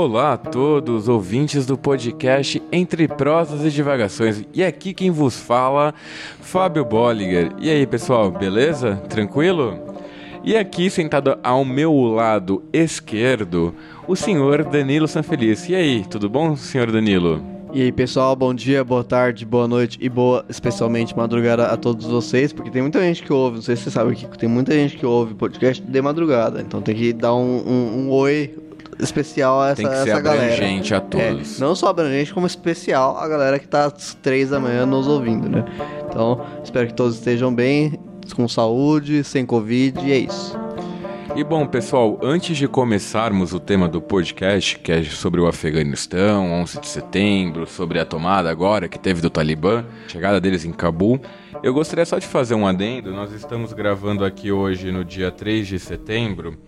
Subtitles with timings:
[0.00, 4.44] Olá a todos, ouvintes do podcast Entre Prosas e Divagações.
[4.54, 5.92] E aqui quem vos fala,
[6.40, 7.50] Fábio Bolliger.
[7.58, 8.94] E aí, pessoal, beleza?
[9.08, 9.76] Tranquilo?
[10.44, 13.74] E aqui, sentado ao meu lado esquerdo,
[14.06, 15.68] o senhor Danilo Sanfeliz.
[15.68, 17.42] E aí, tudo bom, senhor Danilo?
[17.72, 22.06] E aí, pessoal, bom dia, boa tarde, boa noite e boa, especialmente madrugada a todos
[22.06, 24.72] vocês, porque tem muita gente que ouve, não sei se você sabe que tem muita
[24.74, 28.54] gente que ouve podcast de madrugada, então tem que dar um, um, um oi
[28.98, 30.52] especial a essa, Tem que ser essa galera.
[30.52, 31.56] abrangente a todos.
[31.58, 35.06] É, não só abrangente, como especial a galera que tá às três da manhã nos
[35.06, 35.64] ouvindo, né?
[36.08, 37.98] Então, espero que todos estejam bem,
[38.34, 40.58] com saúde, sem Covid, e é isso.
[41.36, 46.50] E bom, pessoal, antes de começarmos o tema do podcast, que é sobre o Afeganistão,
[46.62, 51.20] 11 de setembro, sobre a tomada agora que teve do Talibã, chegada deles em Cabul,
[51.62, 53.12] eu gostaria só de fazer um adendo.
[53.12, 56.58] Nós estamos gravando aqui hoje no dia 3 de setembro.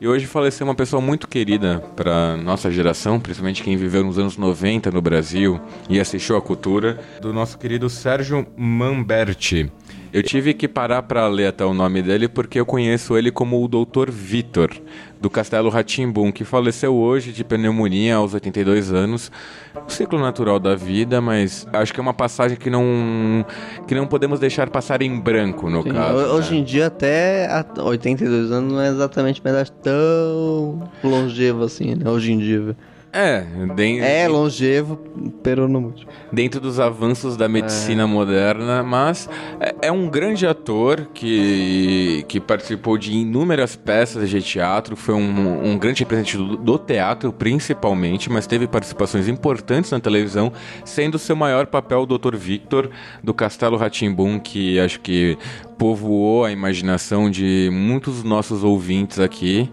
[0.00, 4.36] E hoje faleceu uma pessoa muito querida para nossa geração, principalmente quem viveu nos anos
[4.36, 9.70] 90 no Brasil e assistiu à cultura, do nosso querido Sérgio Mamberti.
[10.12, 13.64] Eu tive que parar para ler até o nome dele porque eu conheço ele como
[13.64, 14.10] o Dr.
[14.10, 14.70] Vitor,
[15.24, 19.32] do Castelo Ratimbum, que faleceu hoje de pneumonia aos 82 anos.
[19.74, 22.84] O ciclo natural da vida, mas acho que é uma passagem que não
[23.88, 26.18] que não podemos deixar passar em branco, no Sim, caso.
[26.18, 26.58] ho- Hoje né?
[26.58, 32.10] em dia, até a 82 anos não é exatamente uma idade tão longeva assim, né?
[32.10, 32.76] Hoje em dia.
[33.14, 33.46] É,
[34.04, 34.98] É longevo,
[35.40, 36.04] pero não muito.
[36.32, 39.28] dentro dos avanços da medicina moderna, mas
[39.60, 45.64] é, é um grande ator que, que participou de inúmeras peças de teatro, foi um,
[45.64, 50.52] um grande representante do, do teatro, principalmente, mas teve participações importantes na televisão,
[50.84, 52.34] sendo seu maior papel o Dr.
[52.34, 52.90] Victor,
[53.22, 55.38] do Castelo Ratimbum, que acho que
[55.78, 59.70] povoou a imaginação de muitos dos nossos ouvintes aqui.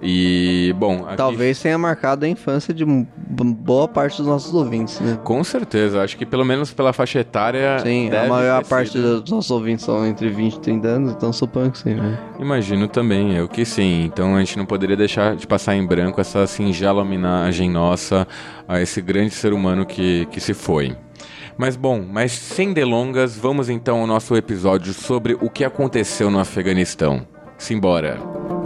[0.00, 5.18] E, bom, aqui- Talvez tenha marcado a infância de boa parte dos nossos ouvintes, né?
[5.24, 7.78] Com certeza, acho que pelo menos pela faixa etária.
[7.80, 9.20] Sim, a maior parte sido.
[9.20, 12.18] dos nossos ouvintes são entre 20 e 30 anos, então suponho que sim, né?
[12.38, 14.04] Imagino também, eu que sim.
[14.04, 18.26] Então a gente não poderia deixar de passar em branco essa singela homenagem nossa
[18.68, 20.96] a esse grande ser humano que, que se foi.
[21.56, 26.38] Mas bom, mas sem delongas, vamos então ao nosso episódio sobre o que aconteceu no
[26.38, 27.26] Afeganistão.
[27.58, 28.57] Simbora!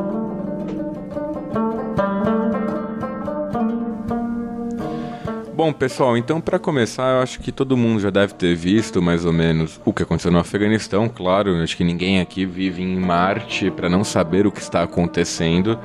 [5.55, 9.27] Bom, pessoal, então para começar, eu acho que todo mundo já deve ter visto mais
[9.27, 12.97] ou menos o que aconteceu no Afeganistão, claro, eu acho que ninguém aqui vive em
[12.97, 15.79] Marte para não saber o que está acontecendo.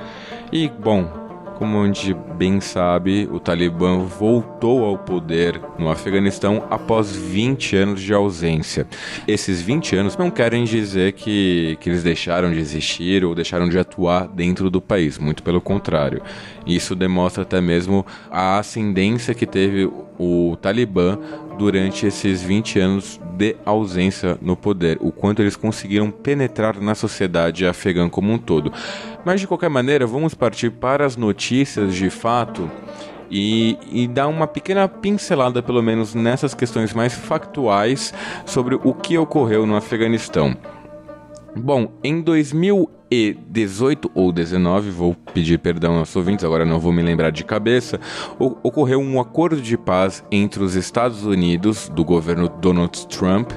[0.54, 1.27] E, bom,
[1.58, 8.02] como a gente bem sabe, o Talibã voltou ao poder no Afeganistão após 20 anos
[8.02, 8.86] de ausência.
[9.28, 13.80] Esses 20 anos não querem dizer que, que eles deixaram de existir ou deixaram de
[13.80, 16.22] atuar dentro do país, muito pelo contrário.
[16.66, 19.90] Isso demonstra até mesmo a ascendência que teve
[20.20, 21.18] o Talibã
[21.58, 27.66] durante esses 20 anos de ausência no poder, o quanto eles conseguiram penetrar na sociedade
[27.66, 28.72] afegã como um todo.
[29.28, 32.72] Mas de qualquer maneira, vamos partir para as notícias de fato
[33.30, 38.14] e, e dar uma pequena pincelada, pelo menos nessas questões mais factuais,
[38.46, 40.56] sobre o que ocorreu no Afeganistão.
[41.54, 47.32] Bom, em 2018 ou 19, vou pedir perdão aos ouvintes, agora não vou me lembrar
[47.32, 48.00] de cabeça,
[48.40, 53.52] ocorreu um acordo de paz entre os Estados Unidos, do governo Donald Trump,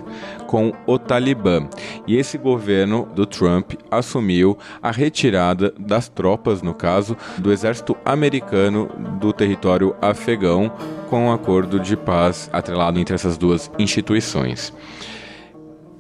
[0.50, 1.68] com o Talibã.
[2.08, 8.90] E esse governo do Trump assumiu a retirada das tropas, no caso, do exército americano
[9.20, 10.68] do território afegão,
[11.08, 14.74] com um acordo de paz atrelado entre essas duas instituições.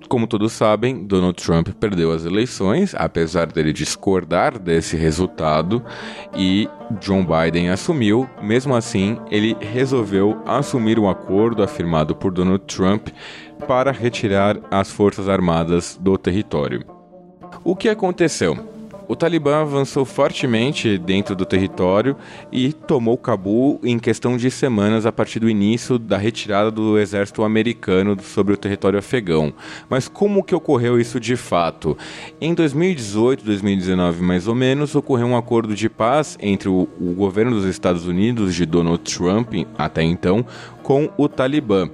[0.08, 5.80] Como todos sabem, Donald Trump perdeu as eleições, apesar dele discordar desse resultado,
[6.36, 6.68] e
[7.00, 8.28] John Biden assumiu.
[8.42, 13.10] Mesmo assim, ele resolveu assumir um acordo afirmado por Donald Trump
[13.60, 16.84] para retirar as forças armadas do território.
[17.62, 18.70] O que aconteceu?
[19.10, 22.16] O Talibã avançou fortemente dentro do território
[22.52, 27.42] e tomou Cabul em questão de semanas a partir do início da retirada do exército
[27.42, 29.52] americano sobre o território afegão.
[29.88, 31.98] Mas como que ocorreu isso de fato?
[32.40, 37.50] Em 2018, 2019 mais ou menos, ocorreu um acordo de paz entre o, o governo
[37.50, 40.46] dos Estados Unidos de Donald Trump, até então,
[40.90, 41.88] com o Talibã,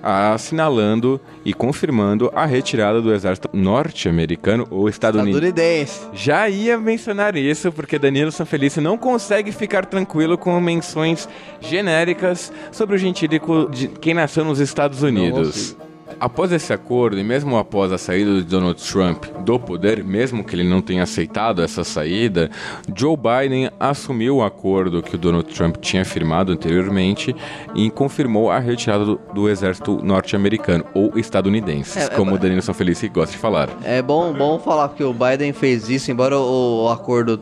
[0.00, 5.48] assinalando e confirmando a retirada do exército norte-americano ou estadunidense.
[5.48, 6.00] Estadunidense.
[6.14, 11.28] Já ia mencionar isso, porque Danilo Sanfelice não consegue ficar tranquilo com menções
[11.60, 15.76] genéricas sobre o gentílico de quem nasceu nos Estados Unidos.
[16.18, 20.56] Após esse acordo, e mesmo após a saída de Donald Trump do poder, mesmo que
[20.56, 22.50] ele não tenha aceitado essa saída,
[22.94, 27.36] Joe Biden assumiu o acordo que o Donald Trump tinha firmado anteriormente
[27.74, 32.62] e confirmou a retirada do, do exército norte-americano, ou estadunidense, é, como é, o Danilo
[32.62, 33.68] São Felice gosta de falar.
[33.84, 37.38] É bom, bom falar que o Biden fez isso, embora o, o acordo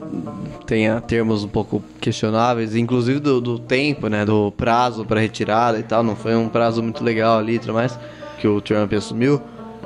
[0.67, 5.83] tenha termos um pouco questionáveis, inclusive do, do tempo, né, do prazo para retirada e
[5.83, 7.99] tal, não foi um prazo muito legal ali mais
[8.45, 9.41] que o Trump assumiu,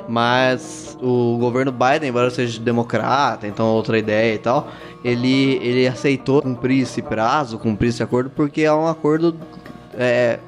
[0.05, 4.67] mas o governo Biden, embora seja democrata, então outra ideia e tal,
[5.01, 9.33] ele, ele aceitou cumprir esse prazo, cumprir esse acordo, porque é um acordo
[9.93, 10.39] é,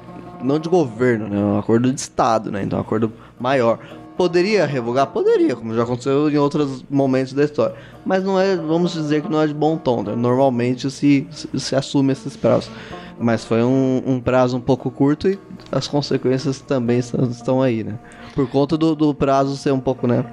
[0.42, 1.40] não de governo, né?
[1.40, 2.62] É um acordo de Estado, né?
[2.62, 3.10] Então é um acordo
[3.40, 3.78] maior.
[4.14, 5.06] Poderia revogar?
[5.06, 7.74] Poderia, como já aconteceu em outros momentos da história.
[8.04, 10.02] Mas não é, vamos dizer que não é de bom tom.
[10.02, 10.14] Né?
[10.14, 12.70] Normalmente se, se, se assume esses prazos.
[13.18, 15.38] Mas foi um, um, prazo um pouco curto e
[15.72, 17.98] as consequências também estão aí, né?
[18.34, 20.24] Por conta do, do prazo ser um pouco, né?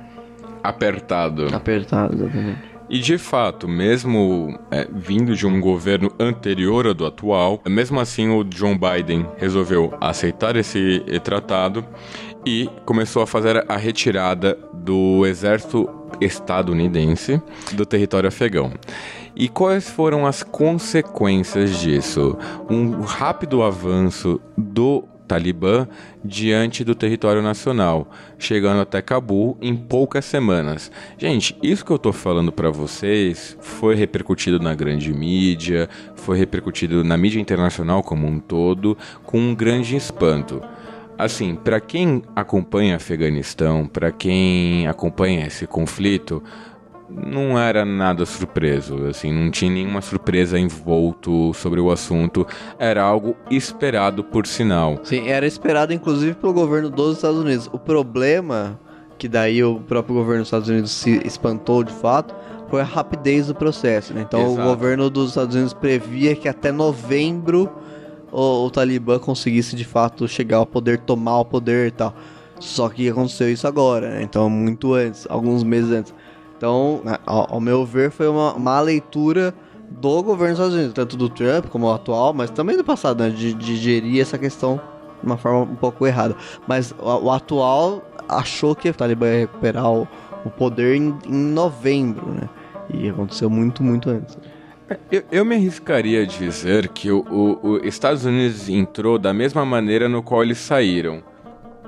[0.62, 1.48] Apertado.
[1.56, 2.70] Apertado, exatamente.
[2.90, 8.30] E de fato, mesmo é, vindo de um governo anterior ao do atual, mesmo assim
[8.30, 11.86] o John Biden resolveu aceitar esse tratado
[12.44, 15.88] e começou a fazer a retirada do exército
[16.20, 17.40] estadunidense
[17.74, 18.72] do território afegão.
[19.36, 22.36] E quais foram as consequências disso?
[22.70, 25.88] Um rápido avanço do Talibã
[26.26, 28.10] diante do território nacional,
[28.40, 30.92] chegando até Cabul em poucas semanas.
[31.20, 37.04] Gente, isso que eu tô falando para vocês foi repercutido na grande mídia, foi repercutido
[37.04, 40.62] na mídia internacional como um todo, com um grande espanto.
[41.16, 46.42] Assim, para quem acompanha Afeganistão, para quem acompanha esse conflito,
[47.10, 52.46] não era nada surpreso, assim, não tinha nenhuma surpresa envolto sobre o assunto,
[52.78, 55.00] era algo esperado por sinal.
[55.04, 57.70] Sim, era esperado inclusive pelo governo dos Estados Unidos.
[57.72, 58.80] O problema
[59.18, 62.34] que daí o próprio governo dos Estados Unidos se espantou de fato
[62.70, 64.22] foi a rapidez do processo, né?
[64.22, 64.62] Então Exato.
[64.62, 67.70] o governo dos Estados Unidos previa que até novembro
[68.32, 72.14] o, o Talibã conseguisse de fato chegar ao poder, tomar o poder e tal.
[72.60, 74.24] Só que aconteceu isso agora, né?
[74.24, 76.14] Então muito antes, alguns meses antes.
[76.60, 79.54] Então, ao, ao meu ver, foi uma má leitura
[79.90, 83.24] do governo dos Estados Unidos, tanto do Trump como o atual, mas também do passado,
[83.24, 84.76] né, de, de gerir essa questão
[85.22, 86.36] de uma forma um pouco errada.
[86.68, 90.06] Mas o, o atual achou que o Talibã ia recuperar o,
[90.44, 92.50] o poder em, em, novembro, né?
[92.94, 94.38] E aconteceu muito, muito antes.
[95.10, 99.64] Eu, eu me arriscaria a dizer que o, o, o Estados Unidos entrou da mesma
[99.64, 101.24] maneira no qual eles saíram,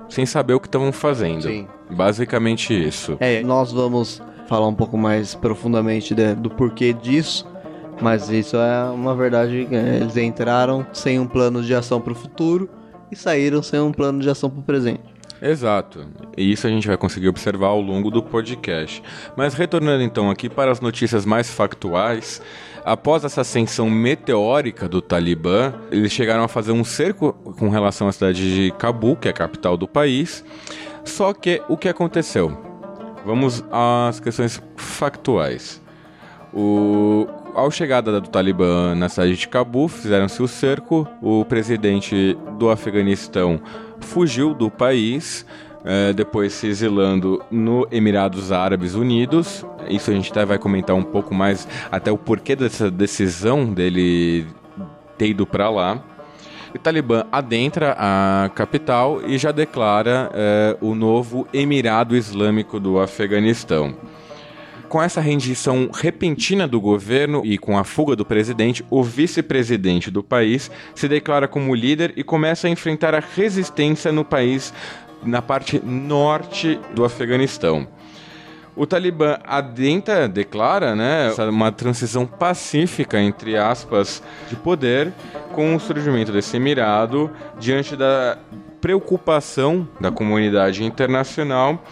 [0.08, 1.42] sem saber o que estavam fazendo.
[1.44, 1.68] Sim.
[1.90, 3.18] Basicamente isso.
[3.20, 4.22] É, nós vamos
[4.52, 7.48] falar um pouco mais profundamente de, do porquê disso.
[8.02, 9.66] Mas isso é uma verdade.
[9.72, 12.70] É, eles entraram sem um plano de ação para o futuro
[13.10, 15.04] e saíram sem um plano de ação para o presente.
[15.42, 16.06] Exato.
[16.36, 19.02] E isso a gente vai conseguir observar ao longo do podcast.
[19.38, 22.42] Mas retornando então aqui para as notícias mais factuais,
[22.84, 28.12] após essa ascensão meteórica do Talibã, eles chegaram a fazer um cerco com relação à
[28.12, 30.44] cidade de Cabul, que é a capital do país.
[31.06, 32.71] Só que o que aconteceu?
[33.26, 35.82] Vamos às questões factuais.
[36.54, 41.08] O, ao chegada do Talibã na cidade de Cabul, fizeram-se o cerco.
[41.22, 43.62] O presidente do Afeganistão
[44.00, 45.46] fugiu do país,
[45.86, 49.66] é, depois se exilando no Emirados Árabes Unidos.
[49.88, 54.46] Isso a gente até vai comentar um pouco mais, até o porquê dessa decisão dele
[55.18, 56.04] ter ido para lá.
[56.74, 63.96] O Talibã adentra a capital e já declara é, o novo Emirado Islâmico do Afeganistão.
[64.88, 70.24] Com essa rendição repentina do governo e com a fuga do presidente, o vice-presidente do
[70.24, 74.74] país se declara como líder e começa a enfrentar a resistência no país
[75.24, 77.88] na parte norte do Afeganistão.
[78.76, 85.12] O Talibã adentra, declara, né, uma transição pacífica, entre aspas, de poder
[85.54, 88.38] com o surgimento desse emirado diante da
[88.80, 91.84] preocupação da comunidade internacional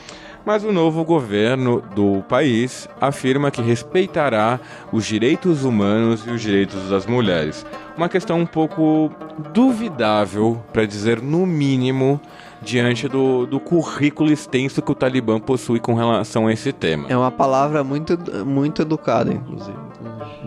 [0.45, 4.59] mas o novo governo do país afirma que respeitará
[4.91, 7.65] os direitos humanos e os direitos das mulheres.
[7.95, 9.11] Uma questão um pouco
[9.53, 12.19] duvidável, para dizer no mínimo,
[12.61, 17.05] diante do, do currículo extenso que o Talibã possui com relação a esse tema.
[17.09, 19.77] É uma palavra muito, muito educada, inclusive.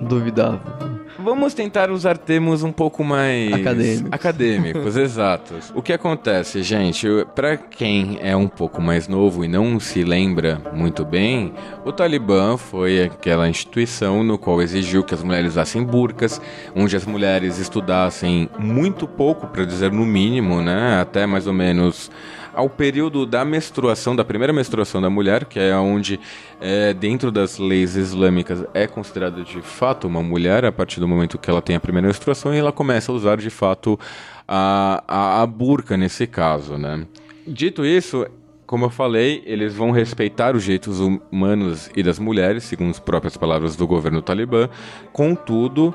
[0.02, 0.60] Duvidável.
[1.18, 5.72] Vamos tentar usar termos um pouco mais acadêmicos, acadêmicos exatos.
[5.74, 7.06] O que acontece, gente?
[7.34, 11.52] Para quem é um pouco mais novo e não se lembra muito bem,
[11.84, 16.40] o Talibã foi aquela instituição no qual exigiu que as mulheres usassem burcas,
[16.74, 22.10] onde as mulheres estudassem muito pouco, para dizer no mínimo, né, até mais ou menos
[22.54, 26.20] ao período da menstruação, da primeira menstruação da mulher, que é onde,
[26.60, 31.38] é, dentro das leis islâmicas, é considerada de fato uma mulher, a partir do momento
[31.38, 33.98] que ela tem a primeira menstruação, e ela começa a usar de fato
[34.46, 37.06] a, a, a burca nesse caso, né?
[37.46, 38.26] Dito isso,
[38.66, 43.36] como eu falei, eles vão respeitar os direitos humanos e das mulheres, segundo as próprias
[43.36, 44.68] palavras do governo talibã,
[45.12, 45.94] contudo,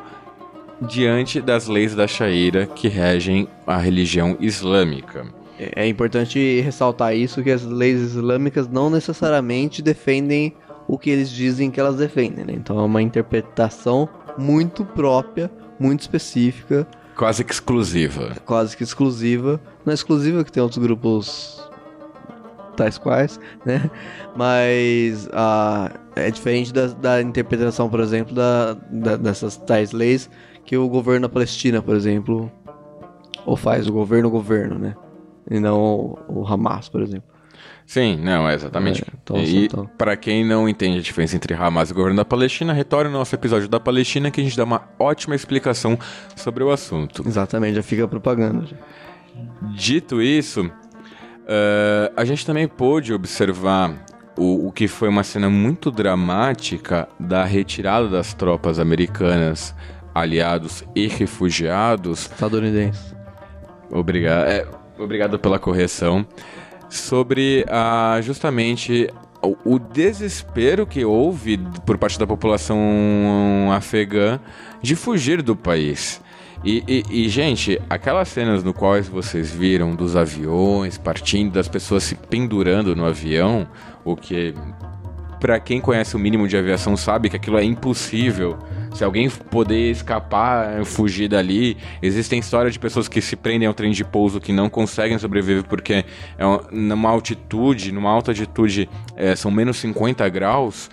[0.82, 5.26] diante das leis da Sharia que regem a religião islâmica.
[5.60, 10.56] É, é importante ressaltar isso que as leis islâmicas não necessariamente defendem
[10.88, 12.54] o que eles dizem que elas defendem, né?
[12.54, 18.36] Então é uma interpretação muito própria, muito específica, quase que exclusiva.
[18.46, 21.58] Quase que exclusiva, não é exclusiva que tem outros grupos
[22.78, 23.90] tais quais, né?
[24.36, 30.30] Mas ah, é diferente da, da interpretação, por exemplo, da, da, dessas tais leis
[30.64, 32.52] que o governo da Palestina, por exemplo,
[33.46, 34.96] ou faz o governo governo, né?
[35.50, 37.30] E não o, Hamas, por exemplo.
[37.86, 39.02] Sim, não, é exatamente.
[39.02, 39.90] É, então, e então.
[39.98, 43.20] para quem não entende a diferença entre Hamas e o governo da Palestina, retorne ao
[43.20, 45.98] nosso episódio da Palestina que a gente dá uma ótima explicação
[46.36, 47.24] sobre o assunto.
[47.26, 48.66] Exatamente, já fica propaganda.
[49.74, 53.94] Dito isso, uh, a gente também pôde observar
[54.38, 59.74] o, o que foi uma cena muito dramática da retirada das tropas americanas,
[60.14, 62.30] aliados e refugiados.
[62.32, 63.16] Estadunidenses.
[63.90, 64.48] Obrigado.
[64.48, 64.68] É,
[65.00, 66.26] obrigado pela correção
[66.90, 69.10] sobre a, justamente
[69.42, 72.80] o, o desespero que houve por parte da população
[73.72, 74.40] afegã
[74.82, 76.22] de fugir do país.
[76.64, 82.04] E, e, e, gente, aquelas cenas no quais vocês viram dos aviões partindo, das pessoas
[82.04, 83.68] se pendurando no avião,
[84.04, 84.56] o que
[85.40, 88.58] para quem conhece o mínimo de aviação sabe que aquilo é impossível.
[88.94, 93.92] Se alguém poder escapar, fugir dali, existem histórias de pessoas que se prendem ao trem
[93.92, 96.06] de pouso que não conseguem sobreviver porque é
[96.72, 100.90] numa altitude, numa alta altitude, é, são menos 50 graus.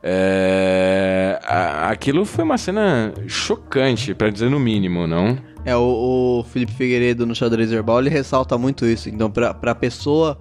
[0.00, 1.40] É,
[1.88, 5.36] aquilo foi uma cena chocante, para dizer no mínimo, não?
[5.64, 9.08] É, o, o Felipe Figueiredo no Xadrez Herbal, ele ressalta muito isso.
[9.08, 10.38] Então, pra, pra pessoa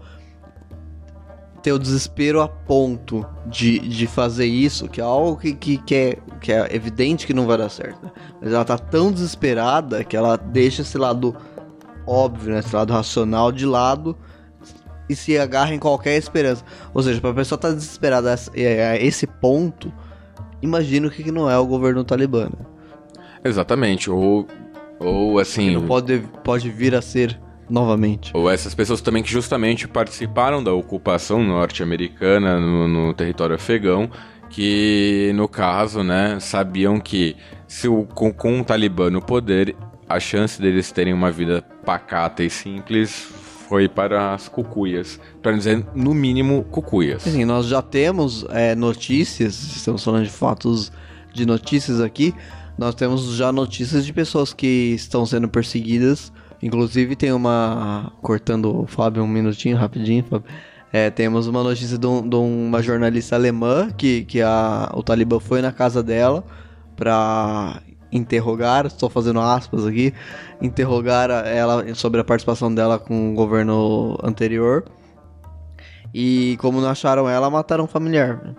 [1.68, 5.96] ter o desespero a ponto de, de fazer isso, que é algo que, que, que,
[5.96, 8.06] é, que é evidente que não vai dar certo.
[8.06, 8.12] Né?
[8.42, 11.36] Mas ela tá tão desesperada que ela deixa esse lado
[12.06, 12.60] óbvio, né?
[12.60, 14.18] esse lado racional de lado
[15.10, 16.64] e se agarra em qualquer esperança.
[16.94, 19.92] Ou seja, pra pessoa estar tá desesperada a esse ponto,
[20.62, 22.46] imagina o que, que não é o governo talibã.
[22.46, 22.66] Né?
[23.44, 24.48] Exatamente, ou,
[25.02, 25.68] ou assim.
[25.68, 27.38] Que não pode, pode vir a ser
[27.70, 28.32] novamente.
[28.34, 34.10] Ou essas pessoas também que justamente participaram da ocupação norte-americana no, no, território afegão,
[34.50, 37.36] que no caso, né, sabiam que
[37.68, 39.76] se o, com, com o Talibã no poder,
[40.08, 43.28] a chance deles terem uma vida pacata e simples
[43.68, 47.24] foi para as cucuias, para dizer no mínimo cucuias.
[47.24, 50.92] Sim, nós já temos é, notícias, estamos falando de fatos
[51.34, 52.34] de notícias aqui,
[52.78, 58.12] nós temos já notícias de pessoas que estão sendo perseguidas Inclusive tem uma.
[58.22, 60.50] Cortando o Fábio um minutinho, rapidinho, Fábio.
[60.92, 65.40] É, temos uma notícia de, um, de, uma jornalista alemã que, que a, o Talibã
[65.40, 66.44] foi na casa dela
[66.96, 70.14] para interrogar, estou fazendo aspas aqui,
[70.62, 74.86] interrogar ela sobre a participação dela com o governo anterior.
[76.14, 78.56] E como não acharam ela, mataram um familiar.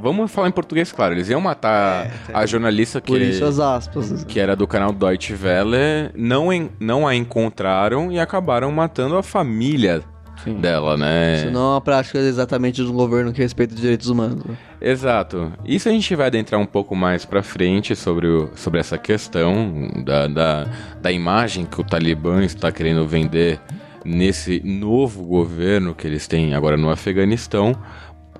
[0.00, 1.14] Vamos falar em português, claro.
[1.14, 4.24] Eles iam matar é, a jornalista que, por isso as aspas.
[4.24, 9.22] que era do canal Deutsche Welle, não, en, não a encontraram e acabaram matando a
[9.22, 10.02] família
[10.44, 10.54] Sim.
[10.54, 11.36] dela, né?
[11.36, 14.42] Isso não é uma prática exatamente de um governo que respeita os direitos humanos.
[14.44, 14.56] Né?
[14.80, 15.52] Exato.
[15.64, 19.90] Isso a gente vai adentrar um pouco mais pra frente sobre, o, sobre essa questão
[20.04, 20.66] da, da,
[21.00, 23.60] da imagem que o Talibã está querendo vender
[24.04, 27.76] nesse novo governo que eles têm agora no Afeganistão.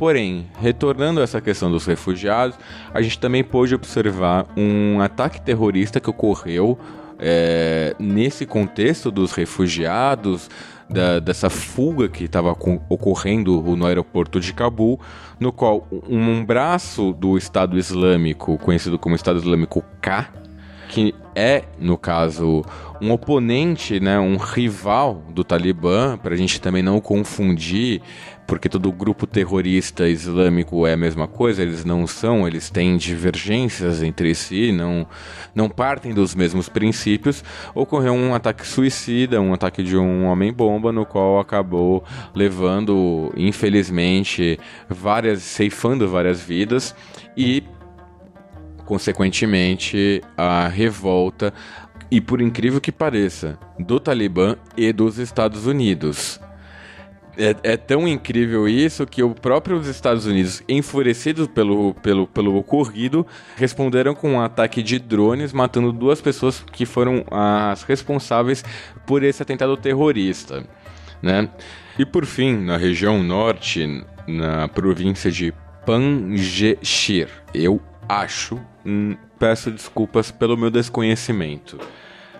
[0.00, 2.56] Porém, retornando a essa questão dos refugiados,
[2.94, 6.78] a gente também pôde observar um ataque terrorista que ocorreu
[7.18, 10.48] é, nesse contexto dos refugiados,
[10.88, 12.56] da, dessa fuga que estava
[12.88, 14.98] ocorrendo no aeroporto de Cabul,
[15.38, 20.30] no qual um, braço do Estado Islâmico, conhecido como Estado Islâmico K,
[20.88, 22.64] que é, no caso,
[23.00, 28.02] um oponente, né, um rival do Talibã, para a gente também não confundir
[28.50, 34.02] porque todo grupo terrorista islâmico é a mesma coisa, eles não são, eles têm divergências
[34.02, 35.06] entre si, não,
[35.54, 37.44] não partem dos mesmos princípios.
[37.76, 42.02] Ocorreu um ataque suicida, um ataque de um homem-bomba, no qual acabou
[42.34, 44.58] levando, infelizmente,
[44.88, 46.92] várias, ceifando várias vidas
[47.36, 47.62] e,
[48.90, 51.54] consequentemente, a revolta
[52.10, 56.40] e por incrível que pareça, do Talibã e dos Estados Unidos.
[57.38, 63.24] É, é, tão incrível isso que o próprio Estados Unidos, enfurecidos pelo, pelo, pelo ocorrido,
[63.54, 68.64] responderam com um ataque de drones, matando duas pessoas que foram as responsáveis
[69.06, 70.66] por esse atentado terrorista.
[71.22, 71.48] Né?
[71.96, 75.54] E por fim, na região norte, na província de
[75.86, 81.78] Panjshir, eu acho, hum, peço desculpas pelo meu desconhecimento.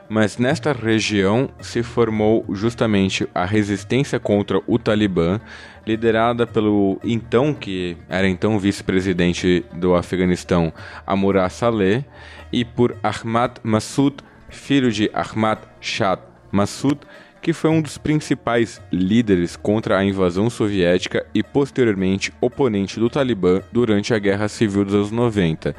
[0.08, 5.40] Mas nesta região se formou justamente a resistência contra o Talibã,
[5.86, 10.72] liderada pelo então que era então vice-presidente do Afeganistão,
[11.06, 12.04] Amurah Saleh,
[12.52, 14.16] e por Ahmad Massoud,
[14.48, 16.18] filho de Ahmad Shah
[16.50, 16.98] Massoud,
[17.40, 23.62] que foi um dos principais líderes contra a invasão soviética e posteriormente oponente do Talibã
[23.72, 25.74] durante a Guerra Civil dos anos 90.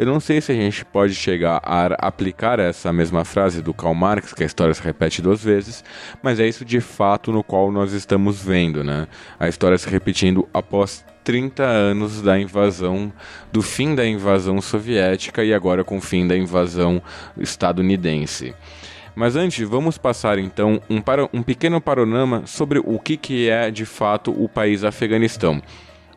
[0.00, 3.94] Eu não sei se a gente pode chegar a aplicar essa mesma frase do Karl
[3.94, 5.84] Marx, que a história se repete duas vezes,
[6.22, 9.06] mas é isso de fato no qual nós estamos vendo, né?
[9.38, 13.12] A história se repetindo após 30 anos da invasão,
[13.52, 17.02] do fim da invasão soviética e agora com o fim da invasão
[17.38, 18.54] estadunidense.
[19.14, 23.70] Mas antes, vamos passar então um, para, um pequeno panorama sobre o que, que é
[23.70, 25.60] de fato o país Afeganistão.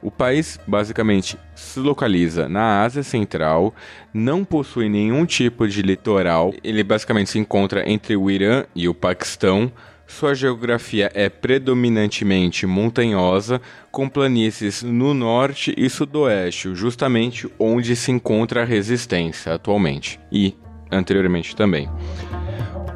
[0.04, 3.74] O país basicamente se localiza na Ásia Central,
[4.14, 8.94] não possui nenhum tipo de litoral, ele basicamente se encontra entre o Irã e o
[8.94, 9.72] Paquistão.
[10.06, 18.64] Sua geografia é predominantemente montanhosa, com planícies no norte e sudoeste, justamente onde se encontra
[18.64, 20.54] a resistência atualmente e
[20.92, 21.90] anteriormente também.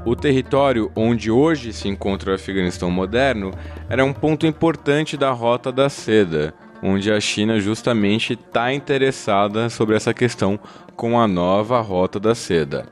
[0.08, 3.52] O território onde hoje se encontra o Afeganistão moderno
[3.90, 9.98] era um ponto importante da Rota da Seda onde a China justamente está interessada sobre
[9.98, 10.58] essa questão
[10.96, 12.86] com a nova Rota da Seda.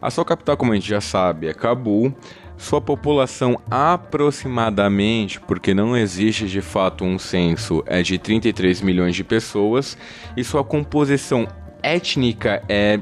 [0.00, 2.14] A sua capital, como a gente já sabe, é Cabul.
[2.56, 9.24] Sua população aproximadamente, porque não existe de fato um censo, é de 33 milhões de
[9.24, 9.98] pessoas
[10.36, 11.48] e sua composição
[11.82, 13.00] étnica é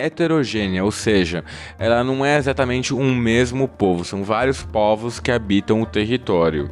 [0.00, 1.44] heterogênea, ou seja,
[1.78, 6.70] ela não é exatamente um mesmo povo, são vários povos que habitam o território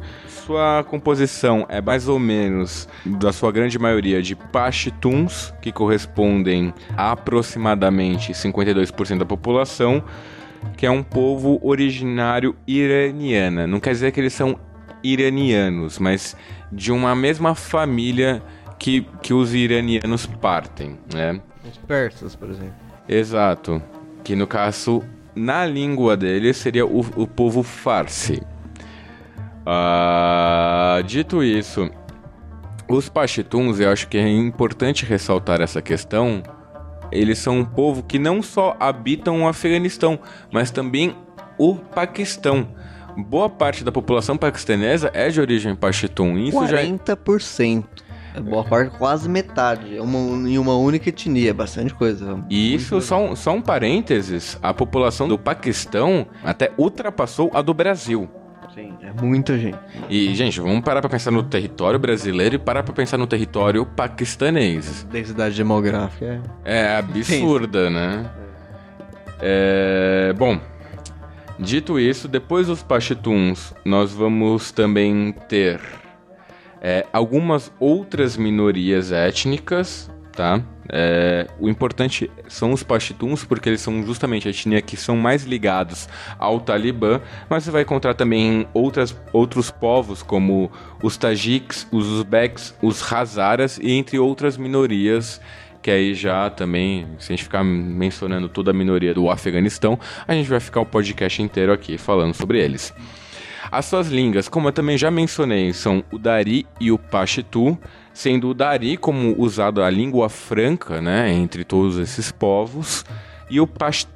[0.49, 7.11] sua composição é mais ou menos, da sua grande maioria, de Pashtuns, que correspondem a
[7.11, 10.03] aproximadamente 52% da população,
[10.75, 13.67] que é um povo originário iraniana.
[13.67, 14.59] Não quer dizer que eles são
[15.03, 16.35] iranianos, mas
[16.71, 18.41] de uma mesma família
[18.79, 21.39] que, que os iranianos partem, né?
[21.63, 22.88] Os persas, por exemplo.
[23.09, 23.81] Exato.
[24.23, 25.03] Que no caso,
[25.35, 28.43] na língua deles, seria o, o povo farsi.
[29.65, 31.89] Uh, dito isso,
[32.87, 36.43] os Pashtuns, eu acho que é importante ressaltar essa questão.
[37.11, 40.19] Eles são um povo que não só habitam o Afeganistão,
[40.51, 41.15] mas também
[41.57, 42.67] o Paquistão.
[43.17, 46.37] Boa parte da população paquistanesa é de origem Pashtun.
[46.37, 47.83] Isso 40%.
[47.83, 48.08] Já...
[48.33, 49.97] É boa parte, quase metade.
[49.97, 52.43] É uma, em uma única etnia, bastante coisa.
[52.49, 57.73] E isso, só um, só um parênteses: a população do Paquistão até ultrapassou a do
[57.73, 58.29] Brasil.
[58.73, 59.77] Sim, é muita gente.
[60.09, 63.85] E, gente, vamos parar pra pensar no território brasileiro e parar pra pensar no território
[63.85, 65.05] paquistanês.
[65.11, 66.81] Densidade demográfica é.
[66.81, 68.29] É absurda, né?
[69.41, 70.33] É.
[70.37, 70.59] Bom.
[71.57, 75.81] Dito isso, depois dos Pashtuns, nós vamos também ter
[76.81, 80.63] é, algumas outras minorias étnicas, tá?
[80.91, 85.43] É, o importante são os Pashtuns, porque eles são justamente a etnia que são mais
[85.43, 90.71] ligados ao Talibã, mas você vai encontrar também outras, outros povos, como
[91.03, 95.39] os Tajiks, os Uzbeks, os Hazaras e entre outras minorias
[95.81, 100.33] que aí já também, se a gente ficar mencionando toda a minoria do Afeganistão, a
[100.33, 102.93] gente vai ficar o podcast inteiro aqui falando sobre eles.
[103.71, 107.77] As suas línguas, como eu também já mencionei, são o Dari e o Pashtu,
[108.11, 113.05] sendo o Dari como usado a língua franca, né, entre todos esses povos,
[113.49, 114.09] e o Pashto,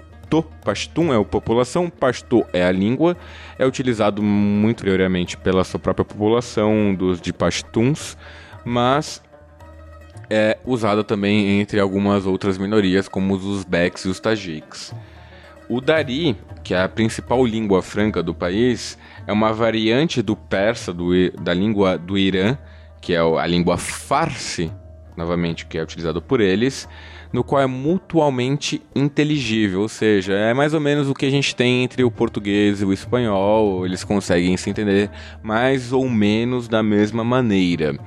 [0.66, 3.16] Pashtun é a população, Pashto é a língua,
[3.60, 8.18] é utilizado muito prioriamente pela sua própria população dos de Pashtuns,
[8.66, 9.22] mas
[10.30, 14.96] é usado também entre algumas outras minorias, como os Uzbeks e os Tajiks.
[15.70, 20.94] O Dari, que é a principal língua franca do país, é uma variante do persa,
[20.94, 22.58] do, da língua do Irã,
[23.02, 24.72] que é a língua farsi,
[25.16, 26.88] novamente, que é utilizado por eles,
[27.32, 31.56] no qual é mutualmente inteligível, ou seja, é mais ou menos o que a gente
[31.56, 35.10] tem entre o português e o espanhol, eles conseguem se entender
[35.42, 37.98] mais ou menos da mesma maneira.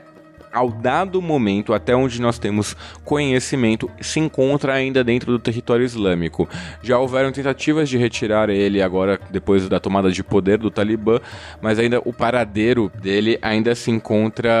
[0.51, 6.47] ao dado momento, até onde nós temos conhecimento, se encontra ainda dentro do território islâmico.
[6.81, 11.19] Já houveram tentativas de retirar ele agora, depois da tomada de poder do Talibã,
[11.61, 14.51] mas ainda o paradeiro dele ainda se encontra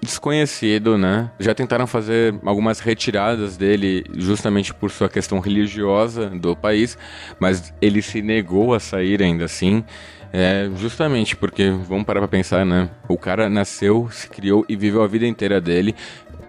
[0.00, 1.30] desconhecido, né?
[1.40, 6.96] Já tentaram fazer algumas retiradas dele justamente por sua questão religiosa do país,
[7.38, 9.84] mas ele se negou a sair ainda assim.
[10.32, 12.90] É, justamente porque, vamos parar pra pensar, né?
[13.08, 15.94] O cara nasceu, se criou e viveu a vida inteira dele.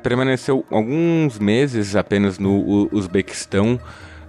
[0.03, 3.79] Permaneceu alguns meses apenas no Uzbequistão.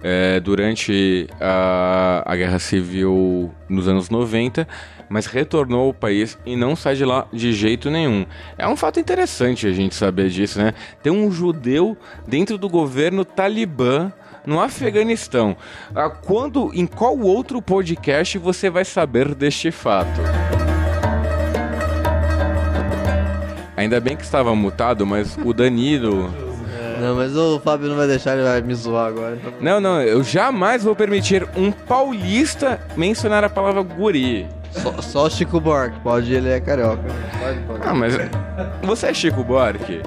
[0.03, 4.67] É, durante a, a Guerra Civil nos anos 90,
[5.07, 8.25] mas retornou ao país e não sai de lá de jeito nenhum.
[8.57, 10.73] É um fato interessante a gente saber disso, né?
[11.03, 11.95] Tem um judeu
[12.27, 14.11] dentro do governo talibã
[14.45, 15.55] no Afeganistão.
[15.95, 20.21] Ah, quando, em qual outro podcast você vai saber deste fato?
[23.75, 26.29] Ainda bem que estava mutado, mas o Danilo.
[27.01, 29.35] Não, mas o Fábio não vai deixar, ele vai me zoar agora.
[29.59, 34.47] Não, não, eu jamais vou permitir um paulista mencionar a palavra guri.
[34.69, 37.01] Só, só Chico Buarque, pode, ele é carioca.
[37.39, 37.87] Pode, pode.
[37.87, 38.13] Ah, mas
[38.83, 40.03] você é Chico Buarque?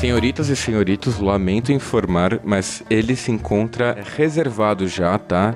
[0.00, 5.54] Senhoritas e senhoritos, lamento informar, mas ele se encontra reservado já, tá?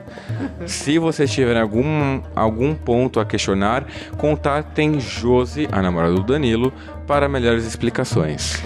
[0.66, 3.86] Se vocês tiverem algum, algum ponto a questionar,
[4.18, 6.74] contatem Josi, a namorada do Danilo,
[7.06, 8.62] para melhores explicações.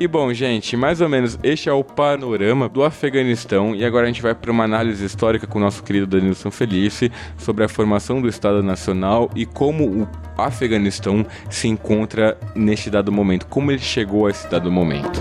[0.00, 4.06] E bom, gente, mais ou menos este é o panorama do Afeganistão e agora a
[4.06, 8.22] gente vai para uma análise histórica com o nosso querido Danilson Felice sobre a formação
[8.22, 10.08] do Estado Nacional e como o
[10.40, 15.20] Afeganistão se encontra neste dado momento, como ele chegou a esse dado momento.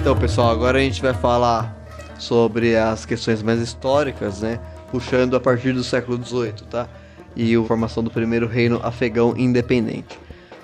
[0.00, 1.72] Então, pessoal, agora a gente vai falar
[2.18, 4.58] sobre as questões mais históricas, né?
[4.90, 6.88] Puxando a partir do século XVIII, tá?
[7.36, 10.18] E a formação do primeiro reino afegão independente.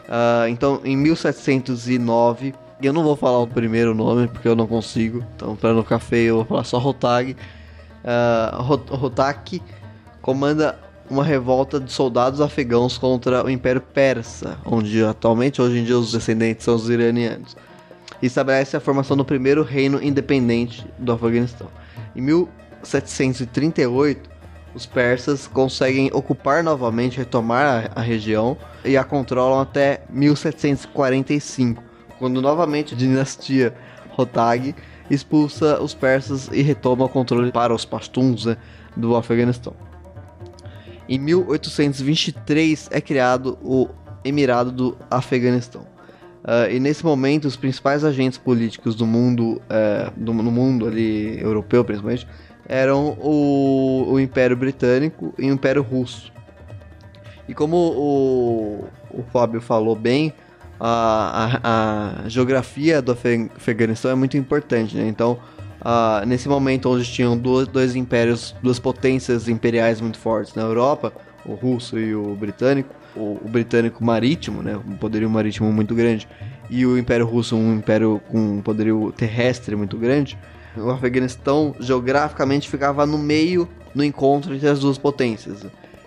[0.09, 5.25] Uh, então, em 1709, eu não vou falar o primeiro nome porque eu não consigo,
[5.37, 7.37] então para não ficar feio eu vou falar só Rotag.
[8.05, 9.61] Uh, Rotak
[10.23, 10.79] comanda
[11.11, 16.13] uma revolta de soldados afegãos contra o Império Persa, onde atualmente, hoje em dia, os
[16.13, 17.57] descendentes são os iranianos.
[18.21, 21.69] E estabelece a formação do primeiro reino independente do Afeganistão.
[22.15, 24.29] Em 1738,
[24.79, 31.83] os persas conseguem ocupar novamente, retomar a, a região e a controlam até 1745,
[32.17, 33.75] quando novamente a dinastia
[34.11, 34.77] Rotag
[35.11, 38.57] expulsa os persas e retoma o controle para os pastuns né,
[38.97, 39.75] do Afeganistão.
[41.09, 43.89] Em 1823 é criado o
[44.25, 45.83] Emirado do Afeganistão.
[46.45, 51.41] Uh, e nesse momento, os principais agentes políticos do mundo, uh, do, no mundo ali
[51.41, 52.29] europeu, principalmente,
[52.69, 56.31] eram o, o Império Britânico e o Império Russo.
[57.49, 60.35] E como o, o Fábio falou bem,
[60.79, 65.09] a, a, a geografia do Afeganistão é muito importante, né?
[65.09, 65.39] Então,
[65.81, 71.13] uh, nesse momento onde tinham dois, dois impérios, duas potências imperiais muito fortes na Europa,
[71.45, 74.77] o russo e o britânico, o, o, britânico marítimo, né?
[74.77, 76.29] Um poderio marítimo muito grande,
[76.69, 80.39] e o Império Russo, um império com um poderio terrestre muito grande,
[80.81, 85.67] o Afeganistão geograficamente ficava no meio no encontro entre as duas potências.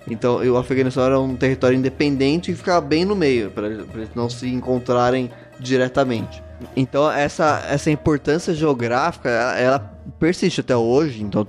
[0.10, 4.30] Então, o Afeganistão era um território independente e ficava bem no meio, para eles não
[4.30, 5.30] se encontrarem
[5.62, 6.44] diretamente.
[6.76, 9.80] Então essa, essa importância geográfica, ela, ela
[10.20, 11.24] persiste até hoje.
[11.24, 11.46] Então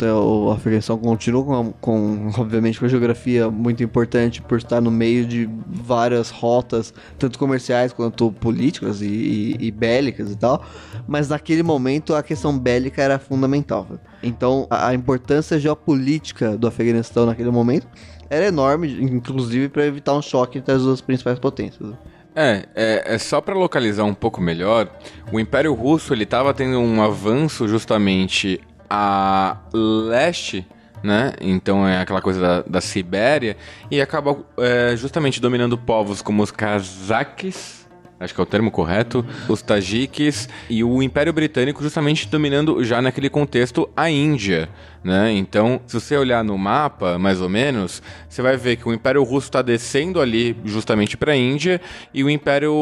[0.50, 5.26] a Afeganistão continua com, com, obviamente, com a geografia muito importante por estar no meio
[5.26, 10.64] de várias rotas, tanto comerciais quanto políticas e, e, e bélicas e tal.
[11.06, 13.86] Mas naquele momento a questão bélica era fundamental.
[14.22, 17.86] Então a, a importância geopolítica do Afeganistão naquele momento
[18.30, 21.92] era enorme, inclusive para evitar um choque entre as duas principais potências.
[22.34, 24.88] É, é, é só para localizar um pouco melhor,
[25.30, 30.66] o Império Russo ele estava tendo um avanço justamente a leste,
[31.02, 31.34] né?
[31.40, 33.56] Então é aquela coisa da, da Sibéria
[33.90, 37.81] e acaba é, justamente dominando povos como os cazaques,
[38.22, 43.02] acho que é o termo correto, os tajiques e o Império Britânico justamente dominando já
[43.02, 44.68] naquele contexto a Índia,
[45.02, 45.32] né?
[45.32, 49.22] Então, se você olhar no mapa, mais ou menos, você vai ver que o Império
[49.22, 51.80] Russo está descendo ali justamente para a Índia
[52.14, 52.72] e o Império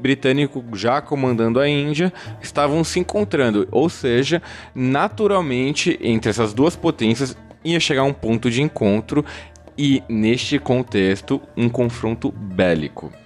[0.00, 4.42] Britânico já comandando a Índia estavam se encontrando, ou seja,
[4.74, 9.24] naturalmente entre essas duas potências ia chegar um ponto de encontro
[9.76, 13.21] e neste contexto um confronto bélico.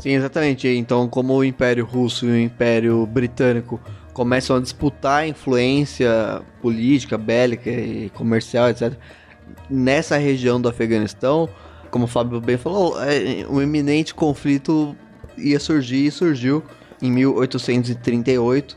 [0.00, 0.66] Sim, exatamente.
[0.68, 3.80] Então, como o Império Russo e o Império Britânico
[4.12, 8.94] começam a disputar influência política, bélica e comercial, etc.,
[9.68, 11.48] nessa região do Afeganistão,
[11.90, 14.96] como o Fábio bem falou, é, um iminente conflito
[15.36, 16.62] ia surgir e surgiu
[17.02, 18.76] em 1838,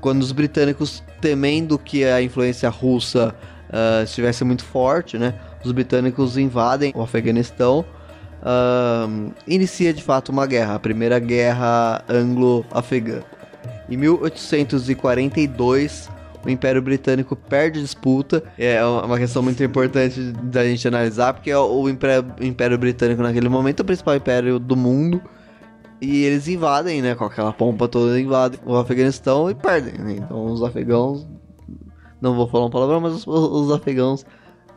[0.00, 3.34] quando os britânicos, temendo que a influência russa
[3.68, 7.84] uh, estivesse muito forte, né, os britânicos invadem o Afeganistão
[8.44, 13.20] uh, inicia de fato uma guerra, a primeira guerra anglo-afegã.
[13.88, 16.10] Em 1842,
[16.44, 18.42] o Império Britânico perde disputa.
[18.58, 23.48] É uma questão muito importante da gente analisar, porque é o Império, Império Britânico naquele
[23.48, 25.22] momento é o principal império do mundo.
[26.00, 27.14] E eles invadem, né?
[27.14, 29.94] Com aquela pompa toda, invadem o Afeganistão e perdem.
[29.94, 30.16] Né?
[30.18, 31.26] Então os afegãos.
[32.20, 34.24] Não vou falar um palavrão, mas os, os afegãos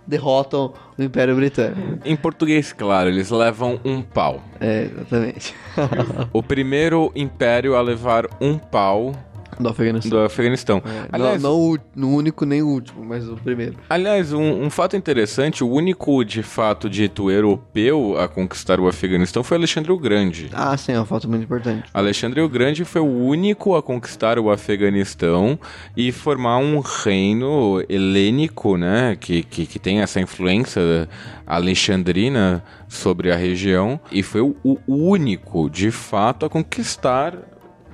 [0.08, 2.00] derrotam o Império Britânico.
[2.06, 4.42] Em português, claro, eles levam um pau.
[4.60, 5.54] É, exatamente.
[6.32, 9.14] o primeiro império a levar um pau
[9.60, 10.10] do Afeganistão.
[10.12, 10.84] Do Afeganistão.
[10.86, 13.76] É, Aliás, não, não o único nem o último, mas o primeiro.
[13.90, 19.44] Aliás, um, um, fato interessante, o único, de fato, dito europeu a conquistar o Afeganistão
[19.44, 20.50] foi Alexandre o Grande.
[20.54, 21.90] Ah, sim, é um fato muito importante.
[21.94, 25.60] Alexandre o Grande foi o único a conquistar o Afeganistão
[25.96, 31.08] e formar um reino helênico, né, que, que, que tem essa influência
[31.46, 37.34] alexandrina sobre a região e foi o, o único, de fato, a conquistar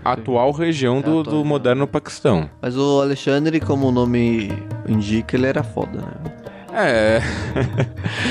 [0.03, 2.49] atual região do, é do moderno Paquistão.
[2.61, 4.51] Mas o Alexandre, como o nome
[4.87, 6.43] indica, ele era foda, né?
[6.75, 7.21] É.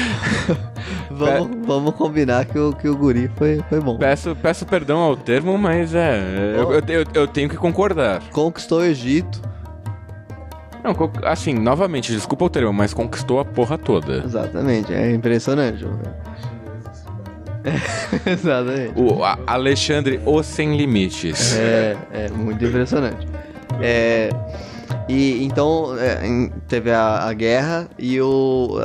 [1.10, 1.66] vamos, é.
[1.66, 3.96] vamos combinar que o, que o guri foi, foi bom.
[3.96, 6.20] Peço, peço perdão ao termo, mas é.
[6.56, 8.20] Eu, eu, eu tenho que concordar.
[8.30, 9.40] Conquistou o Egito.
[10.82, 10.92] Não,
[11.24, 14.24] assim, novamente, desculpa o termo, mas conquistou a porra toda.
[14.24, 15.86] Exatamente, é impressionante.
[18.26, 18.92] Exatamente.
[18.96, 21.56] O Alexandre O Sem Limites.
[21.56, 23.26] É, é muito impressionante.
[23.80, 24.30] É,
[25.08, 28.78] e então é, teve a, a, guerra e o,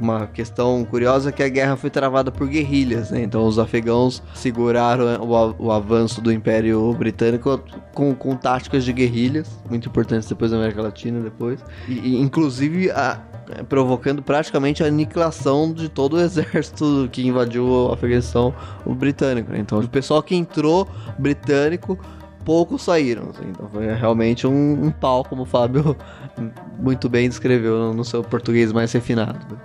[0.00, 3.22] uma questão curiosa é que a guerra foi travada por guerrilhas, né?
[3.22, 7.60] Então os afegãos seguraram o, o avanço do Império Britânico
[7.92, 11.60] com, com táticas de guerrilhas, muito importantes depois da América Latina depois.
[11.88, 13.20] E, e inclusive a,
[13.68, 18.54] provocando praticamente a aniquilação de todo o exército que invadiu o Afeganistão,
[18.84, 19.52] o britânico.
[19.52, 19.58] Né?
[19.58, 21.98] Então, o pessoal que entrou britânico,
[22.44, 23.30] poucos saíram.
[23.30, 23.44] Assim.
[23.48, 25.96] Então, foi realmente um, um, pau, como o Fábio
[26.78, 29.58] muito bem descreveu no seu português mais refinado.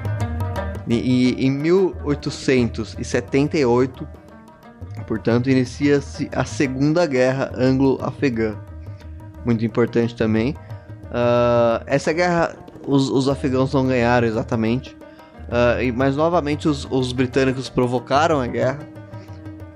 [0.88, 4.08] e, e em 1878,
[5.06, 8.56] portanto, inicia-se a Segunda Guerra Anglo-Afegã.
[9.44, 10.54] Muito importante também.
[11.10, 12.54] Uh, essa guerra
[12.86, 14.96] os, os afegãos não ganharam exatamente.
[15.48, 18.78] Uh, mas novamente os, os, britânicos provocaram a guerra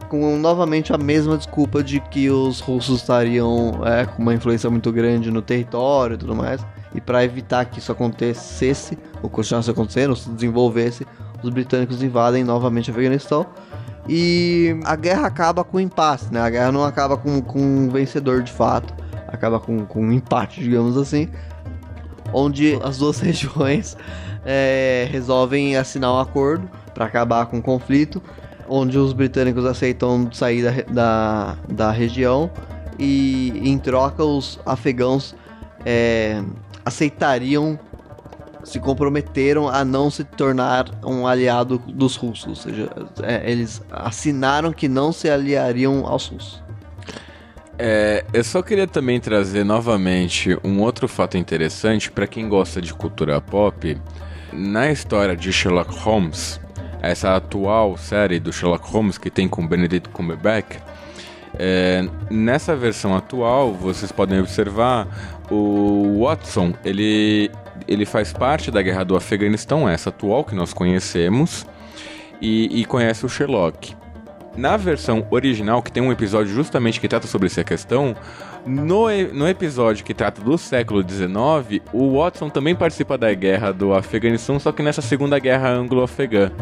[0.09, 4.93] com novamente a mesma desculpa de que os russos estariam é, com uma influência muito
[4.93, 6.65] grande no território e tudo mais.
[6.95, 11.05] E para evitar que isso acontecesse, ou continuasse acontecendo, ou se desenvolvesse,
[11.43, 13.45] os britânicos invadem novamente o Afeganistão.
[14.09, 16.41] E a guerra acaba com um impasse, né?
[16.41, 18.95] A guerra não acaba com, com um vencedor de fato,
[19.27, 21.29] acaba com, com um empate, digamos assim
[22.35, 23.97] onde as duas regiões
[24.45, 28.23] é, resolvem assinar um acordo para acabar com o conflito,
[28.69, 32.51] onde os britânicos aceitam sair da, da, da região
[32.99, 35.35] e em troca os afegãos
[35.85, 36.43] é,
[36.85, 37.79] aceitariam
[38.65, 42.91] se comprometeram a não se tornar um aliado dos russos, ou seja,
[43.23, 46.64] é, eles assinaram que não se aliariam aos russos.
[47.79, 52.95] É, eu só queria também trazer novamente um outro fato interessante para quem gosta de
[52.95, 53.97] cultura pop.
[54.53, 56.61] Na história de Sherlock Holmes,
[57.03, 60.77] essa atual série do Sherlock Holmes que tem com Benedict Cumberbatch,
[61.59, 65.07] é, nessa versão atual vocês podem observar
[65.51, 67.49] o Watson ele
[67.87, 71.67] ele faz parte da guerra do Afeganistão, essa atual que nós conhecemos,
[72.41, 73.95] e, e conhece o Sherlock.
[74.57, 78.15] Na versão original, que tem um episódio justamente que trata sobre essa questão,
[78.65, 83.93] no, no episódio que trata do século XIX, o Watson também participa da guerra do
[83.93, 86.53] Afeganistão, só que nessa segunda guerra anglo-afegã.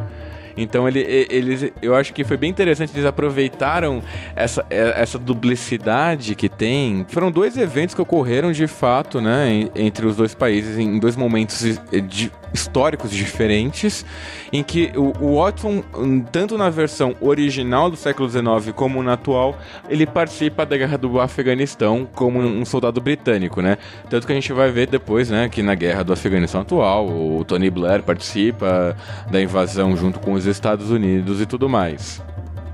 [0.57, 1.01] Então ele,
[1.31, 4.03] eles, eu acho que foi bem interessante, eles aproveitaram
[4.37, 7.07] essa, essa duplicidade que tem.
[7.09, 11.81] Foram dois eventos que ocorreram de fato, né, entre os dois países em dois momentos
[12.09, 14.05] de, históricos diferentes,
[14.53, 15.83] em que o, o Watson,
[16.31, 21.21] tanto na versão original do século XIX como na atual, ele participa da guerra do
[21.21, 23.79] Afeganistão como um soldado britânico, né?
[24.09, 27.45] Tanto que a gente vai ver depois, né, que na guerra do Afeganistão atual, o
[27.45, 28.97] Tony Blair participa
[29.31, 32.23] da invasão junto com os Estados Unidos e tudo mais.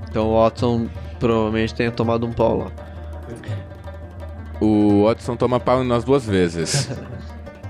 [0.09, 0.87] Então o Watson
[1.19, 2.71] provavelmente tenha tomado um pau lá.
[4.59, 6.89] O Watson toma pau nas duas vezes.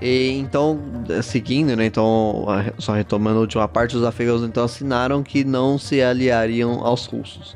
[0.01, 0.79] E, então,
[1.21, 1.85] seguindo, né?
[1.85, 2.45] Então,
[2.77, 7.55] só retomando a última parte, os afegãos então assinaram que não se aliariam aos russos.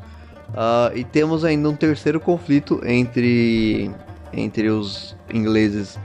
[0.49, 3.89] Uh, e temos ainda um terceiro conflito entre,
[4.31, 5.97] entre os ingleses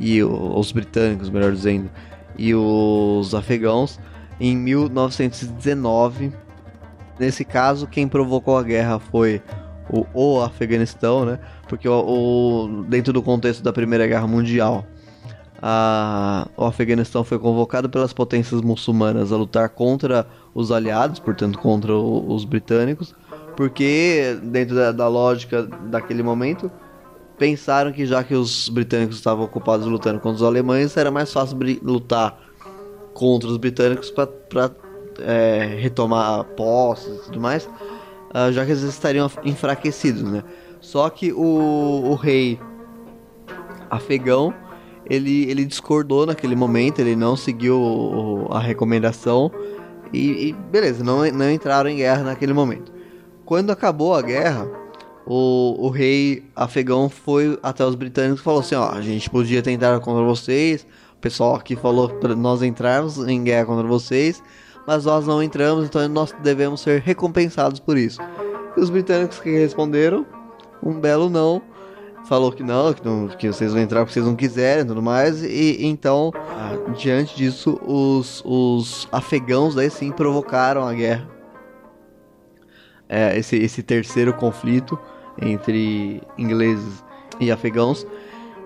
[0.00, 1.90] e o, os britânicos, melhor dizendo,
[2.38, 3.98] e os afegãos
[4.40, 6.32] em 1919.
[7.18, 9.42] Nesse caso, quem provocou a guerra foi
[9.90, 11.38] o, o Afeganistão, né?
[11.68, 14.86] Porque o, o, dentro do contexto da Primeira Guerra Mundial,
[15.62, 21.94] a, o Afeganistão foi convocado pelas potências muçulmanas a lutar contra os aliados, portanto contra
[21.94, 23.14] os britânicos,
[23.56, 26.70] porque dentro da, da, lógica daquele momento
[27.38, 31.58] pensaram que já que os britânicos estavam ocupados lutando contra os alemães, era mais fácil
[31.82, 32.38] lutar
[33.12, 34.70] contra os britânicos para
[35.20, 40.42] é, retomar posses e tudo mais, uh, já que eles estariam enfraquecidos, né?
[40.80, 42.58] Só que o, o rei
[43.90, 44.54] afegão
[45.10, 49.50] ele, ele discordou naquele momento, ele não seguiu a recomendação
[50.12, 52.92] e, e, beleza, não, não entraram em guerra naquele momento.
[53.44, 54.70] Quando acabou a guerra,
[55.26, 59.60] o, o rei afegão foi até os britânicos e falou assim: ó, a gente podia
[59.60, 64.40] tentar contra vocês, o pessoal aqui falou para nós entrarmos em guerra contra vocês,
[64.86, 68.20] mas nós não entramos, então nós devemos ser recompensados por isso.
[68.76, 70.24] E os britânicos que responderam,
[70.80, 71.60] um belo não,
[72.30, 75.02] falou que não, que, não, que vocês vão entrar porque vocês não quiserem e tudo
[75.02, 75.42] mais.
[75.42, 81.28] E então, ah, diante disso, os, os afegãos daí sim provocaram a guerra.
[83.08, 84.96] É, esse, esse terceiro conflito
[85.42, 87.04] entre ingleses
[87.40, 88.06] e afegãos.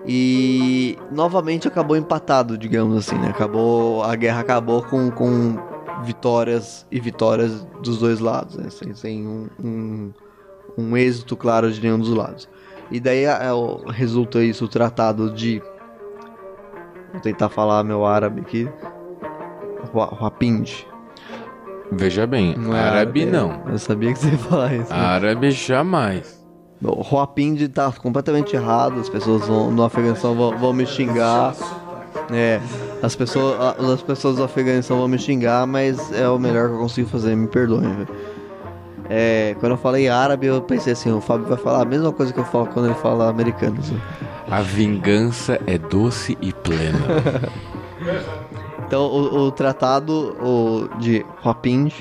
[0.05, 3.29] E novamente acabou empatado, digamos assim, né?
[3.29, 5.57] Acabou, a guerra acabou com, com
[6.03, 8.69] vitórias e vitórias dos dois lados, né?
[8.69, 10.13] sem, sem um, um,
[10.77, 12.47] um êxito claro de nenhum dos lados.
[12.91, 13.39] E daí é,
[13.89, 15.61] resulta isso o tratado de.
[17.11, 18.69] Vou tentar falar meu árabe aqui.
[20.19, 20.85] Rapind.
[21.91, 23.63] Veja bem, não árabe, árabe é, não.
[23.67, 24.91] Eu sabia que você ia falar isso.
[24.91, 24.99] Né?
[24.99, 26.43] Árabe jamais.
[26.83, 27.27] O
[27.73, 31.55] tá completamente errado, as pessoas vão, no Afeganistão vão, vão me xingar.
[32.31, 32.59] É,
[33.01, 36.79] as pessoas, as pessoas do Afeganistão vão me xingar, mas é o melhor que eu
[36.79, 38.05] consigo fazer, me perdoem.
[39.09, 42.33] É, quando eu falei árabe, eu pensei assim, o Fábio vai falar a mesma coisa
[42.33, 43.77] que eu falo quando ele fala americano.
[43.79, 43.99] Assim.
[44.49, 46.99] A vingança é doce e plena.
[48.85, 51.93] então, o, o tratado o, de Rapind,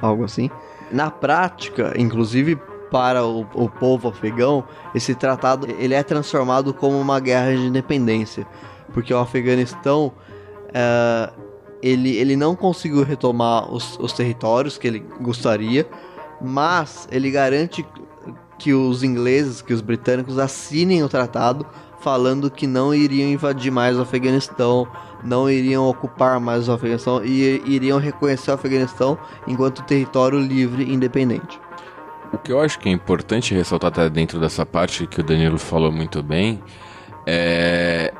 [0.00, 0.50] algo assim,
[0.90, 2.58] na prática, inclusive
[2.90, 8.46] para o, o, povo afegão, esse tratado ele é transformado como uma guerra de independência,
[8.94, 10.12] porque o Afeganistão
[10.72, 11.30] é,
[11.82, 15.86] ele, ele não conseguiu retomar os, os territórios que ele gostaria,
[16.40, 17.84] mas ele garante
[18.58, 21.66] que os ingleses, que os britânicos assinem o tratado
[22.00, 24.86] falando que não iriam invadir mais o Afeganistão,
[25.24, 30.92] não iriam ocupar mais o Afeganistão e iriam reconhecer o Afeganistão enquanto território livre e
[30.92, 31.60] independente.
[32.32, 35.58] O que eu acho que é importante ressaltar até dentro dessa parte que o Danilo
[35.58, 36.62] falou muito bem
[37.26, 38.12] é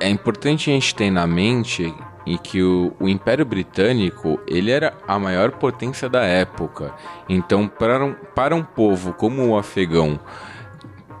[0.00, 1.92] é importante a gente ter na mente
[2.28, 6.94] em que o, o, Império Britânico ele era a maior potência da época.
[7.28, 10.20] Então, para um, para um povo como o afegão,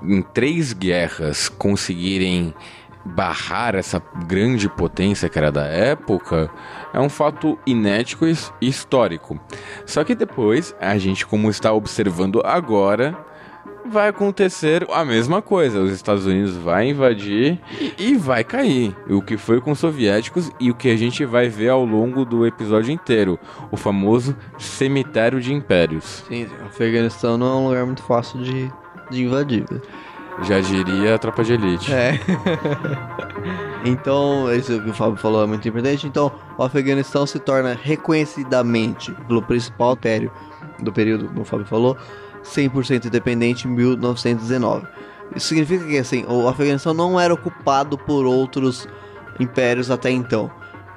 [0.02, 2.54] em três guerras conseguirem
[3.04, 6.50] barrar essa grande potência que era da época
[6.92, 8.36] é um fato inédito e
[8.68, 9.40] histórico.
[9.86, 13.16] Só que depois, a gente, como está observando agora,
[13.88, 15.80] vai acontecer a mesma coisa.
[15.80, 18.94] Os Estados Unidos vai invadir e, e vai cair.
[19.08, 22.24] O que foi com os soviéticos e o que a gente vai ver ao longo
[22.24, 23.38] do episódio inteiro.
[23.70, 26.24] O famoso cemitério de impérios.
[26.28, 26.46] Sim.
[26.62, 28.70] O Afeganistão não é um lugar muito fácil de,
[29.10, 29.64] de invadir.
[30.42, 31.92] Já diria a tropa de elite.
[31.92, 32.20] É.
[33.84, 36.06] então, isso que o Fábio falou é muito importante.
[36.06, 40.30] Então, o Afeganistão se torna reconhecidamente, pelo principal critério
[40.80, 41.96] do período, como o Fábio falou,
[42.54, 44.86] 100% independente em 1919.
[45.36, 48.88] Isso significa que assim, o Afeganistão não era ocupado por outros
[49.38, 50.50] impérios até então,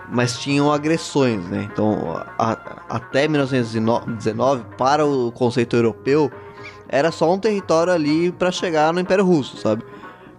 [0.10, 1.68] mas tinham agressões, né?
[1.72, 2.58] Então, a-
[2.90, 6.32] até 1919, para o conceito europeu,
[6.88, 9.84] era só um território ali para chegar no Império Russo, sabe?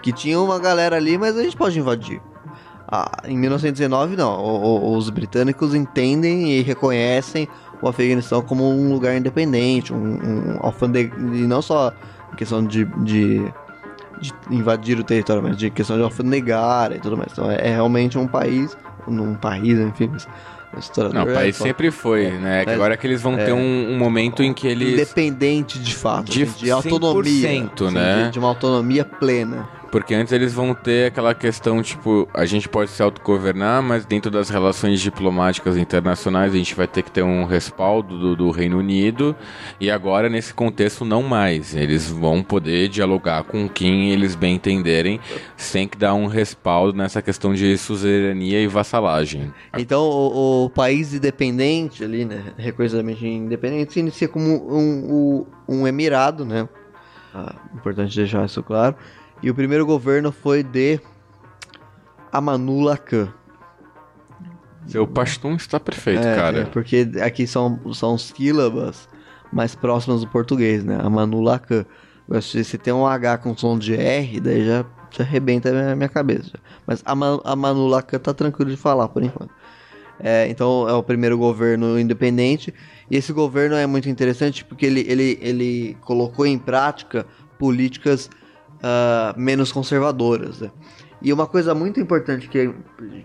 [0.03, 2.21] Que tinha uma galera ali, mas a gente pode invadir.
[2.89, 4.39] Ah, em 1919, não.
[4.39, 7.49] O- o- os britânicos entendem e reconhecem
[7.83, 11.93] o Afeganistão como um lugar independente, um, um alfandega, e não só
[12.33, 13.43] em questão de, de,
[14.20, 17.33] de invadir o território, mas de questão de alfandegar e tudo mais.
[17.33, 18.76] Então é, é realmente um país,
[19.07, 20.09] um país, enfim,
[20.72, 21.68] mas Não, o é país foda.
[21.68, 22.61] sempre foi, né?
[22.61, 24.95] Que Mas- agora que eles vão ter um, um momento em que eles.
[24.95, 28.24] independente de fato, De assim, de, autonomia, 100%, assim, né?
[28.24, 29.68] de, de uma autonomia plena.
[29.93, 34.30] Porque antes eles vão ter aquela questão, tipo, a gente pode se autogovernar, mas dentro
[34.30, 38.78] das relações diplomáticas internacionais a gente vai ter que ter um respaldo do, do Reino
[38.78, 39.36] Unido.
[39.78, 41.76] E agora, nesse contexto, não mais.
[41.76, 45.20] Eles vão poder dialogar com quem eles bem entenderem,
[45.59, 49.53] sem que dar um respaldo nessa questão de suzerania e vassalagem.
[49.76, 55.86] Então, o, o país independente ali, né, reconhecidamente independente, se inicia como um, um, um
[55.86, 56.66] emirado, né?
[57.34, 58.97] Ah, importante deixar isso claro.
[59.43, 61.01] E o primeiro governo foi de
[62.30, 63.32] Amanullah Khan.
[64.86, 66.59] Seu pastum está perfeito, É, cara.
[66.61, 69.09] é, porque aqui são, são sílabas
[69.53, 70.99] mais próximas do português, né?
[71.03, 71.84] Amanullah Khan.
[72.40, 75.97] Se se tem um H com som de R, daí já, já arrebenta a minha,
[75.97, 76.53] minha cabeça.
[76.86, 79.51] Mas Ama- Amanullah Khan tá tranquilo de falar por enquanto.
[80.18, 82.72] É, então é o primeiro governo independente.
[83.11, 87.26] E esse governo é muito interessante porque ele, ele, ele colocou em prática
[87.59, 88.30] políticas
[88.83, 90.61] ah, menos conservadoras.
[90.61, 90.70] né?
[91.20, 92.74] E uma coisa muito importante que, é-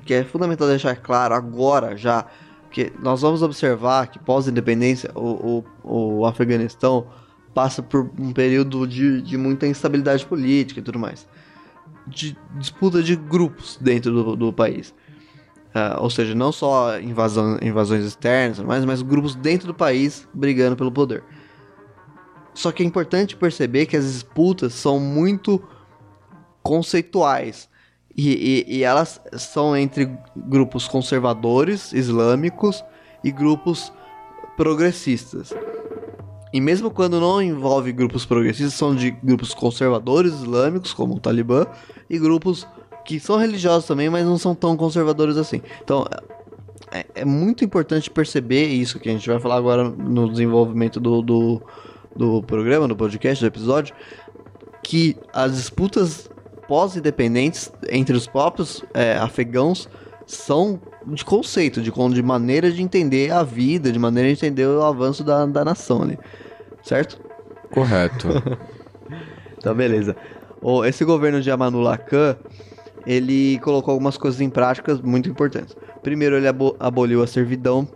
[0.05, 2.25] que é fundamental deixar claro agora já,
[2.69, 7.07] que nós vamos observar que pós-independência o, o, o Afeganistão
[7.53, 11.27] passa por um período de, de muita instabilidade política e tudo mais.
[12.05, 14.93] De disputa de grupos dentro do, do país.
[15.73, 20.75] Ah, ou seja, não só invasão, invasões externas, mas, mas grupos dentro do país brigando
[20.75, 21.23] pelo poder.
[22.57, 25.61] Só que é importante perceber que as disputas são muito
[26.63, 27.69] conceituais.
[28.17, 32.83] E, e- e elas são entre grupos conservadores, islâmicos
[33.23, 33.93] e grupos
[34.57, 35.53] progressistas.
[36.51, 41.67] E mesmo quando não envolve grupos progressistas, são de grupos conservadores islâmicos, como o Talibã,
[42.09, 42.67] e grupos
[43.05, 45.61] que são religiosos também, mas não são tão conservadores assim.
[45.83, 46.07] Então,
[46.91, 51.21] é, é muito importante perceber isso que a gente vai falar agora no desenvolvimento do,
[51.21, 51.61] do,
[52.17, 53.95] do programa, do podcast, do episódio,
[54.83, 56.29] que as disputas
[56.67, 59.87] pós-independentes entre os próprios é, afegãos
[60.25, 64.83] são de conceito, de, de maneira de entender a vida, de maneira de entender o
[64.83, 66.17] avanço da, da nação ali.
[66.83, 67.19] Certo?
[67.71, 68.27] Correto.
[69.61, 70.15] Tá, beleza.
[70.61, 72.37] O, esse governo de Amanullah Khan,
[73.07, 75.75] ele colocou algumas coisas em práticas muito importantes.
[76.03, 77.87] Primeiro, ele abo- aboliu a servidão.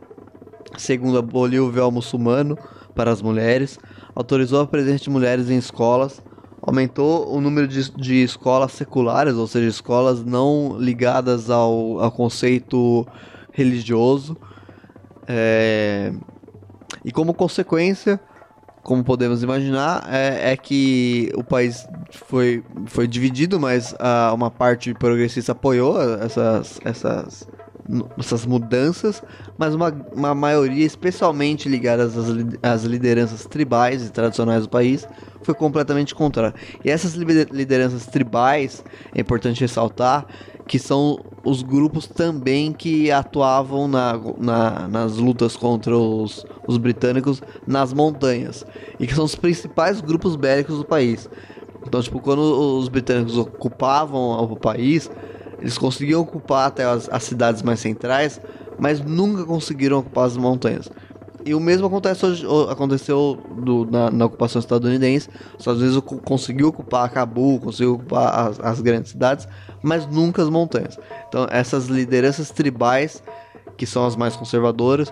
[0.76, 2.58] Segundo, aboliu o véu muçulmano
[2.96, 3.78] para as mulheres.
[4.16, 6.22] Autorizou a presença de mulheres em escolas.
[6.62, 13.08] Aumentou o número de, de escolas seculares, ou seja, escolas não ligadas ao, ao conceito
[13.52, 14.38] religioso.
[15.28, 16.14] É,
[17.04, 18.20] E como consequência,
[18.84, 24.94] como podemos imaginar, é, é que o país foi, foi dividido, mas ah, uma parte
[24.94, 27.48] progressista apoiou essas, essas,
[28.18, 29.22] essas mudanças,
[29.58, 32.14] mas uma, uma maioria, especialmente ligada às,
[32.62, 35.08] às lideranças tribais e tradicionais do país,
[35.44, 36.54] foi completamente contrária.
[36.84, 40.26] E essas lider- lideranças tribais, é importante ressaltar,
[40.68, 47.42] que são os grupos também que atuavam na, na- nas lutas contra os, os britânicos
[47.68, 48.66] nas montanhas.
[49.00, 51.28] E que são os principais grupos bélicos do país.
[51.86, 55.10] Então, tipo, quando os britânicos ocupavam o país,
[55.62, 58.42] eles conseguiam ocupar até as, as cidades mais centrais,
[58.80, 60.90] mas nunca conseguiram ocupar as montanhas.
[61.46, 65.28] E o mesmo acontece hoje- aconteceu do- na, na ocupação estadunidense.
[65.54, 69.48] Os Estados Unidos conseguiu ocupar Cabul, conseguiu ocupar as, as grandes cidades,
[69.82, 71.00] mas nunca as montanhas.
[71.28, 73.24] Então, essas lideranças tribais,
[73.76, 75.12] que são as mais conservadoras,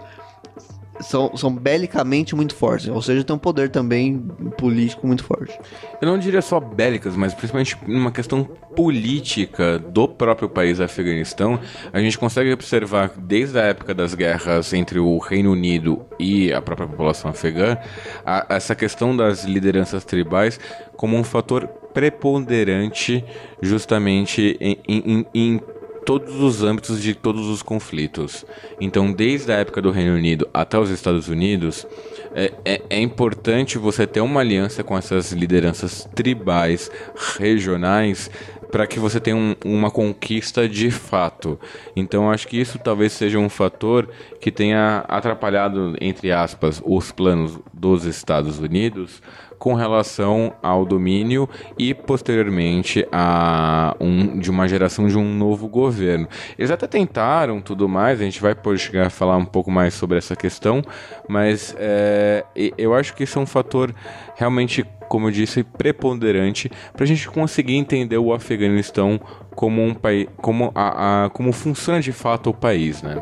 [0.99, 4.19] são, são belicamente muito fortes, ou seja, tem um poder também
[4.57, 5.57] político muito forte.
[6.01, 8.43] Eu não diria só bélicas, mas principalmente numa questão
[8.75, 11.59] política do próprio país Afeganistão,
[11.91, 16.61] a gente consegue observar desde a época das guerras entre o Reino Unido e a
[16.61, 17.77] própria população afegã,
[18.25, 20.59] a, essa questão das lideranças tribais
[20.95, 23.23] como um fator preponderante
[23.61, 25.61] justamente em, em, em
[26.09, 28.43] todos os âmbitos de todos os conflitos.
[28.81, 31.85] Então, desde a época do Reino Unido até os Estados Unidos,
[32.33, 36.89] é, é, é, importante você ter uma aliança com essas lideranças tribais,
[37.37, 38.31] regionais,
[38.71, 41.59] para que você tenha um, uma conquista de fato.
[41.95, 44.09] Então, acho que isso talvez seja um fator
[44.41, 49.21] que tenha atrapalhado, entre aspas, os planos dos Estados Unidos
[49.59, 51.47] com relação ao domínio
[51.77, 56.27] e posteriormente a um, de uma geração de um novo governo.
[56.57, 59.93] Eles até tentaram tudo mais, a gente vai poder chegar a falar um pouco mais
[59.93, 60.81] sobre essa questão,
[61.27, 62.45] mas é,
[62.77, 63.93] eu acho que isso é um fator
[64.35, 69.19] realmente, como eu disse, preponderante para a gente conseguir entender o Afeganistão
[69.53, 73.21] como um país, como, a, a, como funciona de fato o país, né?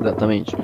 [0.00, 0.56] Exatamente.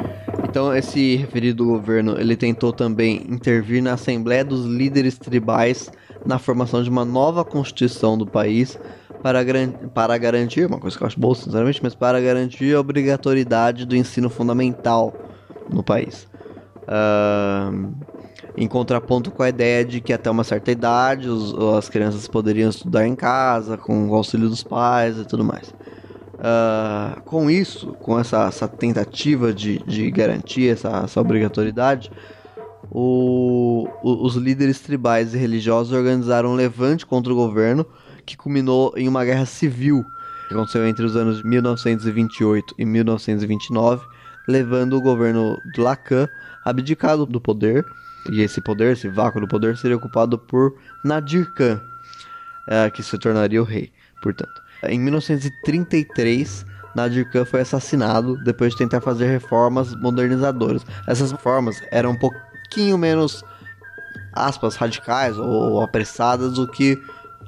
[0.44, 5.90] Então, esse referido governo, ele tentou também intervir na Assembleia dos Líderes Tribais
[6.24, 8.78] na formação de uma nova constituição do país
[9.22, 9.40] para,
[9.94, 13.96] para garantir, uma coisa que eu acho boa, sinceramente, mas para garantir a obrigatoriedade do
[13.96, 15.14] ensino fundamental
[15.70, 16.28] no país.
[16.82, 17.92] Uh,
[18.56, 22.70] em contraponto com a ideia de que até uma certa idade os, as crianças poderiam
[22.70, 25.74] estudar em casa, com o auxílio dos pais e tudo mais.
[26.36, 32.10] Uh, com isso, com essa, essa tentativa de, de garantir essa, essa obrigatoriedade,
[32.90, 37.86] o, o, os líderes tribais e religiosos organizaram um levante contra o governo
[38.24, 40.04] que culminou em uma guerra civil
[40.46, 44.06] que aconteceu entre os anos de 1928 e 1929,
[44.48, 46.28] levando o governo de Lacan
[46.64, 47.84] abdicado do poder,
[48.30, 50.74] e esse poder, esse vácuo do poder, seria ocupado por
[51.04, 51.80] Nadir Khan,
[52.68, 54.65] uh, que se tornaria o rei, portanto.
[54.90, 56.64] Em 1933,
[56.94, 60.84] Nadir Khan foi assassinado depois de tentar fazer reformas modernizadoras.
[61.06, 63.44] Essas reformas eram um pouquinho menos,
[64.32, 66.98] aspas, radicais ou apressadas do que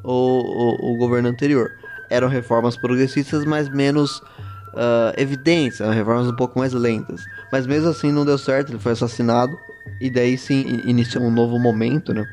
[0.04, 1.72] o, o, o governo anterior.
[2.10, 4.22] Eram reformas progressistas, mas menos
[4.68, 7.24] uh, evidentes, eram reformas um pouco mais lentas.
[7.50, 9.58] Mas mesmo assim não deu certo, ele foi assassinado.
[10.00, 12.26] E daí sim iniciou um novo momento, né?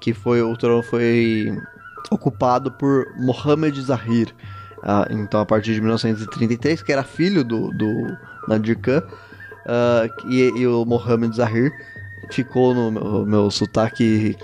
[0.00, 1.56] Que foi o foi
[2.14, 4.34] ocupado por Mohamed Zahir.
[4.78, 9.02] Uh, então, a partir de 1933, que era filho do, do Nadir Khan,
[9.64, 11.72] uh, e, e, o Mohamed Zahir
[12.30, 14.36] ficou no meu, meu sotaque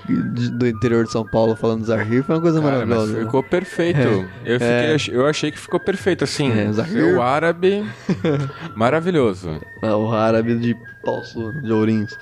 [0.53, 3.13] do interior de São Paulo falando Zahir, foi uma coisa Cara, maravilhosa.
[3.13, 3.25] Né?
[3.25, 3.99] ficou perfeito.
[3.99, 6.51] É, eu, fiquei, é, eu achei que ficou perfeito, assim.
[6.51, 7.17] É, Zahir.
[7.17, 7.85] O árabe,
[8.75, 9.61] maravilhoso.
[9.83, 12.17] Ah, o árabe de Poço de Ourinhos.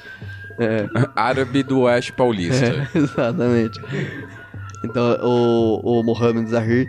[0.58, 0.88] É.
[1.14, 2.66] Árabe do Oeste Paulista.
[2.66, 3.80] É, exatamente.
[4.84, 6.88] Então, o, o Mohamed Zahir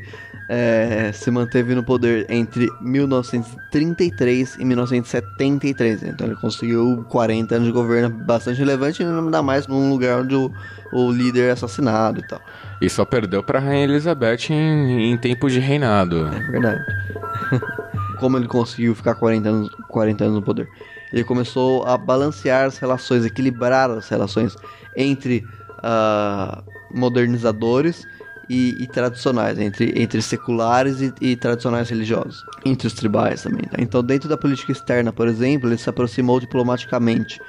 [0.49, 6.03] é, se manteve no poder entre 1933 e 1973.
[6.03, 10.51] Então, ele conseguiu 40 anos de governo bastante relevante, ainda mais num lugar onde o,
[10.91, 12.41] o líder é assassinado e tal.
[12.81, 16.27] E só perdeu para a Rainha Elizabeth em, em tempo de reinado.
[16.27, 16.83] É verdade.
[18.19, 20.67] Como ele conseguiu ficar 40 anos, 40 anos no poder?
[21.13, 24.55] Ele começou a balancear as relações, equilibrar as relações
[24.95, 25.43] entre
[25.79, 28.05] uh, modernizadores
[28.49, 33.63] e, e, tradicionais, entre, entre seculares e, e, tradicionais religiosos, entre os tribais também.
[33.69, 33.77] Tá?
[33.79, 37.39] Então, dentro da política externa, por exemplo, ele se aproximou diplomaticamente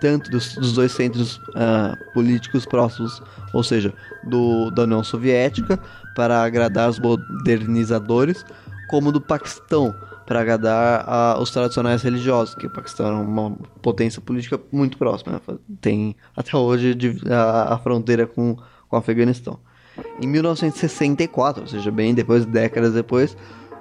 [0.00, 3.22] tanto dos, dos dois centros uh, políticos próximos,
[3.52, 3.92] ou seja,
[4.24, 5.78] do, da União Soviética,
[6.14, 8.44] para agradar os modernizadores,
[8.88, 9.94] como do Paquistão,
[10.26, 15.40] para agradar uh, os tradicionais religiosos, que o Paquistão é uma potência política muito próxima.
[15.48, 15.58] Né?
[15.80, 16.96] Tem até hoje
[17.30, 18.56] a, a fronteira com
[18.88, 19.58] com o Afeganistão.
[20.20, 23.36] Em 1964, ou seja, bem depois, décadas depois,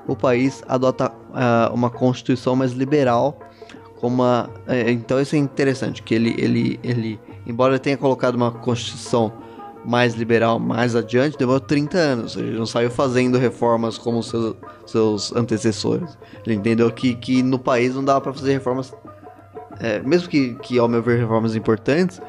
[0.08, 3.40] o país adota uh, uma constituição mais liberal.
[4.00, 8.52] Como uma, uh, então isso é interessante, que ele, ele, ele, embora tenha colocado uma
[8.52, 9.34] constituição
[9.88, 12.36] mais liberal mais adiante, demorou 30 anos.
[12.36, 14.56] Ele não saiu fazendo reformas como seus,
[14.86, 16.18] seus antecessores.
[16.46, 18.94] Ele entendeu que, que no país não dava para fazer reformas,
[19.80, 22.22] é, mesmo que, que, ao meu ver, reformas importantes,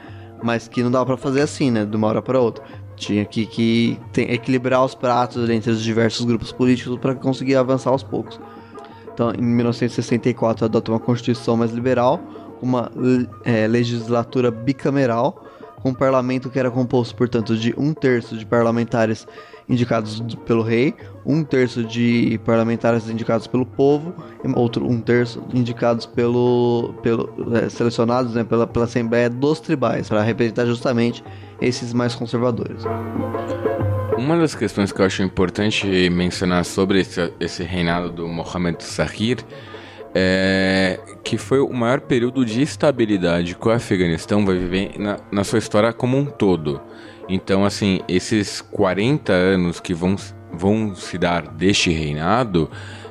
[0.42, 1.84] mas que não dava para fazer assim, né?
[1.84, 2.64] De uma hora para outra.
[2.96, 7.90] Tinha que, que tem, equilibrar os pratos entre os diversos grupos políticos para conseguir avançar
[7.90, 8.40] aos poucos.
[9.12, 12.20] Então, em 1964, adotou uma constituição mais liberal,
[12.62, 12.90] uma
[13.44, 15.44] é, legislatura bicameral,
[15.82, 19.26] com um parlamento que era composto, portanto, de um terço de parlamentares
[19.68, 20.94] indicados pelo rei,
[21.26, 24.14] um terço de parlamentares indicados pelo povo,
[24.54, 30.22] outro um terço indicados pelo, pelo é, selecionados né, pela, pela Assembleia dos Tribais, para
[30.22, 31.22] representar justamente
[31.60, 32.82] esses mais conservadores.
[34.16, 39.38] Uma das questões que eu acho importante mencionar sobre esse, esse reinado do Mohamed Sahir
[40.14, 45.44] é que foi o maior período de estabilidade que o Afeganistão vai viver na, na
[45.44, 46.80] sua história como um todo.
[47.28, 50.16] Então, assim, esses 40 anos que vão,
[50.52, 52.70] vão se dar deste reinado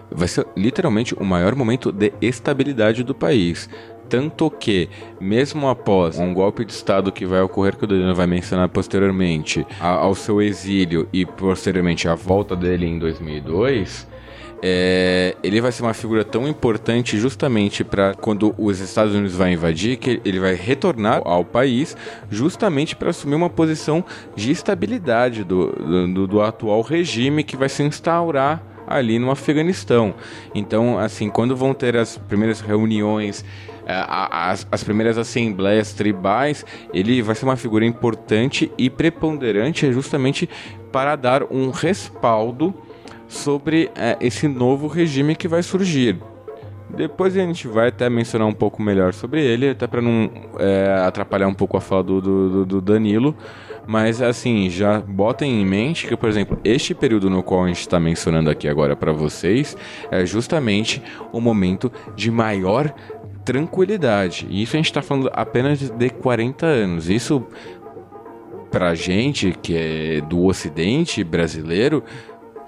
[0.10, 3.70] vai ser literalmente o maior momento de estabilidade do país.
[4.10, 4.90] Tanto que,
[5.20, 9.68] mesmo após um golpe de Estado que vai ocorrer, que o Danilo vai mencionar posteriormente,
[9.80, 14.08] ao seu exílio e posteriormente a volta dele em 2002,
[14.62, 19.54] é, ele vai ser uma figura tão importante justamente para quando os Estados Unidos vai
[19.54, 21.96] invadir, que ele vai retornar ao país
[22.30, 24.04] justamente para assumir uma posição
[24.36, 30.16] de estabilidade do, do, do atual regime que vai se instaurar ali no Afeganistão.
[30.56, 33.44] Então, assim, quando vão ter as primeiras reuniões,
[33.86, 40.50] é, as, as primeiras assembleias tribais, ele vai ser uma figura importante e preponderante justamente
[40.92, 42.74] para dar um respaldo
[43.28, 46.18] sobre é, esse novo regime que vai surgir.
[46.90, 51.04] Depois a gente vai até mencionar um pouco melhor sobre ele, até para não é,
[51.06, 53.36] atrapalhar um pouco a fala do, do, do, Danilo.
[53.86, 57.82] Mas assim, já botem em mente que, por exemplo, este período no qual a gente
[57.82, 59.76] está mencionando aqui agora para vocês
[60.10, 62.94] é justamente o momento de maior
[63.44, 64.48] tranquilidade.
[64.50, 67.10] E isso a gente está falando apenas de 40 anos.
[67.10, 67.46] Isso,
[68.72, 72.04] para gente que é do Ocidente brasileiro,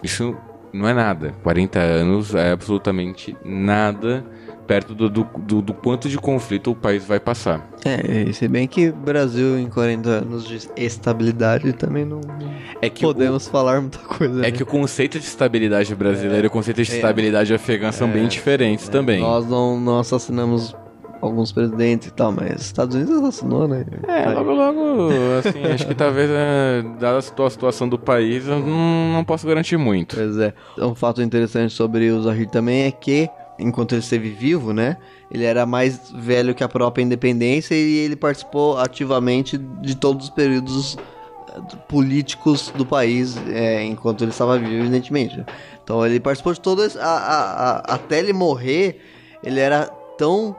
[0.03, 0.37] isso
[0.73, 1.33] não é nada.
[1.43, 4.25] 40 anos é absolutamente nada
[4.69, 7.67] perto do, do, do, do, quanto de conflito o país vai passar.
[7.83, 12.21] É, se bem que Brasil em 40 anos de estabilidade também não
[12.79, 14.41] é que podemos o, falar muita coisa.
[14.41, 14.51] É né?
[14.51, 18.07] que o conceito de estabilidade brasileira é, e o conceito de é, estabilidade afegã são
[18.07, 19.21] bem é, diferentes é, também.
[19.21, 20.75] Nós não, não assassinamos
[21.21, 23.85] alguns presidentes e tal, mas Estados Unidos assassinou, né?
[24.07, 25.09] É, logo, logo,
[25.39, 29.77] assim, acho que talvez, é, dada a situação do país, eu não, não posso garantir
[29.77, 30.15] muito.
[30.15, 30.53] Pois é.
[30.77, 34.97] Um fato interessante sobre o Zahir também é que, enquanto ele esteve vivo, né,
[35.29, 40.29] ele era mais velho que a própria independência e ele participou ativamente de todos os
[40.29, 40.97] períodos
[41.49, 45.45] eh, políticos do país é, enquanto ele estava vivo, evidentemente.
[45.83, 49.01] Então ele participou de todas, a, a, a, até ele morrer,
[49.43, 49.85] ele era
[50.17, 50.55] tão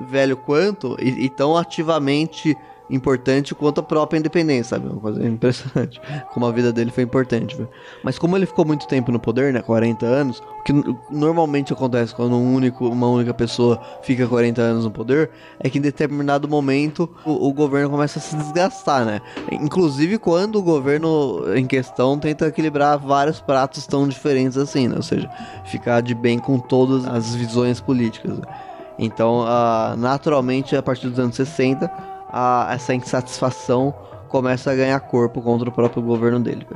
[0.00, 2.56] velho quanto e, e tão ativamente
[2.90, 4.88] importante quanto a própria independência, sabe?
[4.88, 6.00] Uma coisa impressionante.
[6.32, 7.56] Como a vida dele foi importante.
[7.56, 7.68] Viu?
[8.02, 9.62] Mas como ele ficou muito tempo no poder, né?
[9.62, 10.72] 40 anos, o que
[11.10, 15.78] normalmente acontece quando um único, uma única pessoa fica 40 anos no poder, é que
[15.78, 19.20] em determinado momento o, o governo começa a se desgastar, né?
[19.50, 24.96] Inclusive quando o governo em questão tenta equilibrar vários pratos tão diferentes assim, né?
[24.96, 25.30] Ou seja,
[25.64, 28.38] ficar de bem com todas as visões políticas.
[28.38, 28.44] Né?
[28.98, 33.94] Então, uh, naturalmente, a partir dos anos 60, uh, essa insatisfação
[34.28, 36.66] começa a ganhar corpo contra o próprio governo dele.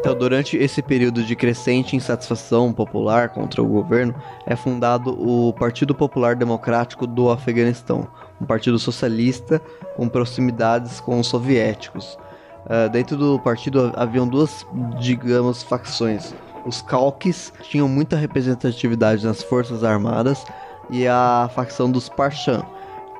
[0.00, 4.14] Então, durante esse período de crescente insatisfação popular contra o governo,
[4.46, 8.06] é fundado o Partido Popular Democrático do Afeganistão,
[8.40, 9.60] um partido socialista
[9.96, 12.16] com proximidades com os soviéticos.
[12.64, 14.66] Uh, dentro do partido haviam duas,
[15.00, 16.34] digamos, facções
[16.68, 20.44] os Kalks tinham muita representatividade nas Forças Armadas
[20.90, 22.62] e a facção dos Parshan,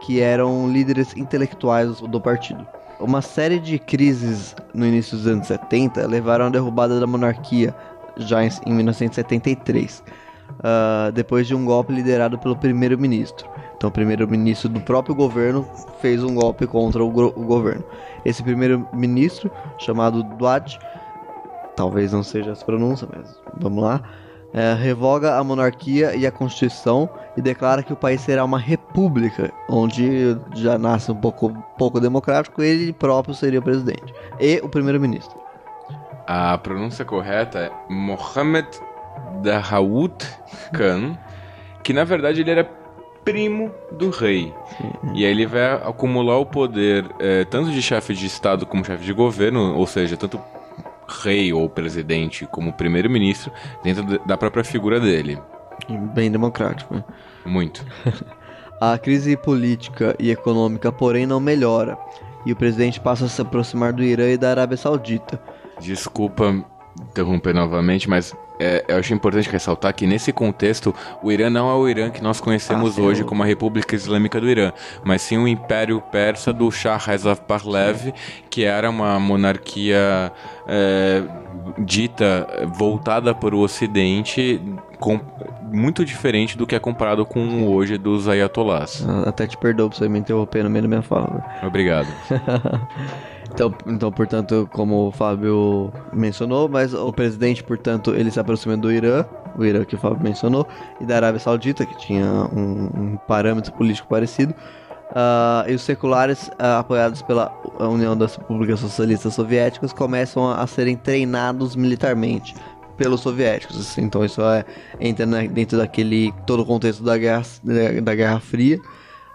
[0.03, 2.67] que eram líderes intelectuais do partido.
[3.01, 7.75] Uma série de crises no início dos anos 70 levaram à derrubada da monarquia
[8.19, 10.03] já em, 1973,
[10.59, 13.49] uh, depois de um golpe liderado pelo primeiro-ministro.
[13.77, 15.67] Então, o primeiro-ministro do próprio governo
[16.03, 17.85] fez um golpe contra o, o governo.
[18.25, 20.79] Esse primeiro-ministro, chamado Duat,
[21.79, 24.03] talvez não seja essa pronúncia, mas vamos lá.
[24.53, 29.53] É, revoga a monarquia e a constituição e declara que o país será uma república,
[29.69, 35.39] onde já nasce um pouco, pouco democrático, ele próprio seria o presidente e o primeiro-ministro.
[36.27, 38.69] A pronúncia correta é Mohammed
[39.43, 40.27] Dawood
[40.73, 41.17] Khan,
[41.85, 42.65] que na verdade ele era
[43.25, 44.53] primo do rei.
[44.79, 44.91] Sim.
[45.15, 49.05] E aí ele vai acumular o poder é, tanto de chefe de estado como chefe
[49.05, 50.41] de governo, ou seja, tanto
[51.09, 53.51] rei ou presidente como primeiro-ministro
[53.83, 55.39] dentro da própria figura dele.
[56.15, 56.95] Bem democrático.
[56.95, 57.05] Né?
[57.47, 57.85] Muito.
[58.81, 61.99] a crise política e econômica, porém, não melhora.
[62.45, 65.41] E o presidente passa a se aproximar do Irã e da Arábia Saudita.
[65.81, 66.65] Desculpa
[67.01, 71.75] interromper novamente, mas é, eu acho importante ressaltar que nesse contexto, o Irã não é
[71.75, 74.73] o Irã que nós conhecemos Ah, hoje como a República Islâmica do Irã,
[75.05, 78.13] mas sim o Império Persa do Shah Reza Pahlavi,
[78.51, 80.33] que era uma monarquia
[80.67, 81.23] é,
[81.79, 84.61] dita voltada para o Ocidente,
[84.99, 85.21] com-
[85.71, 89.07] muito diferente do que é comparado com hoje dos ayatollahs.
[89.27, 91.45] Até te perdoo por você me interromper no meio da minha fala.
[91.63, 92.09] Obrigado.
[93.53, 98.93] Então, então, portanto, como o Fábio mencionou, mas o presidente, portanto, ele se aproxima do
[98.93, 99.25] Irã,
[99.57, 100.67] o Irã que o Fábio mencionou,
[101.01, 104.55] e da Arábia Saudita, que tinha um, um parâmetro político parecido,
[105.15, 110.67] ah, e os seculares, ah, apoiados pela União das Repúblicas Socialistas Soviéticas, começam a, a
[110.67, 112.55] serem treinados militarmente
[112.97, 113.97] pelos soviéticos.
[113.97, 114.65] Então isso é,
[115.01, 117.43] entra na- dentro daquele todo o contexto da guerra,
[118.03, 118.79] da Guerra Fria,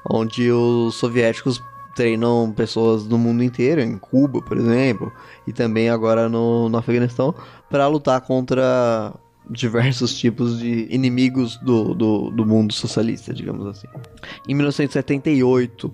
[0.09, 1.61] onde os soviéticos
[1.95, 5.11] treinam pessoas do mundo inteiro, em Cuba, por exemplo,
[5.47, 7.33] e também agora no, no Afeganistão,
[7.69, 9.13] para lutar contra
[9.49, 13.87] diversos tipos de inimigos do, do, do mundo socialista, digamos assim.
[14.47, 15.93] Em 1978,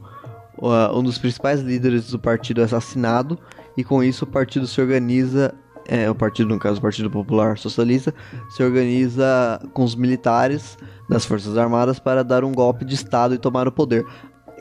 [0.57, 3.37] uh, um dos principais líderes do partido é assassinado,
[3.75, 5.53] e com isso o partido se organiza,
[5.87, 8.13] é, o partido, no caso, o Partido Popular Socialista,
[8.49, 10.77] se organiza com os militares
[11.09, 14.05] das Forças Armadas para dar um golpe de Estado e tomar o poder.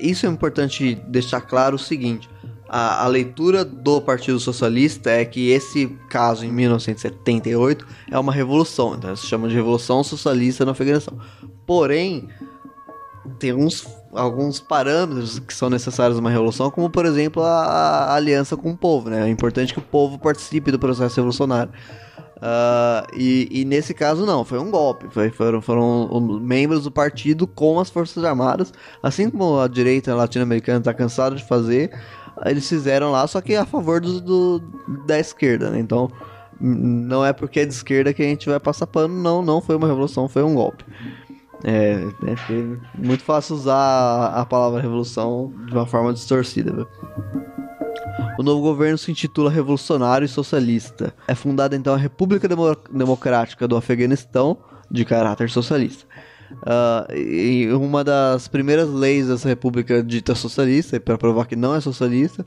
[0.01, 2.29] Isso é importante deixar claro o seguinte:
[2.69, 8.95] a, a leitura do Partido Socialista é que esse caso em 1978 é uma revolução,
[8.95, 11.19] então se chama de Revolução Socialista no Afeganistão.
[11.67, 12.29] Porém,
[13.39, 18.57] tem uns, alguns parâmetros que são necessários numa revolução, como por exemplo a, a aliança
[18.57, 19.27] com o povo, né?
[19.27, 21.73] É importante que o povo participe do processo revolucionário.
[22.41, 25.07] Ah, e, e nesse caso não, foi um golpe.
[25.11, 28.73] Foi- foram, foram os membros do partido com as Forças Armadas,
[29.03, 31.91] assim como a direita latino-americana está cansada de fazer,
[32.47, 34.63] eles fizeram lá, só que a favor do, do-
[35.07, 35.81] da esquerda, né?
[35.81, 36.11] Então
[36.61, 39.77] não é porque é de esquerda que a gente vai passar pano, não, não foi
[39.77, 40.85] uma revolução, foi um golpe.
[41.65, 42.65] É, é
[42.97, 46.73] muito fácil usar a, a palavra revolução de uma forma distorcida.
[46.73, 46.87] viu?
[48.39, 51.13] O novo governo se intitula Revolucionário e Socialista.
[51.27, 54.59] É fundada então a República Demo- Democrática do Afeganistão,
[54.91, 56.07] de caráter socialista.
[56.65, 61.81] Ah, e uma das primeiras leis dessa república dita socialista, para provar que não é
[61.81, 62.47] socialista,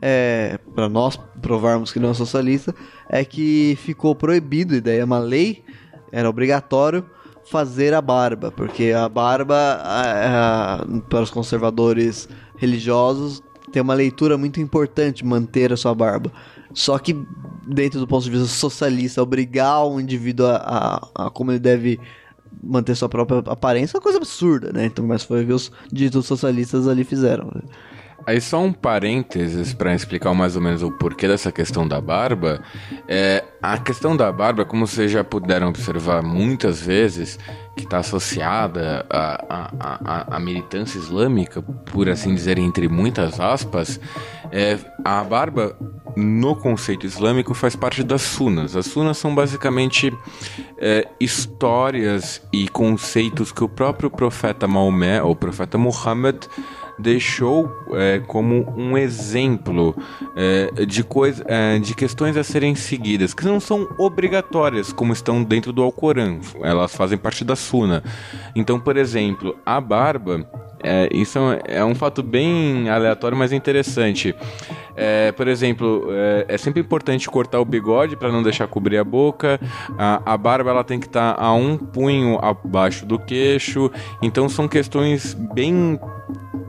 [0.00, 2.74] é, para nós provarmos que não é socialista,
[3.08, 5.64] é que ficou proibido, e daí é uma lei,
[6.12, 7.04] era obrigatório
[7.50, 9.82] fazer a barba, porque a barba,
[11.08, 16.32] para os conservadores religiosos, tem uma leitura muito importante manter a sua barba.
[16.74, 17.16] Só que,
[17.66, 20.56] dentro do ponto de vista socialista, obrigar um indivíduo a,
[21.14, 21.98] a, a como ele deve
[22.62, 24.86] manter sua própria aparência é uma coisa absurda, né?
[24.86, 27.50] Então, mas foi o que os ditos socialistas ali fizeram.
[28.26, 32.60] Aí só um parênteses para explicar mais ou menos o porquê dessa questão da barba.
[33.08, 37.38] É, a questão da barba, como vocês já puderam observar muitas vezes,
[37.78, 44.00] que está associada à, à, à- militância islâmica, por assim dizer, entre muitas aspas,
[44.50, 45.76] é, a barba
[46.16, 48.74] no conceito islâmico faz parte das sunas.
[48.74, 50.12] As sunas são basicamente
[50.78, 56.36] é, histórias e conceitos que o próprio profeta Maomé, ou profeta Muhammad,
[56.98, 59.94] deixou é, como um exemplo
[60.36, 65.42] é, de, coisa, é, de questões a serem seguidas, que não são obrigatórias, como estão
[65.42, 68.02] dentro do Alcorão, elas fazem parte da Suna.
[68.54, 70.48] Então, por exemplo, a barba,
[70.88, 74.34] é, isso é um fato bem aleatório, mas interessante.
[74.96, 79.04] É, por exemplo, é, é sempre importante cortar o bigode para não deixar cobrir a
[79.04, 79.60] boca.
[79.98, 83.90] A, a barba ela tem que estar a um punho abaixo do queixo.
[84.22, 86.00] Então são questões bem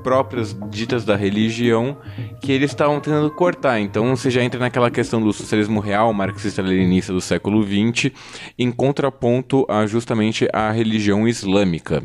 [0.04, 1.98] próprias ditas da religião
[2.42, 3.80] que eles estavam tentando cortar.
[3.80, 8.12] Então você já entra naquela questão do socialismo real, marxista-leninista do século XX,
[8.58, 12.04] em contraponto a justamente a religião islâmica.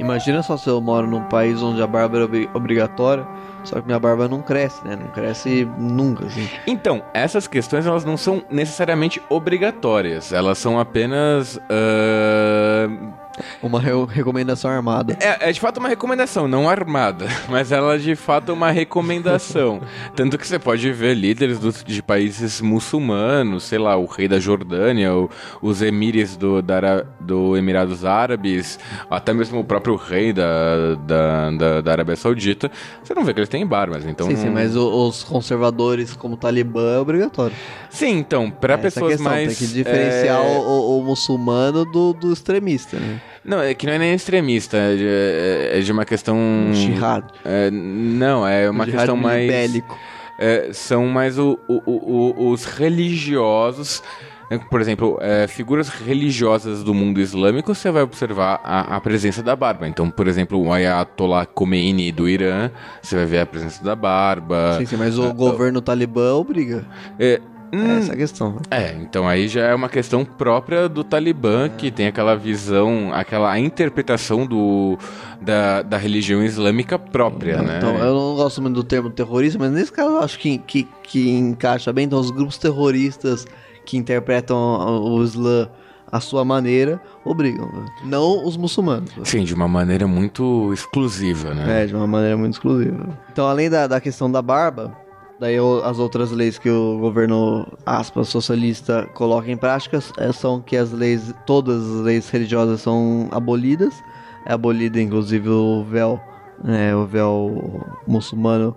[0.00, 3.26] Imagina só se eu moro num país onde a barba é obri- obrigatória,
[3.62, 4.96] só que minha barba não cresce, né?
[4.96, 6.48] Não cresce nunca, assim.
[6.66, 12.88] Então, essas questões elas não são necessariamente obrigatórias, elas são apenas ah,
[13.62, 15.16] Uma re- recomendação armada.
[15.20, 19.80] É, é de fato uma recomendação, não armada, mas ela é de fato uma recomendação.
[20.14, 24.38] Tanto que você pode ver líderes dos- de países muçulmanos, sei lá, o rei da
[24.38, 25.30] Jordânia, o-
[25.62, 28.78] os emires do, da, do Emirados Árabes,
[29.10, 32.70] até mesmo o próprio rei da, da, da, da Arábia Saudita.
[33.02, 34.26] Você não vê que eles têm barbas, então.
[34.26, 37.54] sim, sim, não- mas o- os conservadores como o Talibã é obrigatório.
[37.90, 39.58] Sim, então, para Essa pessoas questão, mais.
[39.58, 43.20] Tem que diferenciar é, o, o- muçulmano do, do extremista, né?
[43.44, 46.38] Não, é que não é nem extremista, é de, é- é de uma questão.
[46.72, 47.24] Jihad.
[47.44, 49.46] É, não, é uma questão mais.
[49.46, 49.98] bélico.
[50.38, 54.02] é, são mais o- o- os religiosos
[54.68, 59.54] Por exemplo, é, figuras religiosas do mundo islâmico, você vai observar a, a, presença da
[59.54, 59.86] barba.
[59.86, 62.68] Então, por exemplo, o Ayatollah Khomeini do Irã,
[63.00, 64.76] você vai ver a presença da barba.
[64.78, 66.84] Sim, sim, mas o uh, governo talibã obriga.
[67.16, 67.40] É,
[67.72, 68.56] Hum, Essa é a questão.
[68.70, 71.68] É, então aí já é uma questão própria do Talibã, é.
[71.68, 74.98] que tem aquela visão, aquela interpretação do,
[75.40, 77.78] da, da religião islâmica própria, então, né?
[77.78, 80.88] Então, eu não gosto muito do termo terrorista, mas nesse caso eu acho que, que,
[81.02, 82.06] que encaixa bem.
[82.06, 83.46] Então, os grupos terroristas
[83.84, 84.56] que interpretam
[85.02, 85.68] o Islã
[86.10, 87.70] à sua maneira, obrigam.
[88.04, 89.10] Não os muçulmanos.
[89.24, 91.84] Sim, de uma maneira muito exclusiva, né?
[91.84, 93.16] É, de uma maneira muito exclusiva.
[93.32, 94.92] Então, além da, da questão da barba,
[95.40, 100.76] Daí as outras leis que o governo, aspas, socialista coloca em prática é, são que
[100.76, 103.94] as leis, todas as leis religiosas são abolidas.
[104.44, 106.20] É abolido inclusive o véu,
[106.62, 108.76] né, o véu muçulmano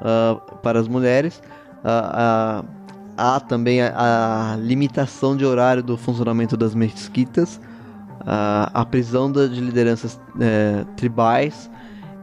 [0.00, 1.42] uh, para as mulheres.
[1.78, 2.68] Uh, uh,
[3.16, 7.60] há também a, a, limitação de horário do funcionamento das mesquitas,
[8.74, 11.70] a prisão de lideranças eh, tribais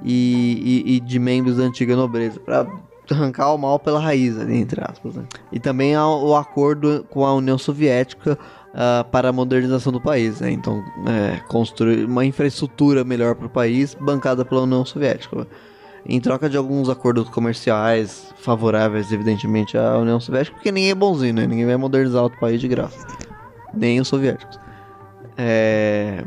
[0.03, 2.67] e, e, e, de membros da antiga nobreza, para
[3.12, 5.16] arrancar o mal pela raiz, ali, entre aspas.
[5.16, 5.24] Né?
[5.51, 8.38] E também há o acordo com a União Soviética
[8.74, 10.39] uh, para a modernização do país.
[10.39, 10.51] Né?
[10.51, 15.47] Então, é, construir uma infraestrutura melhor para o país, bancada pela União Soviética.
[16.06, 21.34] Em troca de alguns acordos comerciais favoráveis, evidentemente, à União Soviética, porque ninguém é bonzinho,
[21.34, 21.47] né?
[21.47, 23.08] Ninguém vai modernizar outro país de graça.
[23.74, 24.60] Nem os soviéticos.
[25.38, 26.26] É...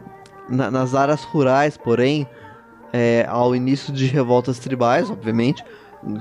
[0.49, 2.27] Na, nas áreas rurais, porém,
[2.93, 5.63] é, ao início de revoltas tribais, obviamente,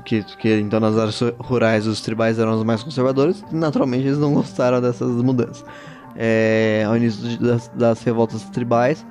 [0.03, 4.33] que, que então nas áreas rurais os tribais eram os mais conservadores, naturalmente eles não
[4.33, 5.63] gostaram dessas mudanças.
[6.15, 9.05] É, ao início das, das, revoltas tribais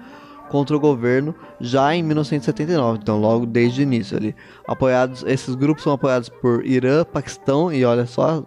[0.48, 4.34] contra o governo já em 1979, então logo desde o início ali.
[4.66, 8.42] Apoiados, esses grupos são apoiados por Irã, Paquistão e olha só,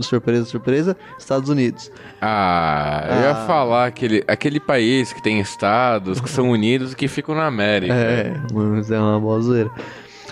[0.00, 1.90] surpresa, surpresa, Estados Unidos.
[2.20, 3.20] Ah, eu ah.
[3.20, 7.46] ia falar aquele, aquele país que tem estados que são unidos e que ficam na
[7.46, 7.94] América.
[7.94, 9.70] É, mas é uma boa zoeira.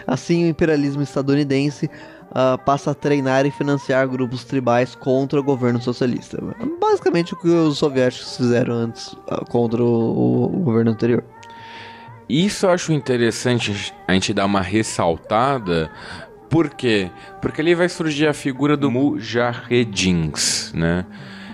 [0.06, 1.90] Assim, o imperialismo estadunidense
[2.30, 6.38] uh, passa a treinar e financiar grupos tribais contra o governo socialista.
[6.80, 11.24] Basicamente o que os soviéticos fizeram antes uh, contra o, o governo anterior.
[12.28, 15.90] Isso eu acho interessante a gente dar uma ressaltada,
[16.50, 17.08] por quê?
[17.40, 21.06] Porque ali vai surgir a figura do Mujahedins, né?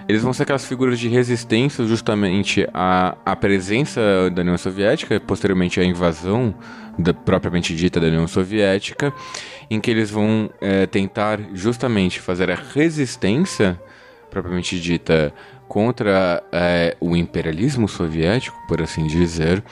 [0.08, 5.80] Eles vão ser aquelas figuras de resistência justamente à, à presença da União Soviética, posteriormente
[5.80, 6.54] à invasão
[6.96, 9.12] da, propriamente dita da União Soviética,
[9.68, 13.80] em que eles vão é, tentar justamente fazer a resistência
[14.30, 15.32] propriamente dita
[15.66, 19.64] contra é, o imperialismo soviético, por assim dizer,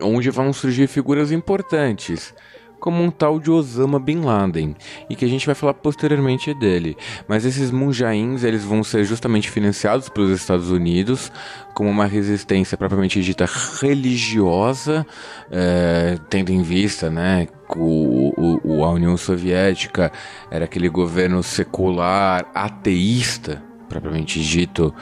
[0.00, 2.34] onde vão surgir figuras importantes
[2.82, 4.74] como um tal de Osama Bin Laden,
[5.08, 6.96] e que a gente vai falar posteriormente dele.
[7.28, 11.30] Mas esses munjains, eles vão ser justamente financiados pelos Estados Unidos
[11.74, 13.48] como uma resistência propriamente dita
[13.80, 15.06] religiosa,
[15.48, 20.10] é, tendo em vista, né, o, o, a União Soviética
[20.50, 24.92] era aquele governo secular, ateísta, propriamente dito,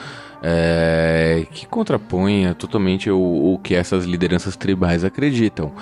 [0.43, 5.73] é, que contraponha totalmente o, o, que essas lideranças tribais acreditam.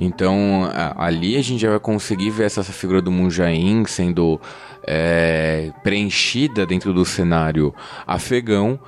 [0.00, 4.40] Então, a, ali a gente já vai conseguir ver essa, essa figura do Munjain sendo
[4.86, 7.74] é, preenchida dentro do cenário
[8.06, 8.78] afegão,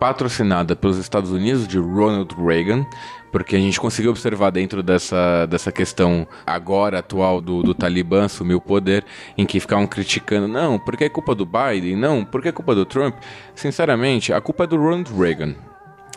[0.00, 2.84] patrocinada pelos Estados Unidos de Ronald Reagan,
[3.32, 8.54] porque a gente conseguiu observar dentro dessa, dessa questão agora atual do, do Talibã assumir
[8.54, 9.04] o poder,
[9.36, 12.84] em que ficavam criticando, não, porque é culpa do Biden, não, porque é culpa do
[12.84, 13.16] Trump.
[13.54, 15.54] Sinceramente, a culpa é do Ronald Reagan.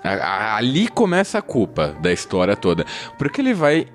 [0.04, 2.86] Ali começa a culpa da história toda.
[3.18, 3.88] Porque ele vai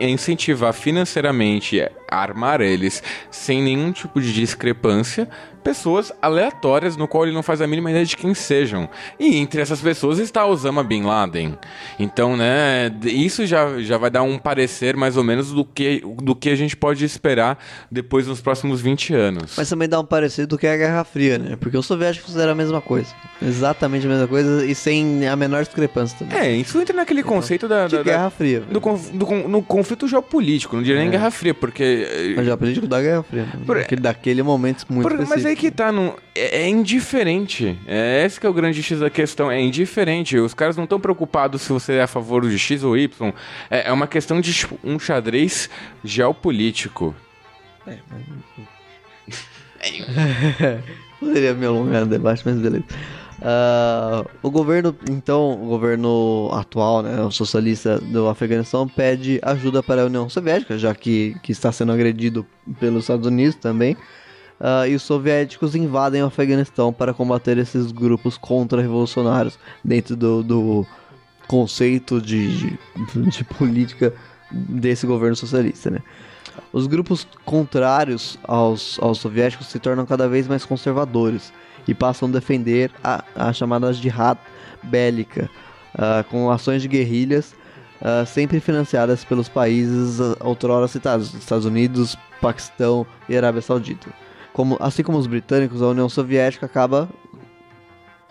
[0.00, 3.00] incentivar financeiramente, armar eles
[3.30, 5.28] sem nenhum tipo de discrepância,
[5.62, 8.88] pessoas aleatórias no qual ele não faz a mínima ideia de quem sejam.
[9.18, 11.56] E entre essas pessoas está Osama Bin Laden.
[11.98, 16.34] Então, né, isso já, já vai dar um parecer mais ou menos do que, do
[16.34, 17.58] que a gente pode esperar
[17.90, 19.54] depois nos próximos 20 anos.
[19.56, 21.56] Mas também dá um parecer do que é a Guerra Fria, né?
[21.56, 23.08] Porque os soviéticos fizeram a mesma coisa.
[23.40, 26.38] Exatamente a mesma coisa e sem a menor discrepância também.
[26.38, 28.60] É, isso entra naquele então, conceito da, da, Guerra Fria.
[28.60, 31.02] Do, do, no conflito geopolítico, não diria é.
[31.02, 32.34] nem Guerra Fria, porque...
[32.38, 33.42] O geopolítico da Guerra Fria.
[33.42, 33.62] Né?
[33.64, 37.78] Por, daquele momento muito por, Mas aí que tá, não, é, é, indiferente.
[37.86, 40.36] É esse que é o grande X da questão, é indiferente.
[40.38, 43.32] Os caras não estão preocupados se você é a favor de X ou Y.
[43.70, 45.70] É, é uma questão de tipo, um xadrez
[46.04, 47.14] geopolítico.
[47.86, 48.22] É, mas...
[51.20, 52.84] Poderia me alongar no debate, mas beleza.
[53.42, 60.02] Uh, o governo, então, o governo atual, né, o socialista do Afeganistão, pede ajuda para
[60.02, 62.46] a União Soviética, já que, que está sendo agredido
[62.78, 63.96] pelos Estados Unidos também.
[64.62, 70.86] Uh, e os soviéticos invadem o Afeganistão para combater esses grupos contra-revolucionários dentro do, do
[71.48, 72.78] conceito de, de,
[73.28, 74.14] de, política
[74.50, 75.98] desse governo socialista, né?
[76.72, 81.52] Os grupos contrários aos, aos soviéticos se tornam cada vez mais conservadores
[81.88, 84.38] e passam a defender a, a chamada jihad
[84.82, 85.50] bélica,
[85.94, 87.54] uh, com ações de guerrilhas
[88.00, 94.21] uh, sempre financiadas pelos países outrora citados, Estados Unidos, Paquistão e Arábia Saudita.
[94.52, 97.08] Como, assim como os britânicos, a União Soviética acaba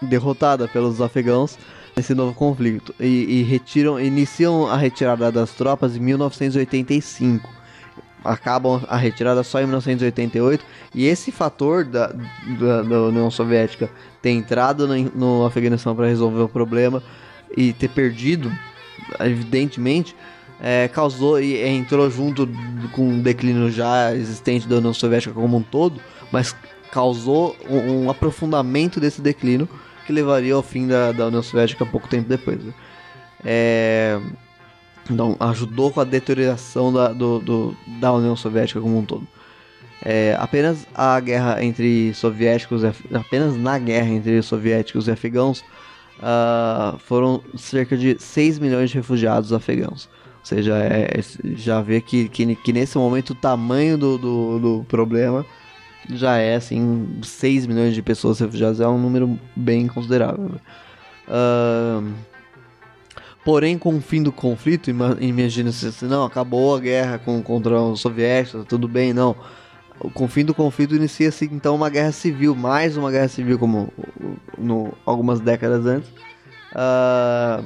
[0.01, 1.57] derrotada pelos afegãos
[1.95, 2.93] nesse novo conflito.
[2.99, 7.61] E, e retiram, iniciam a retirada das tropas em 1985
[8.23, 10.63] acabam a retirada só em 1988
[10.93, 13.89] e esse fator da, da, da União Soviética
[14.21, 17.01] ter entrado no, no Afeganistão para resolver o problema
[17.55, 18.51] e ter perdido,
[19.19, 20.15] evidentemente,
[20.61, 22.47] é, causou e entrou junto
[22.93, 25.99] com o declínio já existente da União Soviética como um todo,
[26.31, 26.55] mas
[26.91, 29.67] causou um, um aprofundamento desse declínio
[30.05, 32.63] que levaria ao fim da, da União Soviética pouco tempo depois.
[32.63, 32.73] Né?
[33.43, 34.19] É,
[35.09, 39.27] então, ajudou com a deterioração da, do, do, da União Soviética como um todo.
[40.03, 42.83] É, apenas a guerra entre soviéticos,
[43.13, 45.63] apenas na guerra entre soviéticos e afegãos,
[46.19, 50.09] uh, foram cerca de 6 milhões de refugiados afegãos.
[50.43, 51.19] Seja, é,
[51.55, 55.45] já vê que, que, que, nesse momento o tamanho do, do, do, problema
[56.09, 60.51] já é assim, 6 milhões de pessoas refugiadas é um número bem considerável.
[61.27, 62.11] Uh,
[63.43, 67.99] Porém, com o fim do conflito, imagina-se assim, não, acabou a guerra com, contra os
[67.99, 69.35] soviéticos, tudo bem, não.
[70.13, 73.91] Com o fim do conflito inicia-se então uma guerra civil, mais uma guerra civil como
[74.57, 76.09] no, algumas décadas antes.
[76.71, 77.65] Uh,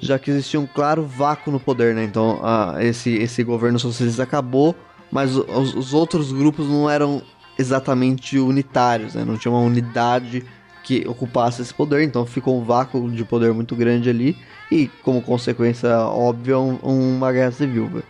[0.00, 2.04] já que existia um claro vácuo no poder, né?
[2.04, 4.74] Então uh, esse, esse governo socialista acabou,
[5.10, 7.22] mas os, os outros grupos não eram
[7.58, 9.24] exatamente unitários, né?
[9.24, 10.44] Não tinha uma unidade
[10.84, 14.36] que ocupasse esse poder, então ficou um vácuo de poder muito grande ali
[14.70, 18.02] e, como consequência óbvia, um, uma guerra civil.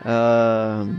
[0.00, 0.96] Uh,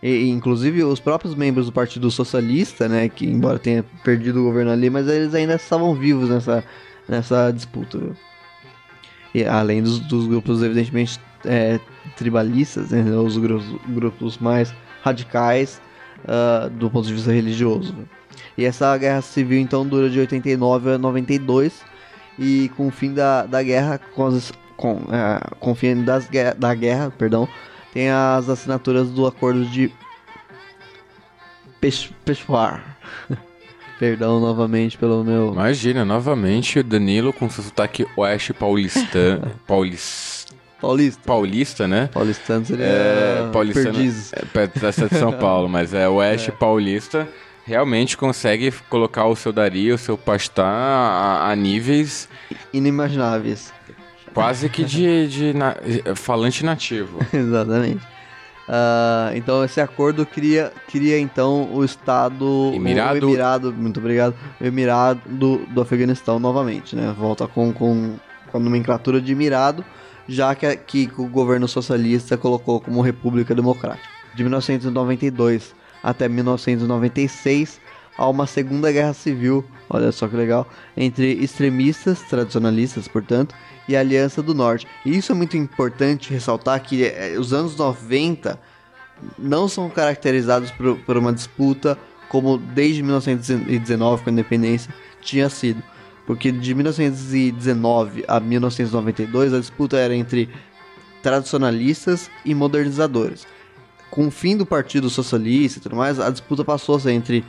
[0.00, 4.70] e, inclusive, os próprios membros do Partido Socialista, né, que embora tenha perdido o governo
[4.70, 6.62] ali, mas eles ainda estavam vivos nessa,
[7.08, 7.98] nessa disputa.
[9.34, 11.78] E, além dos, dos, grupos, evidentemente, é,
[12.16, 15.80] tribalistas, né, os grupos, mais radicais
[16.24, 17.94] uh, do ponto de vista religioso.
[18.56, 21.82] E essa guerra civil então dura de 89 a 92
[22.38, 26.28] e com o fim da, da guerra, com, as, com, é, com o fim das,
[26.58, 27.48] da guerra, perdão,
[27.92, 29.92] tem as assinaturas do acordo de
[32.24, 32.98] Peshawar.
[34.00, 35.52] Perdão novamente pelo meu.
[35.52, 39.52] Imagina, novamente o Danilo com seu sotaque oeste paulistano.
[39.68, 40.54] paulista.
[40.80, 41.22] Paulista.
[41.26, 42.08] Paulista, né?
[42.10, 42.86] Paulistano seria.
[42.86, 43.92] É, paulistano.
[43.92, 44.32] Perdizes.
[44.32, 46.52] É, de São Paulo, mas é oeste é.
[46.52, 47.28] paulista
[47.66, 52.26] realmente consegue colocar o seu Dari, o seu Pastá a, a níveis
[52.72, 53.70] inimagináveis.
[54.32, 55.76] Quase que de, de na,
[56.16, 57.18] falante nativo.
[57.34, 58.00] Exatamente.
[58.70, 64.64] Uh, então esse acordo cria, cria então o Estado Emirado, o Emirado muito obrigado, o
[64.64, 67.12] Emirado do, do Afeganistão novamente, né?
[67.18, 68.14] Volta com, com,
[68.48, 69.84] com a nomenclatura de Emirado,
[70.28, 74.08] já que, que o governo socialista colocou como República Democrática.
[74.36, 77.80] De 1992 até 1996
[78.16, 83.52] há uma segunda guerra civil, olha só que legal, entre extremistas, tradicionalistas, portanto,
[83.90, 84.86] e a Aliança do Norte.
[85.04, 88.58] E isso é muito importante ressaltar que eh, os anos 90
[89.38, 95.82] não são caracterizados por, por uma disputa como desde 1919, com a independência, tinha sido.
[96.26, 100.48] Porque de 1919 a 1992 a disputa era entre
[101.22, 103.46] tradicionalistas e modernizadores
[104.10, 107.44] com o fim do Partido Socialista e tudo mais, a disputa passou a ser entre,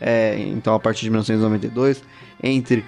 [0.00, 2.02] é, então a partir de 1992,
[2.42, 2.84] entre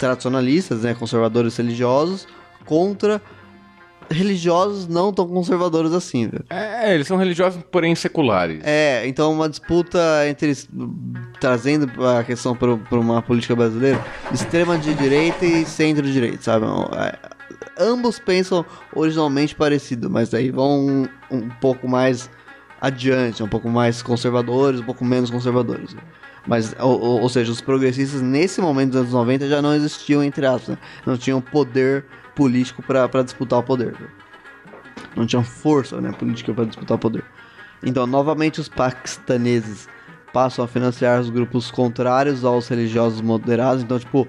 [0.00, 2.26] tradicionalistas, né, conservadores religiosos,
[2.64, 3.20] contra
[4.10, 6.44] religiosos não tão conservadores assim, velho.
[6.50, 8.60] É, eles são religiosos, porém seculares.
[8.64, 10.52] É, então uma disputa entre
[11.38, 16.66] trazendo a questão para uma política brasileira, extrema de direita e centro-direita, sabe?
[16.96, 17.16] É,
[17.78, 22.28] ambos pensam originalmente parecido, mas aí vão um, um pouco mais
[22.80, 25.94] adiante, um pouco mais conservadores, um pouco menos conservadores.
[26.46, 30.46] Mas, ou, ou, seja, os progressistas nesse momento dos anos 90 já não existiam, entre
[30.46, 30.78] aspas, né?
[31.04, 33.92] não tinham poder político para disputar o poder.
[33.92, 34.08] Né?
[35.14, 37.24] Não tinham força né, política para disputar o poder.
[37.82, 39.88] Então, novamente, os paquistaneses
[40.32, 43.82] passam a financiar os grupos contrários aos religiosos moderados.
[43.82, 44.26] Então, tipo,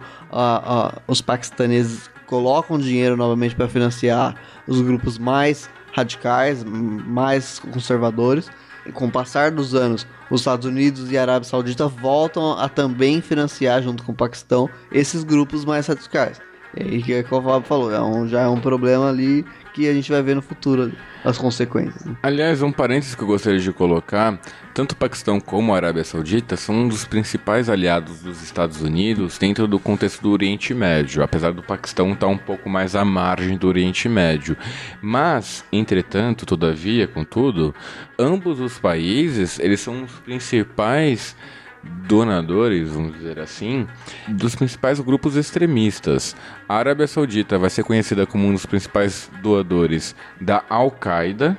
[1.08, 4.36] os paquistaneses colocam dinheiro novamente para financiar
[4.68, 8.50] os grupos mais radicais, mais conservadores,
[8.94, 13.22] com o passar dos anos, os Estados Unidos e a Arábia Saudita voltam a também
[13.22, 16.40] financiar, junto com o Paquistão, esses grupos mais radicais.
[16.76, 19.46] E aí que, é que o Fábio falou, é um, já é um problema ali
[19.74, 20.92] que a gente vai ver no futuro
[21.24, 22.04] as consequências.
[22.22, 24.40] Aliás, um parênteses que eu gostaria de colocar:
[24.74, 29.38] tanto o Paquistão como a Arábia Saudita são um dos principais aliados dos Estados Unidos
[29.38, 33.58] dentro do contexto do Oriente Médio, apesar do Paquistão estar um pouco mais à margem
[33.58, 34.58] do Oriente Médio.
[35.02, 37.74] Mas, entretanto, todavia, contudo,
[38.18, 41.36] ambos os países eles são os principais
[41.84, 43.88] donadores, vamos dizer assim,
[44.28, 46.36] dos principais grupos extremistas.
[46.68, 51.58] A Arábia Saudita vai ser conhecida como um dos principais doadores da Al-Qaeda,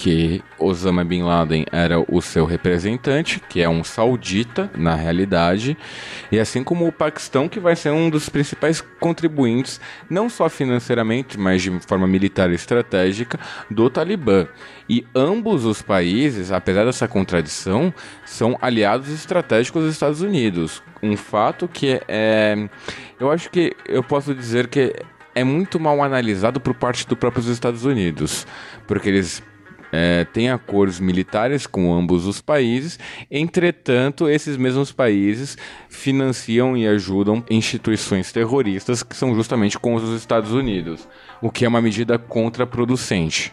[0.00, 5.76] que Osama Bin Laden era o seu representante, que é um saudita na realidade,
[6.32, 9.78] e assim como o Paquistão, que vai ser um dos principais contribuintes,
[10.08, 13.38] não só financeiramente, mas de forma militar e estratégica,
[13.70, 14.48] do Talibã.
[14.88, 17.92] E ambos os países, apesar dessa contradição,
[18.24, 20.82] são aliados estratégicos dos Estados Unidos.
[21.02, 22.56] Um fato que é.
[23.20, 24.94] Eu acho que eu posso dizer que
[25.34, 28.46] é muito mal analisado por parte do próprios Estados Unidos,
[28.86, 29.42] porque eles
[29.92, 32.98] é, tem acordos militares com ambos os países,
[33.30, 35.56] entretanto, esses mesmos países
[35.88, 41.08] financiam e ajudam instituições terroristas que são justamente com os Estados Unidos,
[41.40, 43.52] o que é uma medida contraproducente.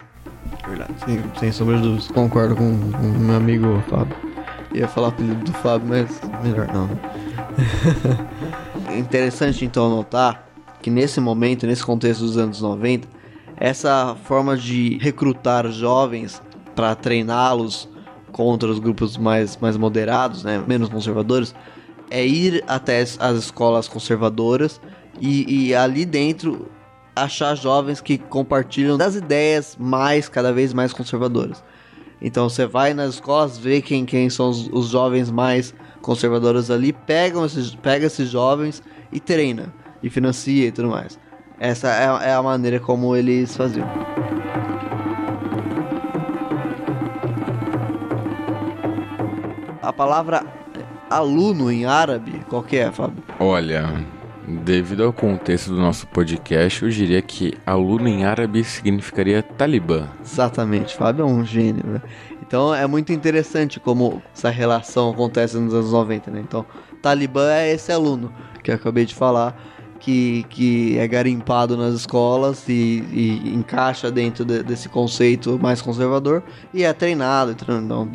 [0.68, 2.08] Verdade, sim, sem sombra de dúvidas.
[2.10, 4.16] Concordo com o meu amigo Fábio.
[4.74, 6.90] Ia falar o apelido do Fábio, mas melhor não.
[8.98, 10.48] Interessante então notar
[10.82, 13.08] que nesse momento, nesse contexto dos anos 90,
[13.58, 16.42] essa forma de recrutar jovens
[16.76, 17.90] para treiná-los
[18.32, 21.56] contra os grupos mais, mais moderados, né, menos conservadores,
[22.10, 24.80] é ir até as escolas conservadoras
[25.20, 26.70] e, e ali dentro
[27.16, 31.64] achar jovens que compartilham das ideias mais, cada vez mais conservadoras.
[32.22, 36.94] Então você vai nas escolas, vê quem, quem são os, os jovens mais conservadores ali,
[36.94, 41.20] pega esses, pega esses jovens e treina, e financia e tudo mais.
[41.60, 43.88] Essa é, é a maneira como eles faziam.
[49.82, 50.46] A palavra
[51.10, 53.24] aluno em árabe, qual que é, Fábio?
[53.40, 54.06] Olha,
[54.48, 60.08] devido ao contexto do nosso podcast, eu diria que aluno em árabe significaria talibã.
[60.22, 62.02] Exatamente, Fábio é um gênio, né?
[62.46, 66.40] Então é muito interessante como essa relação acontece nos anos 90, né?
[66.40, 66.66] Então,
[67.02, 68.32] talibã é esse aluno
[68.64, 69.58] que eu acabei de falar
[70.00, 76.44] que, que é garimpado nas escolas e, e encaixa dentro de, desse conceito mais conservador
[76.74, 77.52] e é treinado.
[77.52, 78.10] Então,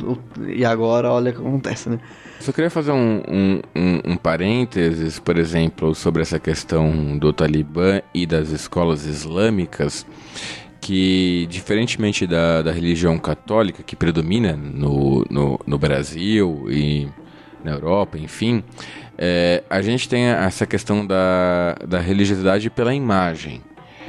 [0.48, 1.98] e agora, olha o que acontece, né?
[2.40, 8.00] Só queria fazer um, um, um, um, parênteses, por exemplo, sobre essa questão do Talibã
[8.12, 10.04] e das escolas islâmicas,
[10.80, 17.08] que, diferentemente da, da religião católica que predomina no, no, no Brasil e
[17.62, 18.64] na Europa, enfim,
[19.24, 23.62] é, a gente tem essa questão da, da religiosidade pela imagem.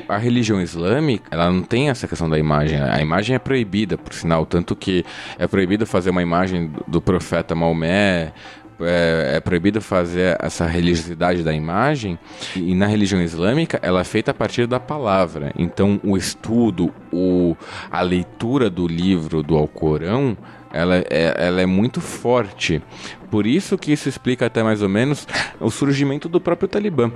[0.09, 2.81] A religião islâmica, ela não tem essa questão da imagem.
[2.81, 5.05] A imagem é proibida, por sinal, tanto que
[5.37, 8.33] é proibido fazer uma imagem do profeta Maomé,
[8.81, 12.17] é, é, proibido fazer essa religiosidade da imagem
[12.55, 15.53] e na religião islâmica ela é feita a partir da palavra.
[15.55, 17.55] Então o estudo, o,
[17.91, 20.35] a leitura do livro do Alcorão
[20.73, 22.81] ela é, ela é muito forte.
[23.29, 25.27] Por isso que isso explica até mais ou menos
[25.59, 27.11] o surgimento do próprio Talibã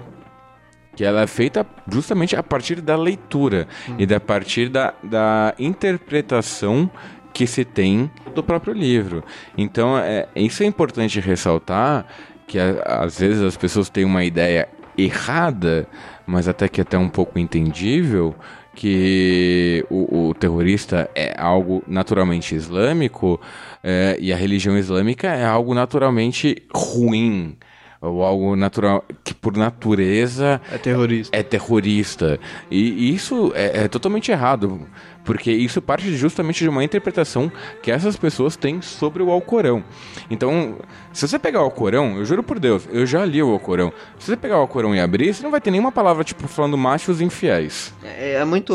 [0.95, 3.97] que ela é feita justamente a partir da leitura hum.
[3.99, 6.89] e da partir da, da interpretação
[7.31, 9.23] que se tem do próprio livro.
[9.55, 12.07] Então, é, isso é importante ressaltar
[12.47, 15.87] que a, às vezes as pessoas têm uma ideia errada,
[16.25, 18.33] mas até que até um pouco entendível,
[18.77, 23.41] que o, o terrorista é algo naturalmente islâmico
[23.83, 27.57] é, e a religião islâmica é algo naturalmente ruim
[28.01, 31.35] ou algo natural que por natureza é terrorista.
[31.35, 32.39] É terrorista.
[32.69, 34.81] E isso é, é, totalmente errado,
[35.23, 37.51] porque isso parte justamente de uma interpretação
[37.81, 39.83] que essas pessoas têm sobre o Alcorão.
[40.29, 40.77] Então,
[41.11, 43.91] se você pegar o Alcorão, eu juro por Deus, eu já li o Alcorão.
[44.17, 46.77] Se você pegar o Alcorão e abrir, você não vai ter nenhuma palavra tipo falando
[46.77, 47.93] machos infiéis.
[48.03, 48.73] É, é muito.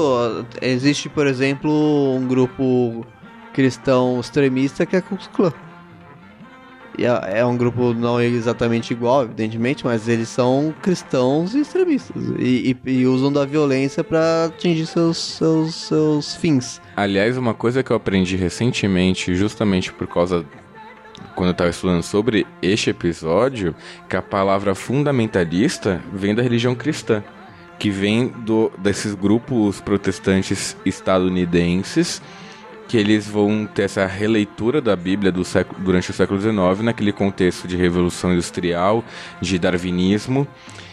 [0.60, 1.70] Existe, por exemplo,
[2.14, 3.06] um grupo
[3.52, 5.71] cristão extremista que é Ku Klux
[6.98, 12.22] é, é um grupo não exatamente igual, evidentemente, mas eles são cristãos e extremistas.
[12.38, 16.80] E, e, e usam da violência para atingir seus, seus, seus fins.
[16.96, 20.44] Aliás, uma coisa que eu aprendi recentemente, justamente por causa
[21.34, 23.74] quando eu estava estudando sobre este episódio,
[24.08, 27.22] que a palavra fundamentalista vem da religião cristã,
[27.78, 32.22] que vem do, desses grupos protestantes estadunidenses
[32.92, 37.66] que eles vão ter essa releitura da Bíblia século, durante o século XIX, naquele contexto
[37.66, 39.02] de revolução industrial,
[39.40, 40.46] de darwinismo,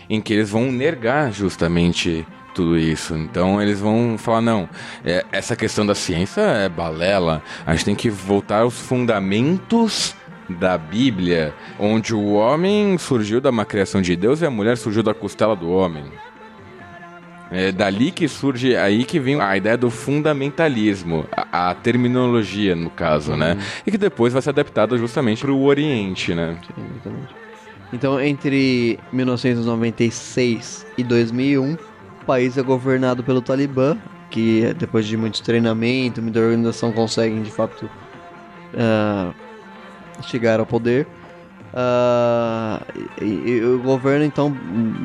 [0.09, 3.17] em que eles vão negar justamente tudo isso.
[3.17, 4.69] Então eles vão falar: não,
[5.03, 10.15] é, essa questão da ciência é balela, a gente tem que voltar aos fundamentos
[10.47, 15.03] da Bíblia, onde o homem surgiu da uma criação de Deus e a mulher surgiu
[15.03, 16.05] da costela do homem.
[17.51, 22.89] É dali que surge, aí que vem a ideia do fundamentalismo, a, a terminologia, no
[22.91, 23.53] caso, né?
[23.53, 23.57] uhum.
[23.57, 23.65] né?
[23.87, 26.57] E que depois vai ser adaptada justamente para o Oriente, né?
[26.67, 27.35] Sim, exatamente.
[27.91, 33.97] Então, entre 1996 e 2001, o país é governado pelo Talibã,
[34.29, 37.89] que depois de muito treinamento, muita organização, conseguem de fato
[38.75, 39.33] uh,
[40.23, 41.07] chegar ao poder.
[41.73, 42.83] Uh,
[43.21, 44.55] e, e, o governo, então,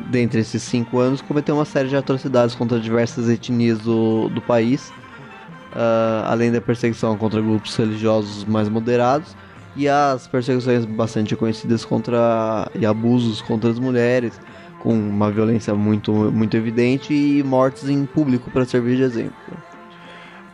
[0.09, 4.89] dentre esses cinco anos, cometeu uma série de atrocidades contra diversas etnias do, do país,
[4.89, 9.35] uh, além da perseguição contra grupos religiosos mais moderados
[9.75, 14.39] e as perseguições bastante conhecidas contra e abusos contra as mulheres,
[14.79, 19.35] com uma violência muito, muito evidente e mortes em público para servir de exemplo.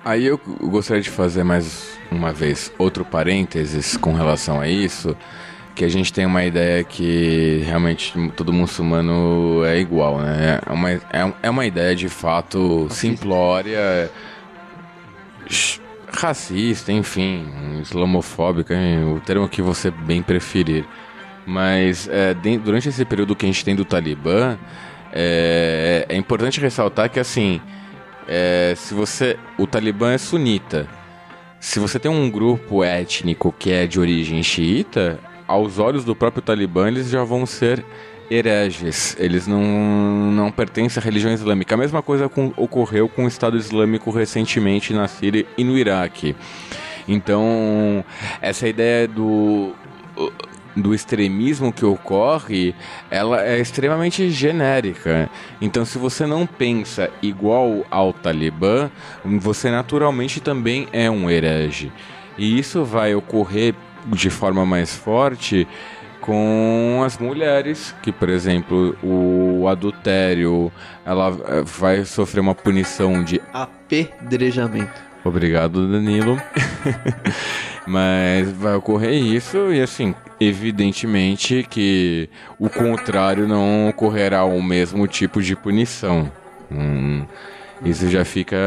[0.03, 5.15] Aí eu gostaria de fazer mais uma vez outro parênteses com relação a isso
[5.75, 10.59] que a gente tem uma ideia que realmente todo muçulmano é igual, né?
[10.65, 14.11] É uma, é, é uma ideia de fato simplória,
[16.11, 18.75] racista, enfim, islamofóbica,
[19.15, 20.85] o termo que você bem preferir.
[21.45, 22.33] Mas é,
[22.63, 24.57] durante esse período que a gente tem do Talibã,
[25.11, 27.61] é, é importante ressaltar que assim,
[28.27, 30.87] é, se você, o Talibã é sunita.
[31.59, 35.19] Se você tem um grupo étnico que é de origem xiita,
[35.51, 37.83] aos olhos do próprio Talibã, eles já vão ser
[38.29, 39.15] hereges.
[39.19, 39.61] Eles não,
[40.31, 41.75] não pertencem à religião islâmica.
[41.75, 46.35] A mesma coisa com, ocorreu com o Estado Islâmico recentemente na Síria e no Iraque.
[47.07, 48.03] Então,
[48.41, 49.73] essa ideia do
[50.73, 52.73] do extremismo que ocorre,
[53.09, 55.29] ela é extremamente genérica.
[55.59, 58.89] Então, se você não pensa igual ao Talibã,
[59.25, 61.91] você naturalmente também é um herege.
[62.37, 63.75] E isso vai ocorrer
[64.07, 65.67] de forma mais forte
[66.21, 70.71] com as mulheres, que por exemplo, o adultério,
[71.03, 75.11] ela eh, vai sofrer uma punição de apedrejamento.
[75.23, 76.39] Obrigado, Danilo.
[77.85, 82.29] Mas vai ocorrer isso e assim, evidentemente que
[82.59, 86.31] o contrário não ocorrerá o mesmo tipo de punição.
[86.71, 87.25] Hum,
[87.83, 88.57] isso já fica.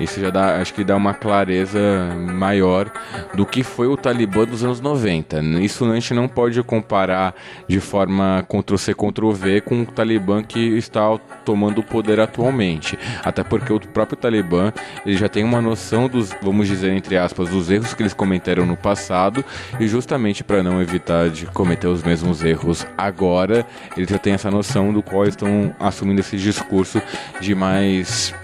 [0.00, 0.60] Isso já dá.
[0.60, 1.78] Acho que dá uma clareza
[2.16, 2.90] maior
[3.34, 5.40] do que foi o Talibã dos anos 90.
[5.60, 7.34] Isso a gente não pode comparar
[7.68, 12.98] de forma Ctrl-C, Ctrl-V com o Talibã que está tomando o poder atualmente.
[13.22, 14.72] Até porque o próprio Talibã
[15.06, 18.66] ele já tem uma noção dos, vamos dizer, entre aspas, dos erros que eles cometeram
[18.66, 19.44] no passado.
[19.78, 23.64] E justamente para não evitar de cometer os mesmos erros agora,
[23.96, 27.00] eles já têm essa noção do qual estão assumindo esse discurso
[27.40, 28.34] de mais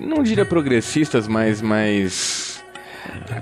[0.00, 2.62] não diria progressistas, mas mais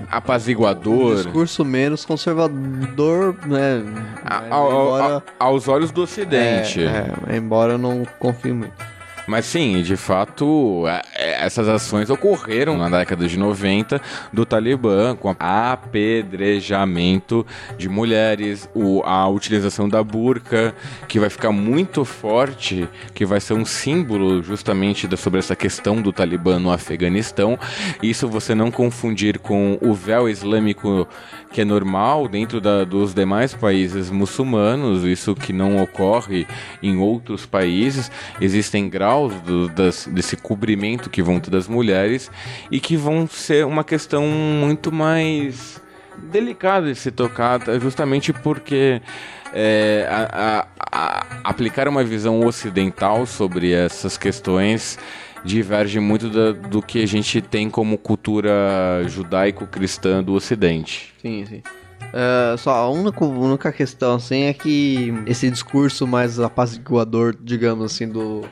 [0.09, 1.13] apaziguador.
[1.13, 3.83] Um discurso menos conservador, né?
[4.23, 5.23] A, embora...
[5.39, 6.83] aos olhos do Ocidente.
[6.83, 8.96] É, é, embora eu não confie muito.
[9.27, 14.01] Mas sim, de fato, é, essas ações ocorreram na década de 90
[14.31, 17.45] do Talibã, com apedrejamento
[17.77, 18.69] de mulheres,
[19.03, 20.73] a utilização da burca,
[21.09, 26.13] que vai ficar muito forte, que vai ser um símbolo justamente sobre essa questão do
[26.13, 27.59] Talibã no Afeganistão.
[28.01, 31.05] Isso você não confundir com o véu islâmico
[31.51, 36.45] que é normal dentro da, dos demais países muçulmanos, isso que não ocorre
[36.81, 38.11] em outros países.
[38.39, 42.29] Existem graus do, das, desse cobrimento que vão ter das mulheres
[42.69, 45.81] e que vão ser uma questão muito mais
[46.17, 49.01] delicada de se tocar, justamente porque
[49.53, 54.97] é, a, a, a, aplicar uma visão ocidental sobre essas questões
[55.43, 61.13] diverge muito da, do que a gente tem como cultura judaico-cristã do Ocidente.
[61.21, 61.61] Sim, sim.
[62.07, 68.07] Uh, só a única, única questão assim é que esse discurso mais apaziguador, digamos assim,
[68.07, 68.45] do,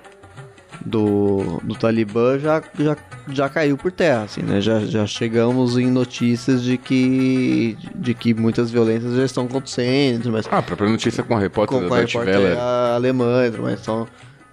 [0.85, 2.97] do, do Talibã já, já,
[3.29, 4.59] já caiu por terra, assim, né?
[4.59, 10.47] Já, já chegamos em notícias de que, de que muitas violências já estão acontecendo, mas...
[10.51, 12.57] Ah, a própria notícia com a repórter com, da Deutsche Welle.
[12.95, 14.07] alemã, mas são...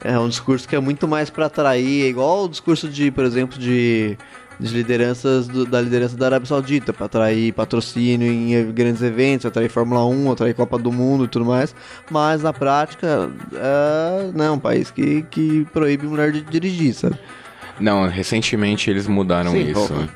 [0.05, 3.25] É um discurso que é muito mais para atrair, é igual o discurso de, por
[3.25, 4.17] exemplo, de,
[4.59, 9.69] de lideranças do, da liderança da Arábia Saudita, para atrair patrocínio em grandes eventos, atrair
[9.69, 11.75] Fórmula 1, atrair Copa do Mundo e tudo mais.
[12.11, 17.19] Mas na prática, é, não, é um país que, que proíbe mulher de dirigir, sabe?
[17.79, 20.09] Não, recentemente eles mudaram Sim, isso.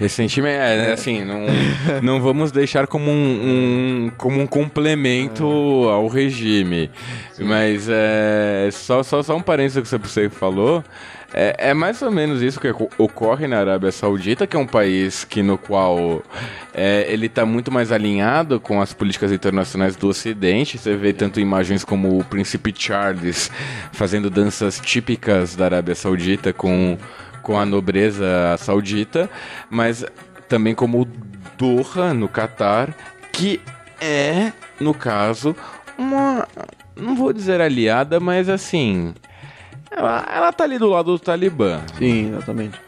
[0.00, 1.44] Recentemente, é, assim, não,
[2.02, 5.44] não vamos deixar como um, um- como um complemento
[5.90, 6.90] ao regime.
[7.38, 10.82] Mas é, só, só, só um parênteses que você falou.
[11.32, 14.66] É, é mais ou menos isso que oco- ocorre na Arábia Saudita, que é um
[14.66, 16.22] país que no qual
[16.74, 20.76] é, ele está muito mais alinhado com as políticas internacionais do Ocidente.
[20.78, 23.50] Você vê tanto imagens como o príncipe Charles
[23.92, 26.96] fazendo danças típicas da Arábia Saudita com
[27.42, 29.28] com a nobreza saudita,
[29.68, 30.04] mas
[30.48, 31.06] também como
[31.56, 32.94] Doha, no Catar,
[33.32, 33.60] que
[34.00, 35.54] é, no caso,
[35.98, 36.48] uma.
[36.96, 39.14] Não vou dizer aliada, mas assim.
[39.90, 41.80] Ela, ela tá ali do lado do Talibã.
[41.98, 42.80] Sim, exatamente.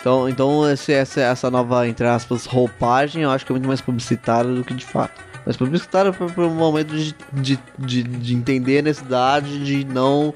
[0.00, 3.80] Então, então esse, essa, essa nova, entre aspas, roupagem, eu acho que é muito mais
[3.80, 5.20] publicitária do que de fato.
[5.46, 10.32] Mas publicitária por um momento de, de, de, de entender a necessidade de não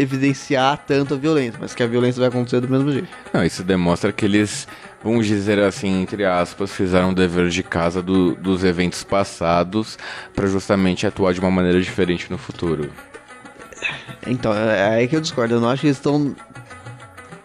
[0.00, 3.08] evidenciar tanto a violência, mas que a violência vai acontecer do mesmo jeito.
[3.32, 4.68] Não, isso demonstra que eles,
[5.02, 9.98] vamos dizer assim, entre aspas, fizeram o dever de casa do- dos eventos passados
[10.34, 12.90] para justamente atuar de uma maneira diferente no futuro.
[14.26, 15.54] Então, é, é aí que eu discordo.
[15.54, 16.34] Eu não acho que eles estão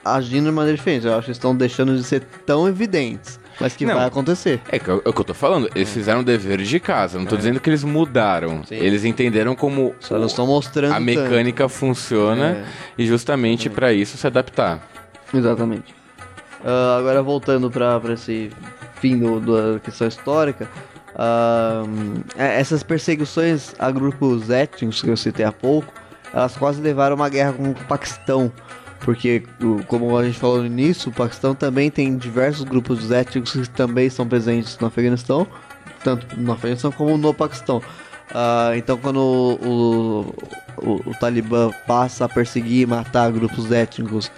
[0.04, 1.06] agindo de maneira diferente.
[1.06, 3.40] Eu acho que eles estão deixando de ser tão evidentes.
[3.62, 3.96] Mas que Não.
[3.96, 4.60] vai acontecer.
[4.70, 6.80] É, que é o é o que eu tô falando, eles fizeram o dever de
[6.80, 8.64] casa, não tô dizendo que eles mudaram.
[8.66, 8.76] Sim.
[8.76, 10.92] Eles entenderam como Só não estão mostrando.
[10.92, 11.06] a tanto.
[11.06, 12.64] mecânica funciona É.
[12.98, 14.80] e justamente pra isso se adaptar.
[15.34, 15.94] Exatamente.
[16.64, 18.52] Ah, agora voltando pra pra esse
[19.00, 19.40] fim do,
[19.74, 20.68] da questão histórica.
[22.38, 25.92] é, essas perseguições a grupos étnicos que eu citei há pouco,
[26.34, 28.52] elas quase levaram a uma guerra com o Paquistão.
[29.04, 29.44] Porque,
[29.88, 34.06] como a gente falou no início, o Paquistão também tem diversos grupos étnicos que também
[34.06, 35.48] estão presentes no Afeganistão,
[36.04, 37.82] tanto no Afeganistão como no Paquistão.
[38.34, 40.36] Ah, então, quando o,
[40.78, 44.32] o, o Talibã passa a perseguir e matar grupos étnicos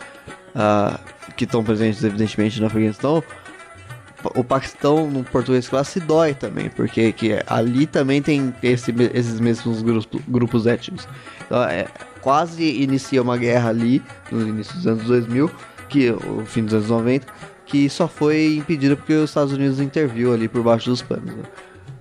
[0.56, 0.98] ah,
[1.35, 3.22] que estão presentes, evidentemente, no Afeganistão,
[4.35, 9.81] o Paquistão, no português se dói também, porque que ali também tem esse esses mesmos
[9.81, 11.06] grupos, grupos étnicos.
[11.45, 11.88] Então, é,
[12.24, 14.02] quase inicia uma guerra ali,
[14.32, 15.52] no início dos anos 2000,
[15.90, 17.28] que, o fim dos anos 90,
[17.66, 21.36] que só foi impedida porque os Estados Unidos interviu ali por baixo dos panos.
[21.36, 21.44] né?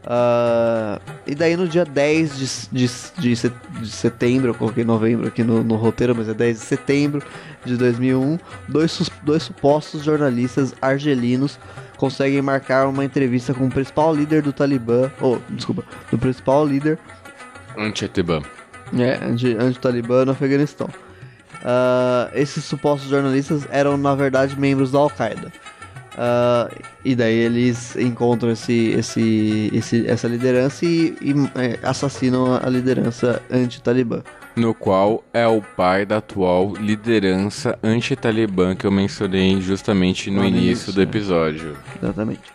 [0.05, 2.47] Ah, e daí no dia 10 de,
[2.87, 6.59] de, de, se- de setembro, eu coloquei novembro aqui no, no roteiro, mas é 10
[6.59, 7.23] de setembro
[7.65, 8.39] de 2001,
[8.69, 11.59] dois, dois supostos jornalistas argelinos
[11.97, 16.99] conseguem marcar uma entrevista com o principal líder do Talibã, ou, desculpa, do principal líder
[17.79, 18.43] Anti-Tibã.
[18.99, 20.89] É, anti- anti-Talibã no Afeganistão.
[21.65, 25.53] Ah, esses supostos jornalistas eram, na verdade, membros da Al-Qaeda.
[26.19, 26.69] Ah,
[27.05, 33.41] e daí eles encontram esse, esse, esse- essa liderança e, e, é, assassinam a liderança
[33.51, 34.23] anti-Talibã.
[34.55, 40.45] No qual é o pai da atual liderança anti-Talibã que eu mencionei justamente no no
[40.45, 41.75] início início, do episódio.
[42.03, 42.52] Exatamente.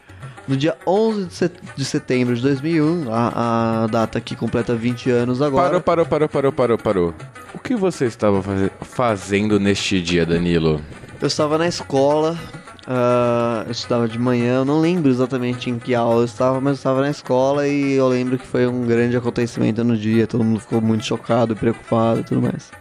[0.48, 5.10] No dia 11 de set- de setembro de 2001, a, a data que completa 20
[5.11, 5.65] anos agora.
[5.82, 7.14] Parou, parou, parou, parou, parou, parou.
[7.53, 10.80] O que você estava faze- fazendo neste dia, Danilo?
[11.19, 12.38] Eu estava na escola,
[12.88, 16.72] ah, eu estudava de manhã, eu não lembro exatamente em que aula eu estava, mas
[16.74, 20.44] eu estava na escola e eu lembro que foi um grande acontecimento no dia, todo
[20.45, 22.72] mundo ficou muito chocado, preocupado e tudo mais.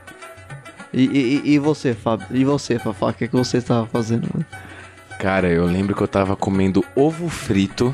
[0.93, 2.27] E, e- e- e você, Fábio?
[2.31, 3.09] E você, Fafá?
[3.09, 4.29] O que, é que você estava fazendo?
[4.35, 4.45] né?
[5.27, 7.93] Cara, eu lembro que eu tava comendo ovo frito.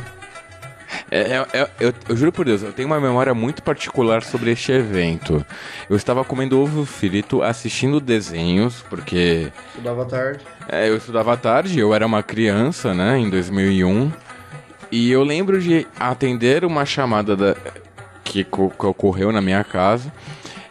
[1.11, 4.51] É, é- é- eu, eu juro por Deus, eu tenho uma memória muito particular sobre
[4.51, 5.43] este evento.
[5.89, 10.41] Eu estava comendo ovo frito, assistindo desenhos, porque Estudava tarde.
[10.69, 14.13] é, eu estudava tarde, eu era uma criança, né, em 2001.
[14.91, 17.57] E eu lembro de atender uma chamada da-
[18.23, 20.13] que, que ocorreu na minha casa.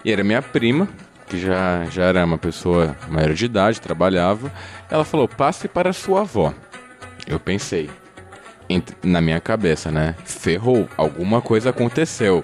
[0.06, 0.88] E era minha prima,
[1.32, 4.52] que já, já era uma pessoa maior de idade, trabalhava.
[4.90, 6.54] Ela falou: passe para sua avó.
[7.26, 7.90] Eu pensei,
[9.02, 10.14] na minha cabeça, né?
[10.26, 12.44] Ferrou, alguma coisa aconteceu.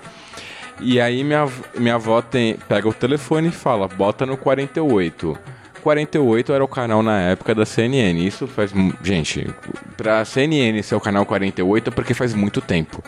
[0.79, 5.37] E aí minha, minha avó tem, pega o telefone e fala, bota no 48.
[5.81, 8.25] 48 era o canal na época da CNN.
[8.25, 8.71] Isso faz.
[9.03, 9.53] Gente,
[9.97, 13.03] pra CNN ser o canal 48 é porque faz muito tempo.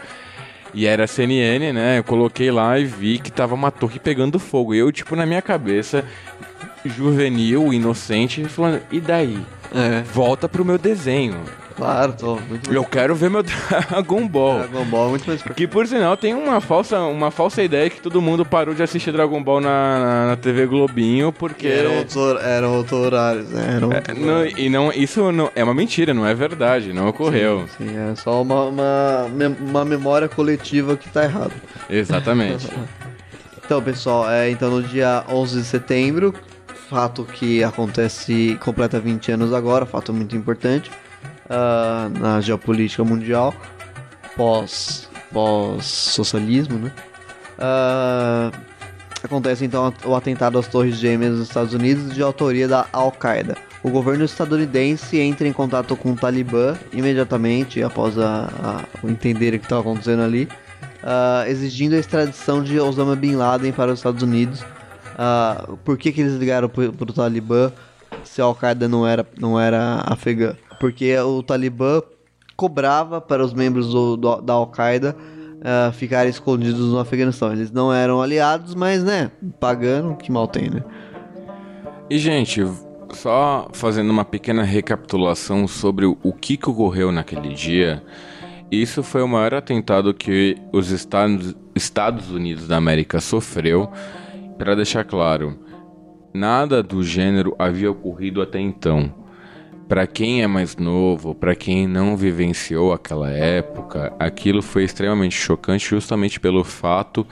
[0.73, 1.97] E era CNN, né?
[1.99, 4.73] Eu coloquei lá e vi que tava uma torre pegando fogo.
[4.73, 6.05] E eu, tipo, na minha cabeça,
[6.85, 9.39] juvenil, inocente, falando, e daí?
[9.73, 11.35] É, Volta pro meu desenho.
[11.75, 14.59] claro, tô muito Eu quero ver meu Dragon Ball.
[14.59, 18.01] Dragon Ball é muito mais Que por sinal tem uma falsa, uma falsa ideia que
[18.01, 21.67] todo mundo parou de assistir Dragon Ball na, na, na TV Globinho porque.
[21.67, 23.75] Eram outros, eram outros horários, né?
[23.75, 27.07] Eram outros É, não, e não, isso não, é uma mentira, não é verdade, não
[27.07, 27.65] ocorreu.
[27.77, 29.25] Sim, é só uma, uma,
[29.59, 31.53] uma memória coletiva que tá errado.
[31.89, 32.67] Exatamente.
[33.65, 36.33] Então, pessoal, é, então no dia 11 de setembro
[36.89, 40.89] fato que acontece, completa 20 anos agora, fato muito importante
[41.45, 43.53] uh, na geopolítica mundial,
[44.35, 46.91] pós, pós socialismo, né?
[47.59, 48.57] Uh,
[49.23, 53.55] acontece então o atentado às Torres Gêmeas nos Estados Unidos de autoria da Al-Qaeda.
[53.83, 58.49] O governo estadunidense entra em contato com o Talibã imediatamente após a,
[59.03, 60.49] a entender o que estava acontecendo ali,
[61.03, 64.65] uh, exigindo a extradição de Osama Bin Laden para os Estados Unidos.
[65.19, 67.73] Uh, por que, que eles ligaram para o Talibã
[68.23, 70.55] se a Al-Qaeda não era, não era afegã?
[70.79, 72.01] Porque o Talibã
[72.55, 75.13] cobrava para os membros do, do, da Al-Qaeda
[75.59, 77.51] uh, ficarem escondidos no Afeganistão.
[77.51, 79.29] Eles não eram aliados, mas, né,
[79.59, 80.83] pagando, que mal tem, né?
[82.09, 82.65] E, gente,
[83.11, 88.01] só fazendo uma pequena recapitulação sobre o que, que ocorreu naquele dia.
[88.71, 93.91] Isso foi o maior atentado que os Estados, Estados Unidos da América sofreu.
[94.59, 95.57] Para deixar claro,
[96.33, 99.15] nada do gênero havia ocorrido até então.
[99.87, 105.89] Para quem é mais novo, para quem não vivenciou aquela época, aquilo foi extremamente chocante
[105.89, 107.25] justamente pelo fato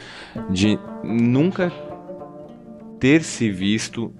[0.49, 1.69] de nunca
[2.97, 4.13] ter se visto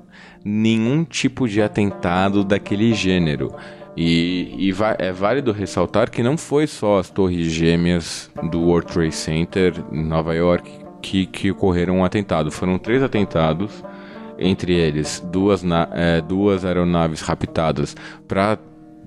[0.44, 3.56] nenhum tipo de atentado daquele gênero.
[3.96, 9.16] E, e é válido ressaltar que não foi só as torres gêmeas do World Trade
[9.16, 12.52] Center em Nova York que, que ocorreram um atentado.
[12.52, 13.84] Foram três atentados,
[14.38, 15.64] entre eles duas,
[15.94, 17.96] é, duas aeronaves raptadas
[18.28, 18.58] pra,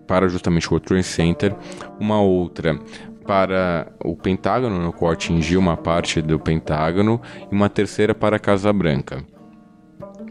[0.07, 1.55] para justamente o World Trade Center,
[1.99, 2.79] uma outra
[3.27, 8.41] para o Pentágono, no qual atingiu uma parte do Pentágono, e uma terceira para a
[8.41, 9.25] Casa Branca.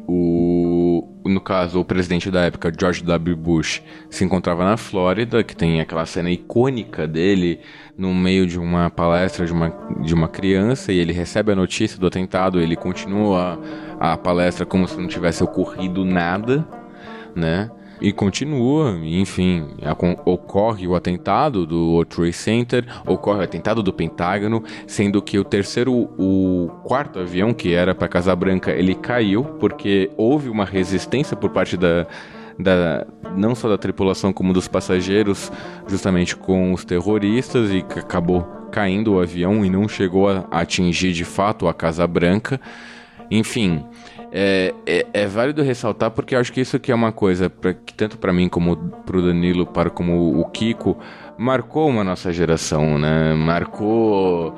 [0.05, 0.28] O,
[1.39, 3.35] no caso, o presidente da época, George W.
[3.37, 7.61] Bush, se encontrava na Flórida, que tem aquela cena icônica dele
[7.97, 11.97] no meio de uma palestra de uma, de uma criança, e ele recebe a notícia
[11.97, 13.57] do atentado, ele continua
[13.97, 16.67] a, a palestra como se não tivesse ocorrido nada,
[17.33, 17.71] né?
[18.01, 19.67] E continua, enfim,
[20.23, 25.43] ocorre o atentado do World Trade Center, ocorre o atentado do Pentágono, sendo que o
[25.43, 31.35] terceiro, o quarto avião que era para Casa Branca, ele caiu porque houve uma resistência
[31.35, 32.07] por parte da,
[32.57, 33.05] da,
[33.35, 35.51] não só da tripulação como dos passageiros,
[35.85, 41.25] justamente com os terroristas e acabou caindo o avião e não chegou a atingir de
[41.25, 42.61] fato a Casa Branca.
[43.31, 43.83] Enfim,
[44.31, 47.73] é, é, é, válido ressaltar porque eu acho que isso que é uma coisa pra,
[47.73, 50.97] que tanto para mim como para o Danilo, para como o Kiko,
[51.37, 53.33] marcou uma nossa geração, né?
[53.33, 54.53] Marcou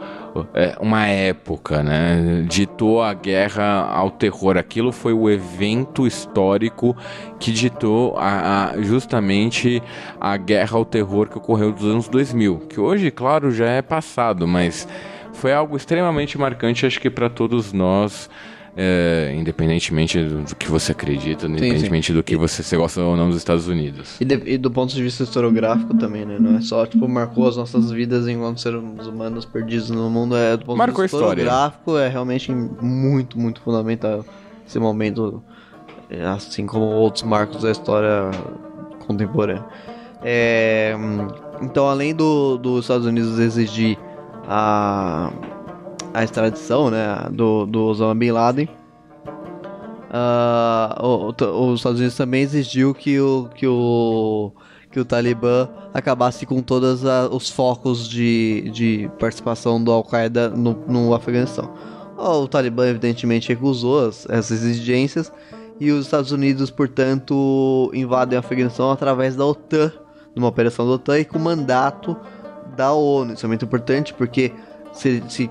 [0.54, 2.44] é, uma época, né?
[2.50, 4.58] Ditou a guerra ao terror.
[4.58, 6.96] Aquilo foi o evento histórico
[7.40, 9.82] que ditou a, a, justamente
[10.20, 14.48] a guerra ao terror que ocorreu dos anos 2000, que hoje, claro, já é passado,
[14.48, 14.88] mas
[15.34, 18.30] foi algo extremamente marcante, acho que para todos nós
[18.76, 22.18] é, independentemente do, que você acredita, independentemente sim, sim.
[22.18, 24.16] do que você, você gosta ou não dos Estados Unidos.
[24.20, 26.38] E, de, e, do ponto de vista historiográfico também, né?
[26.40, 30.36] Não é só, tipo, marcou as nossas vidas enquanto seres humanos perdidos no mundo.
[30.36, 34.26] É, do ponto marcou de vista historiográfico, é realmente muito, muito fundamental
[34.66, 35.44] esse momento,
[36.10, 38.32] é, assim como outros marcos da história
[39.06, 39.66] contemporânea.
[40.24, 40.96] É,
[41.62, 43.98] então, além do, dos Estados Unidos exigir
[44.48, 45.32] a
[46.14, 48.70] a extradição né, do, do Osama Bin Laden,
[50.12, 51.34] uh,
[51.70, 54.52] os Estados Unidos também exigiu que o, que o,
[54.92, 57.02] que o Talibã acabasse com todos
[57.32, 61.72] os focos de, de participação do Al-Qaeda no, no Afeganistão.
[62.18, 65.32] O Talibã, evidentemente, recusou as, essas exigências
[65.80, 69.92] e os Estados Unidos, portanto, invadem o Afeganistão através da OTAN,
[70.36, 72.16] numa operação da OTAN e com mandato
[72.76, 73.34] da ONU.
[73.34, 74.54] Isso é muito importante porque
[74.94, 75.50] se, se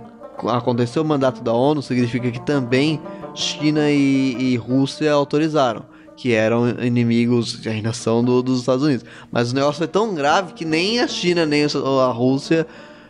[0.49, 3.01] aconteceu o mandato da ONU, significa que também
[3.35, 5.85] China e, e Rússia autorizaram
[6.21, 9.07] que eram inimigos, ainda são do, dos Estados Unidos.
[9.33, 12.67] Mas o negócio foi tão grave que nem a China nem a Rússia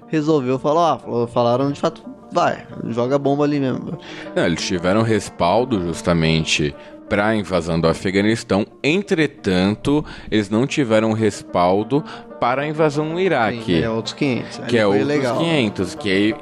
[0.07, 2.03] resolveu falar, ah, falaram de fato,
[2.33, 3.99] vai, joga bomba ali mesmo.
[4.35, 6.73] Não, eles tiveram respaldo justamente
[7.09, 12.05] para a invasão do Afeganistão, entretanto, eles não tiveram respaldo
[12.39, 13.65] para a invasão no Iraque.
[13.65, 14.59] Sim, é outros 500.
[14.69, 15.39] Que é outros legal.
[15.39, 16.35] 500, que aí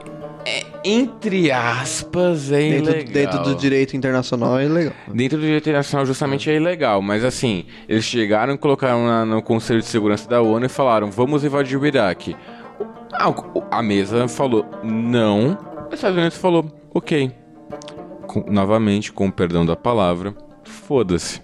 [0.49, 3.12] é, entre aspas, é dentro, ilegal.
[3.12, 4.95] Dentro do direito internacional é ilegal.
[5.07, 7.03] Dentro do direito internacional, justamente é ilegal.
[7.03, 11.11] Mas assim, eles chegaram e colocaram na, no Conselho de Segurança da ONU e falaram:
[11.11, 12.35] vamos invadir o Iraque.
[13.12, 15.59] A, a mesa falou não.
[15.89, 16.65] Os Estados Unidos falou:
[16.95, 17.31] ok.
[18.27, 20.35] Com, novamente, com o perdão da palavra,
[20.65, 21.43] foda-se.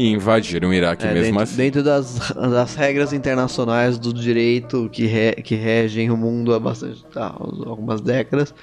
[0.00, 1.56] E invadiram o Iraque é, mesmo dentro, assim.
[1.56, 7.04] Dentro das, das regras internacionais do direito que, re, que regem o mundo há bastante,
[7.06, 7.34] tá,
[7.66, 8.54] algumas décadas,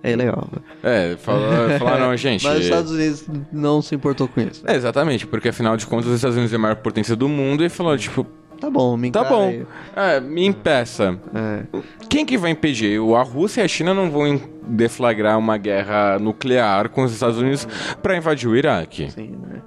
[0.00, 0.46] é legal.
[0.80, 2.44] É, fala- falaram, gente.
[2.44, 4.62] Mas os Estados Unidos não se importou com isso.
[4.64, 7.64] É, exatamente, porque afinal de contas os Estados Unidos é a maior potência do mundo
[7.64, 8.24] e falou, tipo,
[8.60, 9.64] Tá bom, me tá bom,
[9.96, 11.18] é, me impeça.
[11.34, 11.62] É.
[12.10, 13.00] Quem que vai impedir?
[13.16, 14.38] A Rússia e a China não vão
[14.68, 17.66] deflagrar uma guerra nuclear com os Estados Unidos
[18.02, 19.10] pra invadir o Iraque.
[19.10, 19.62] Sim, né?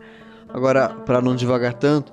[0.54, 2.12] Agora, para não devagar tanto,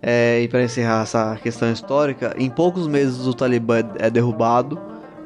[0.00, 4.80] é, e para encerrar essa questão histórica, em poucos meses o Talibã é derrubado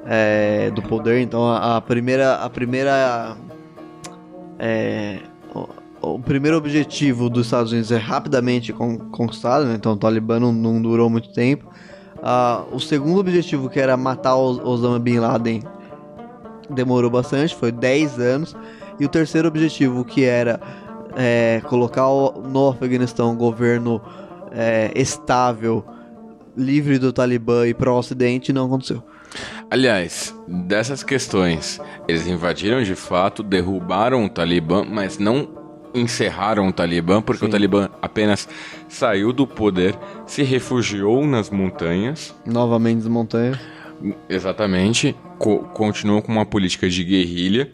[0.05, 1.21] é, do poder.
[1.21, 3.37] Então, a, a primeira, a primeira,
[4.59, 5.21] é,
[6.03, 9.65] o, o primeiro objetivo dos Estados Unidos é rapidamente con- conquistado.
[9.65, 9.75] né?
[9.75, 11.67] Então, o Talibã não, não durou muito tempo.
[12.73, 15.63] O segundo objetivo, que era matar o Osama Bin Laden,
[16.69, 18.57] demorou bastante, foi 10 anos.
[18.99, 20.59] E o terceiro objetivo, que era
[21.17, 24.01] é, colocar o- no Afeganistão um governo
[24.53, 25.85] é, estável,
[26.57, 29.03] livre do Talibã e pró-Ocidente, não aconteceu.
[29.71, 35.49] Aliás, dessas questões, eles invadiram de fato, derrubaram o Talibã, mas não
[35.95, 38.49] encerraram o Talibã, porque o Talibã apenas
[38.89, 39.95] saiu do poder,
[40.27, 43.59] se refugiou nas montanhas, Novamente as montanhas.
[44.29, 47.71] exatamente, co continuou com uma política de guerrilha,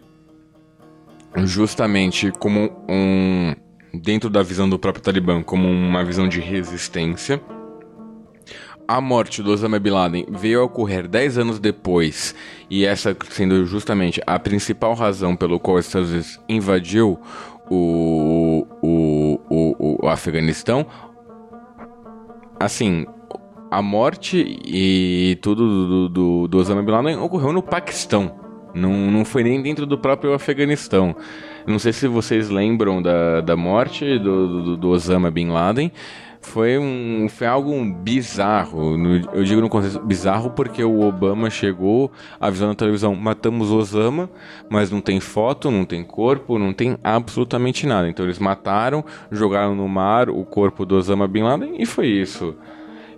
[1.37, 3.55] justamente como um
[3.95, 7.41] dentro da visão do próprio Talibã, como uma visão de resistência.
[8.89, 12.35] A morte do Osama Bin Laden veio a ocorrer 10 anos depois,
[12.69, 17.19] e essa sendo justamente a principal razão pelo qual os Estados Unidos invadiu
[17.71, 20.87] o, o, o, o Afeganistão.
[22.59, 23.07] Assim,
[23.71, 28.42] a morte e tudo do, do, do Osama Bin Laden ocorreu no Paquistão.
[28.75, 31.15] Não, não foi nem dentro do próprio Afeganistão.
[31.67, 35.93] Não sei se vocês lembram da, da morte do, do, do Osama Bin Laden.
[36.45, 38.97] Foi, um, foi algo bizarro.
[39.33, 44.29] Eu digo no contexto bizarro porque o Obama chegou avisando na televisão: matamos Osama,
[44.69, 48.09] mas não tem foto, não tem corpo, não tem absolutamente nada.
[48.09, 52.57] Então eles mataram, jogaram no mar o corpo do Osama Bin Laden e foi isso.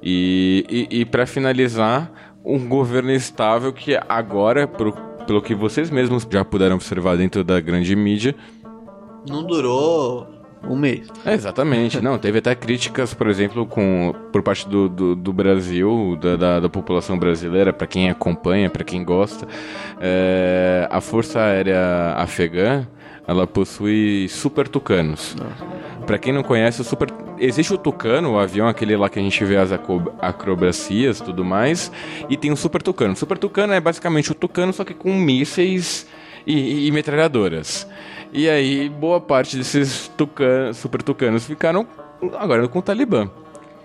[0.02, 2.12] E, e, e para finalizar,
[2.44, 4.92] um governo estável que agora, pro-
[5.26, 8.34] pelo que vocês mesmos já puderam observar dentro da grande mídia,
[9.28, 10.26] Não durou
[10.66, 11.08] um mês.
[11.26, 12.00] é, exatamente.
[12.00, 16.60] Não, teve até críticas, por exemplo, com, por parte do, do, do Brasil, da, da,
[16.60, 19.46] da população brasileira, para quem acompanha, para quem gosta.
[20.00, 22.86] É, a Força Aérea Afegã,
[23.26, 25.36] ela possui super tucanos.
[26.06, 27.08] Pra quem não conhece, o super.
[27.38, 31.90] Existe o Tucano, o avião, aquele lá que a gente vê as acrobacias tudo mais.
[32.28, 33.14] E tem o Super Tucano.
[33.14, 36.06] O Super Tucano é basicamente o Tucano, só que com mísseis
[36.46, 37.88] e, e metralhadoras.
[38.32, 41.86] E aí, boa parte desses tucan, Super Tucanos ficaram
[42.38, 43.30] agora com o Talibã.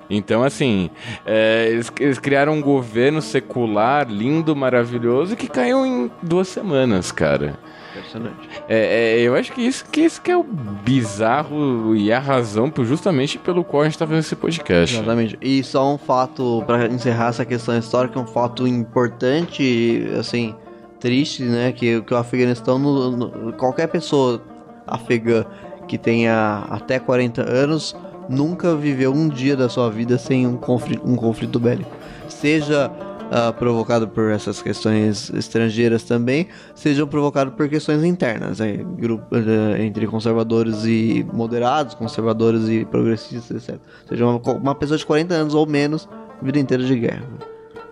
[0.10, 0.90] Então, assim,
[1.26, 7.60] é, eles, eles criaram um governo secular, lindo, maravilhoso, que caiu em duas semanas, cara.
[7.92, 8.50] Impressionante.
[8.68, 12.70] É, é, eu acho que isso, que isso que é o bizarro e a razão
[12.70, 14.96] por- justamente pelo qual a gente tá fazendo esse podcast.
[14.96, 15.38] Exatamente.
[15.42, 20.56] E só um fato, pra encerrar essa questão histórica, um fato importante, assim,
[21.00, 21.72] triste, né?
[21.72, 24.42] Que, que o Afeganistão, no- no- qualquer pessoa
[24.86, 25.46] afegã
[25.88, 27.96] que tenha até 40 anos,
[28.28, 31.90] nunca viveu um dia da sua vida sem um conflito, um conflito bélico.
[32.28, 32.92] Seja
[33.32, 38.78] ah, provocado por essas questões estrangeiras também, seja provocado por questões internas, né?
[38.98, 43.80] Grupo, eh, entre conservadores e moderados, conservadores e progressistas, etc.
[44.08, 46.08] Seja uma, uma pessoa de 40 anos ou menos,
[46.42, 47.24] vida inteira de guerra.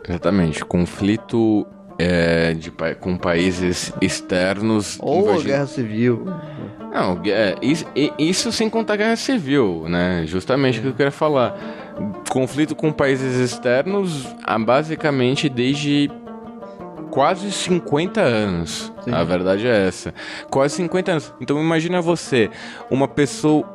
[0.07, 0.63] Exatamente.
[0.65, 1.67] Conflito
[1.99, 4.97] é, de, com países externos.
[5.01, 6.25] Ou invadindo- guerra civil.
[6.91, 7.85] Não, é, isso,
[8.17, 10.23] isso sem contar guerra civil, né?
[10.25, 11.86] Justamente o que eu queria falar.
[12.29, 16.11] Conflito com países externos, há basicamente desde
[17.09, 18.91] quase 50 anos.
[19.03, 19.11] Sim.
[19.11, 20.13] A verdade é essa.
[20.49, 21.33] Quase 50 anos.
[21.41, 22.49] Então imagina você,
[22.91, 23.65] uma pessoa,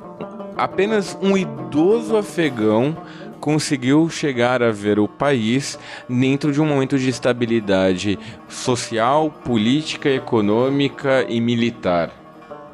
[0.56, 2.96] apenas um idoso afegão
[3.40, 5.76] conseguiu chegar a ver o país
[6.08, 8.16] dentro de um momento de estabilidade
[8.48, 12.21] social, política, econômica e militar.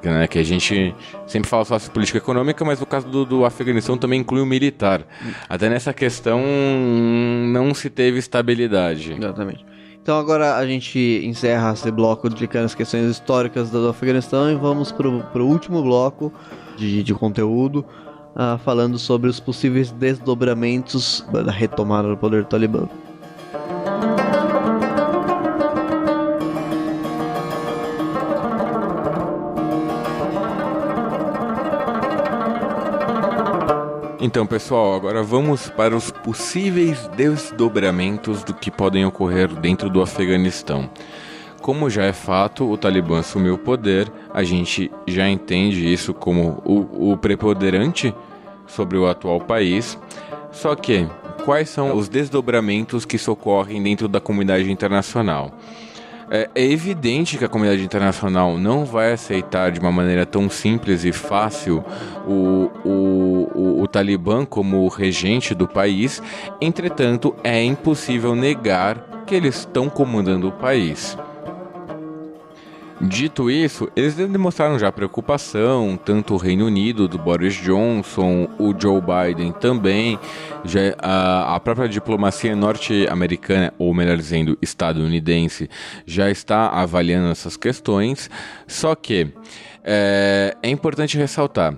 [0.02, 0.94] Né, que a gente
[1.26, 4.46] sempre fala só de política econômica, mas no caso do, do Afeganistão também inclui o
[4.46, 5.04] militar.
[5.48, 6.40] Até nessa questão
[7.52, 9.12] não se teve estabilidade.
[9.12, 9.66] Exatamente.
[10.00, 14.90] Então agora a gente encerra esse bloco explicando as questões históricas do Afeganistão e vamos
[14.90, 16.32] pro, pro último bloco
[16.78, 17.84] de, de conteúdo,
[18.34, 22.88] ah, falando sobre os possíveis desdobramentos da retomada do poder Talibã.
[34.28, 40.90] Então, pessoal, agora vamos para os possíveis desdobramentos do que podem ocorrer dentro do Afeganistão.
[41.62, 46.62] como já é fato, o Talibã assumiu o poder, a gente já entende isso como
[46.62, 48.14] o, o preponderante
[48.66, 49.98] sobre o atual país.
[50.52, 51.08] Só que,
[51.46, 55.54] quais são os desdobramentos que socorrem dentro da comunidade internacional?
[56.30, 61.04] É, é, evidente que a comunidade internacional não vai aceitar de uma maneira tão simples
[61.04, 61.82] e fácil
[62.26, 66.22] o, o, o, o Talibã como regente do país,
[66.60, 71.16] entretanto, é impossível negar que eles estão comandando o país.
[73.00, 79.00] Dito isso, eles demonstraram já preocupação, tanto o Reino Unido, do Boris Johnson, o Joe
[79.00, 80.18] Biden também,
[80.64, 85.70] já a, a própria diplomacia norte-americana, ou melhor dizendo, estadunidense,
[86.04, 88.28] já está avaliando essas questões.
[88.66, 89.32] Só que
[89.84, 91.76] é, é importante ressaltar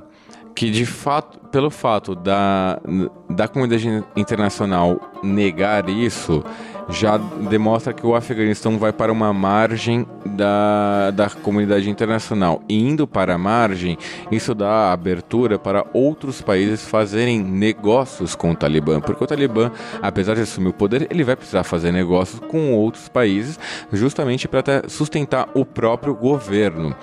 [0.54, 2.80] que de fato, pelo fato da,
[3.28, 6.44] da comunidade internacional negar isso,
[6.92, 12.62] já demonstra que o Afeganistão vai para uma margem da, da comunidade internacional.
[12.68, 13.96] E indo para a margem,
[14.30, 19.70] isso dá abertura para outros países fazerem negócios com o Talibã, porque o Talibã,
[20.02, 23.58] apesar de assumir o poder, ele vai precisar fazer negócios com outros países,
[23.92, 26.94] justamente para sustentar o próprio governo.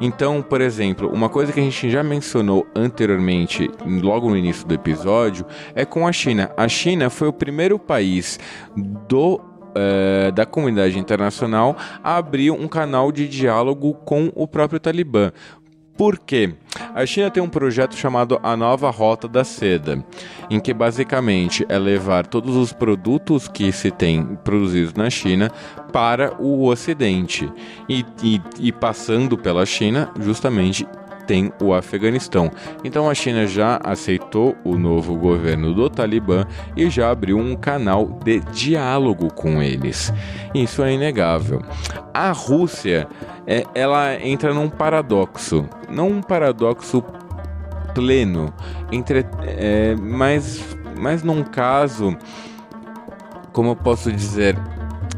[0.00, 4.74] Então, por exemplo, uma coisa que a gente já mencionou anteriormente, logo no início do
[4.74, 6.50] episódio, é com a China.
[6.56, 8.38] A China foi o primeiro país
[9.08, 9.27] do
[9.74, 15.32] é, da comunidade internacional abriu um canal de diálogo com o próprio Talibã.
[15.98, 16.54] Por quê?
[16.94, 20.04] A China tem um projeto chamado A Nova Rota da Seda,
[20.48, 25.50] em que basicamente é levar todos os produtos que se tem produzidos na China
[25.92, 27.52] para o Ocidente
[27.88, 30.86] e, e, e passando pela China, justamente
[31.28, 32.50] tem o Afeganistão.
[32.82, 38.18] Então a China já aceitou o novo governo do Talibã e já abriu um canal
[38.24, 40.12] de diálogo com eles.
[40.54, 41.62] Isso é inegável.
[42.14, 43.06] A Rússia,
[43.46, 47.04] é, ela entra num paradoxo, não um paradoxo
[47.94, 48.52] pleno,
[48.90, 50.64] entre, é, mas,
[50.98, 52.16] mas num caso,
[53.52, 54.56] como eu posso dizer,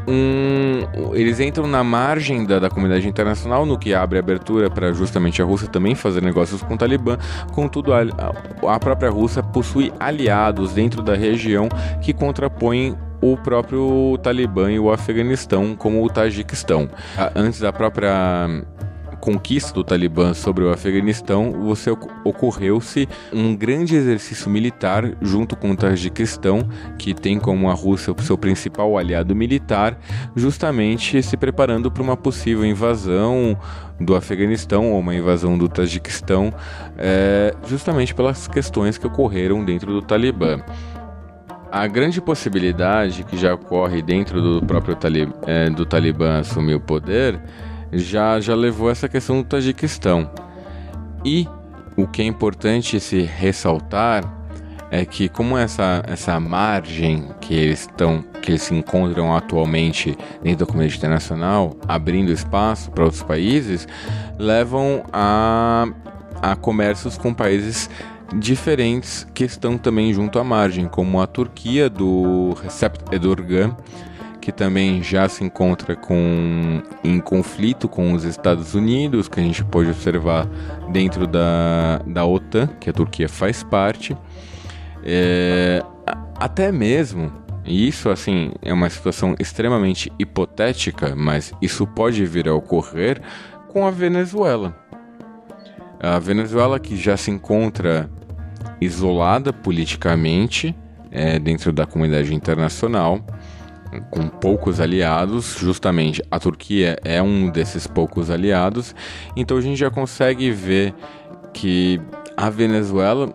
[0.06, 5.40] um, eles entram na margem da, da comunidade internacional, no que abre abertura para justamente
[5.40, 7.16] a Rússia também fazer negócios com o Talibã.
[7.52, 8.00] Contudo, a,
[8.68, 11.68] a própria Rússia possui aliados dentro da região
[12.00, 16.88] que contrapõem o próprio Talibã e o Afeganistão, como o Tajiquistão.
[17.34, 18.48] Antes da própria
[19.20, 21.90] conquista do Talibã sobre o Afeganistão, você
[22.24, 26.68] ocorreu-se um grande exercício militar junto com o Tajiquistão,
[26.98, 29.98] que tem como a Rússia o seu principal aliado militar,
[30.34, 33.56] justamente se preparando para uma possível invasão
[34.00, 36.52] do Afeganistão ou uma invasão do Tajiquistão,
[36.96, 40.62] é, justamente pelas questões que ocorreram dentro do Talibã.
[41.70, 46.80] A grande possibilidade que já ocorre dentro do próprio Talib, é, do Talibã assumir o
[46.80, 47.40] poder
[47.92, 50.30] já, já levou essa questão do Tajiquistão.
[51.24, 51.46] E
[51.96, 54.24] o que é importante se ressaltar
[54.90, 60.60] é que como essa, essa margem que eles estão que eles se encontram atualmente dentro
[60.60, 63.86] da comunidade internacional, abrindo espaço para outros países,
[64.38, 65.86] levam a,
[66.40, 67.90] a comércios com países
[68.34, 73.76] diferentes que estão também junto à margem, como a Turquia do Recep Erdogan,
[74.40, 79.64] que também já se encontra com, em conflito com os Estados Unidos, que a gente
[79.64, 80.46] pode observar
[80.90, 84.16] dentro da, da OTAN, que a Turquia faz parte.
[85.04, 85.82] É,
[86.36, 87.30] até mesmo,
[87.64, 93.20] e isso assim é uma situação extremamente hipotética, mas isso pode vir a ocorrer
[93.68, 94.74] com a Venezuela.
[96.00, 98.10] A Venezuela que já se encontra
[98.80, 100.74] isolada politicamente
[101.10, 103.22] é, dentro da comunidade internacional
[104.10, 108.94] com poucos aliados, justamente a Turquia é um desses poucos aliados,
[109.36, 110.94] então a gente já consegue ver
[111.52, 112.00] que
[112.36, 113.32] a Venezuela,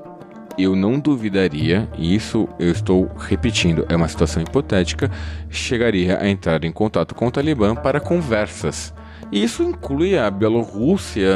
[0.57, 5.11] eu não duvidaria, e isso eu estou repetindo, é uma situação hipotética,
[5.49, 8.93] chegaria a entrar em contato com o Talibã para conversas.
[9.31, 11.29] E isso inclui a Bielorrússia,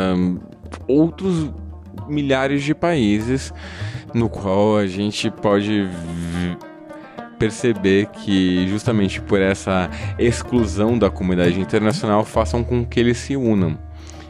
[0.87, 1.51] outros
[2.07, 3.53] milhares de países
[4.13, 5.87] no qual a gente pode
[7.39, 9.89] perceber que justamente por essa
[10.19, 13.79] exclusão da comunidade internacional façam com que eles se unam.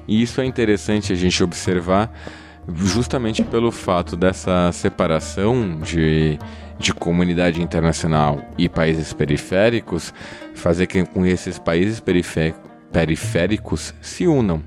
[0.08, 2.12] E isso é interessante a gente observar
[2.76, 6.38] justamente pelo fato dessa separação de,
[6.78, 10.14] de comunidade internacional e países periféricos
[10.54, 12.02] fazer com que esses países
[12.92, 14.64] periféricos se unam.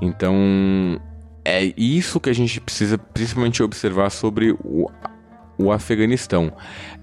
[0.00, 0.98] Então,
[1.44, 4.90] é isso que a gente precisa principalmente observar sobre o,
[5.60, 6.52] o Afeganistão.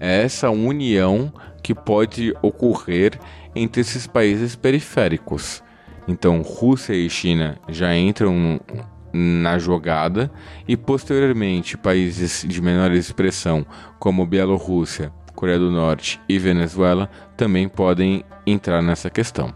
[0.00, 1.32] É essa união
[1.62, 3.18] que pode ocorrer
[3.54, 5.62] entre esses países periféricos.
[6.06, 8.60] Então, Rússia e China já entram
[9.12, 10.30] na jogada
[10.66, 13.66] e posteriormente países de menor expressão
[13.98, 19.52] como Bielorrússia, Coreia do Norte e Venezuela também podem entrar nessa questão.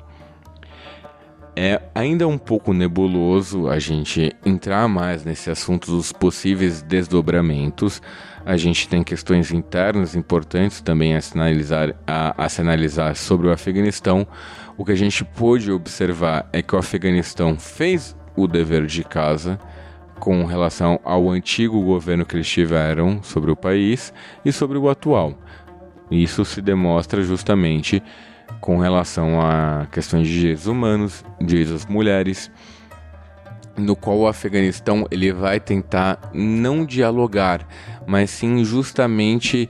[1.55, 8.01] É ainda um pouco nebuloso a gente entrar mais nesse assunto dos possíveis desdobramentos.
[8.45, 13.49] A gente tem questões internas importantes também a se analisar, a, a se analisar sobre
[13.49, 14.27] o Afeganistão.
[14.79, 19.61] O que a gente pôde observar é que o Afeganistão fez o dever de casa
[20.19, 24.11] com relação ao antigo governo que eles tiveram sobre o país
[24.43, 25.35] e sobre o atual.
[26.11, 28.03] Isso se demonstra justamente
[28.62, 32.48] com relação a questões de direitos humanos, direitos das mulheres,
[33.76, 37.66] no qual o Afeganistão ele vai tentar não dialogar,
[38.06, 39.68] mas sim justamente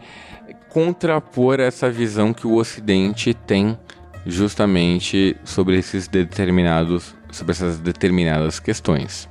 [0.69, 3.79] contrapor essa visão que o Ocidente tem
[4.27, 9.27] justamente sobre esses determinados sobre essas determinadas questões.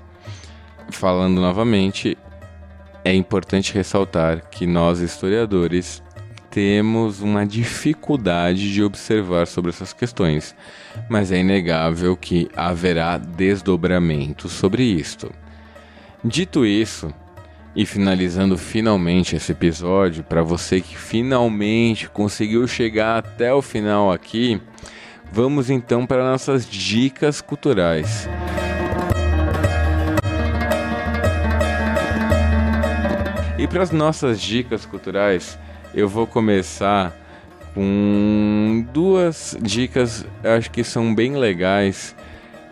[0.89, 2.17] Falando novamente,
[3.05, 6.01] é importante ressaltar que nós historiadores
[6.51, 10.53] temos uma dificuldade de observar sobre essas questões,
[11.09, 15.31] mas é inegável que haverá desdobramento sobre isto.
[16.23, 17.11] Dito isso,
[17.73, 24.61] e finalizando finalmente esse episódio, para você que finalmente conseguiu chegar até o final aqui,
[25.31, 28.27] vamos então para nossas dicas culturais.
[33.57, 35.57] E para as nossas dicas culturais,
[35.93, 37.13] eu vou começar
[37.73, 42.15] com duas dicas, acho que são bem legais,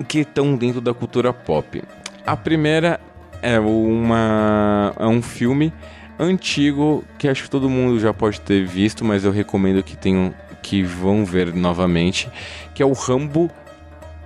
[0.08, 1.82] que estão dentro da cultura pop.
[2.26, 3.00] A primeira
[3.42, 5.74] é uma é um filme
[6.18, 10.34] antigo que acho que todo mundo já pode ter visto, mas eu recomendo que tenham
[10.62, 12.30] que vão ver novamente,
[12.74, 13.50] que é o Rambo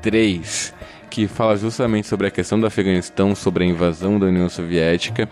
[0.02, 0.74] 3
[1.14, 5.30] que fala justamente sobre a questão do Afeganistão, sobre a invasão da União Soviética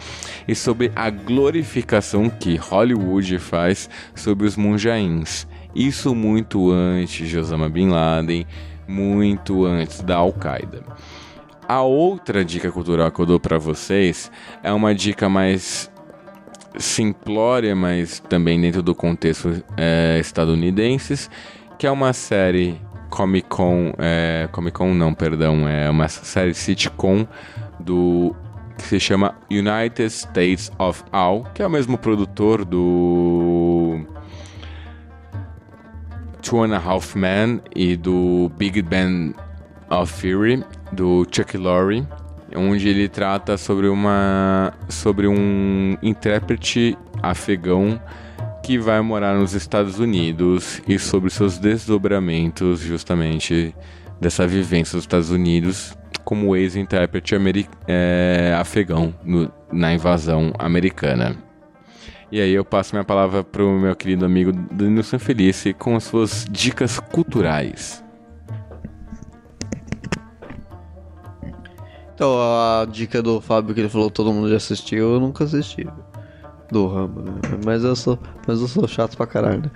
[0.47, 5.47] e sobre a glorificação que Hollywood faz sobre os Munjains.
[5.73, 8.45] Isso muito antes de Osama Bin Laden,
[8.87, 10.83] muito antes da Al-Qaeda.
[11.67, 14.31] A outra dica cultural que eu dou para vocês
[14.61, 15.91] é uma dica mais
[16.77, 21.27] simplória, mas também dentro do contexto é, estadunidense,
[21.79, 22.79] que é uma série
[23.11, 27.27] Comic Con, é, Comic Con não, perdão, é uma série sitcom
[27.79, 28.33] do
[28.77, 33.99] que se chama United States of All, que é o mesmo produtor do
[36.41, 39.35] Two and a Half Men e do Big Bang
[39.89, 40.63] of Fury
[40.93, 42.07] do Chuck Lorre,
[42.55, 48.01] onde ele trata sobre uma sobre um intérprete afegão
[48.63, 53.75] que vai morar nos Estados Unidos e sobre seus desdobramentos justamente
[54.19, 57.35] dessa vivência dos Estados Unidos como ex-intérprete
[57.87, 61.35] é, afegão no, na invasão americana.
[62.31, 66.03] E aí eu passo minha palavra para o meu querido amigo Denilson Felice com as
[66.03, 68.03] suas dicas culturais.
[72.13, 75.85] Então, a dica do Fábio que ele falou todo mundo já assistiu, eu nunca assisti
[76.71, 77.33] do Rambo, né?
[77.65, 78.17] Mas eu sou,
[78.47, 79.71] mas eu sou chato pra caralho, né?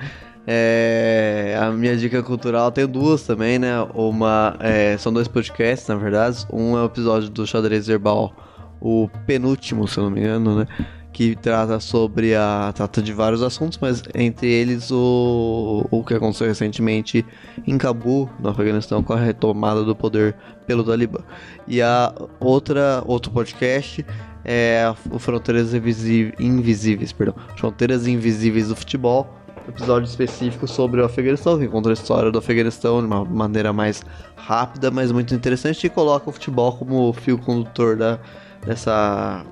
[0.48, 3.82] É, a minha dica cultural tem duas também, né?
[3.94, 6.46] Uma é, são dois podcasts, na verdade.
[6.52, 8.34] Um é o episódio do Xadrez Herbal,
[8.80, 10.68] o penúltimo, se eu não me engano, né?
[11.12, 12.72] Que trata sobre a.
[12.76, 17.26] trata de vários assuntos, mas entre eles o, o que aconteceu recentemente
[17.66, 20.36] em Cabul, no Afeganistão, com a retomada do poder
[20.68, 21.20] pelo Talibã.
[21.68, 24.06] E a outra, outro podcast
[24.46, 29.28] é o Fronteiras Invisíveis, perdão, Fronteiras Invisíveis do Futebol,
[29.68, 34.04] episódio específico sobre o Afeganistão, que conta a história do Afeganistão de uma maneira mais
[34.36, 38.20] rápida, mas muito interessante e coloca o futebol como fio condutor da,
[38.66, 39.44] dessa,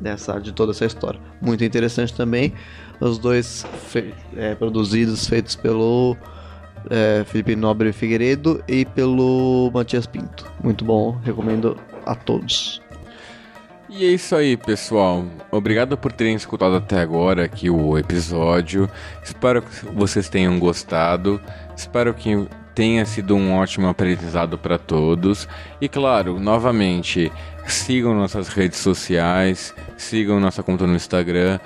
[0.00, 1.20] dessa, de toda essa história.
[1.40, 2.52] Muito interessante também,
[3.00, 3.66] os dois
[4.36, 6.16] é, produzidos, feitos pelo
[6.88, 10.50] é, Felipe Nobre Figueiredo e pelo Matias Pinto.
[10.62, 12.80] Muito bom, recomendo a todos.
[13.88, 15.24] E é isso aí, pessoal.
[15.50, 18.90] Obrigado por terem escutado até agora aqui o episódio.
[19.22, 21.40] Espero que vocês tenham gostado.
[21.76, 25.48] Espero que tenha sido um ótimo aprendizado para todos.
[25.80, 27.30] E claro, novamente,
[27.64, 31.60] sigam nossas redes sociais, sigam nossa conta no Instagram.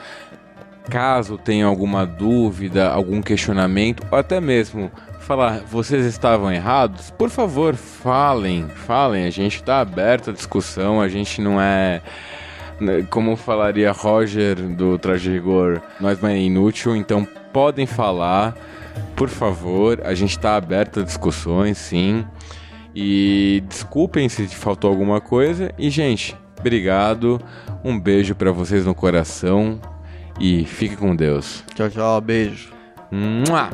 [0.91, 4.91] Caso tenha alguma dúvida, algum questionamento, ou até mesmo
[5.31, 9.27] falar, vocês estavam errados, por favor, falem, falem.
[9.27, 12.03] A gente está aberto à discussão, a gente não é
[12.81, 18.57] né, como falaria Roger do Traje Rigor, nós mais é inútil, então podem falar,
[19.15, 20.01] por favor.
[20.03, 22.27] A gente está aberto a discussões, sim.
[22.93, 25.73] E desculpem se faltou alguma coisa.
[25.79, 27.41] E, gente, obrigado.
[27.85, 29.81] Um beijo para vocês no coração.
[30.41, 31.63] E fique com Deus.
[31.77, 32.21] Tchau, tchau.
[32.21, 32.73] Beijo.
[33.13, 33.71] Mua!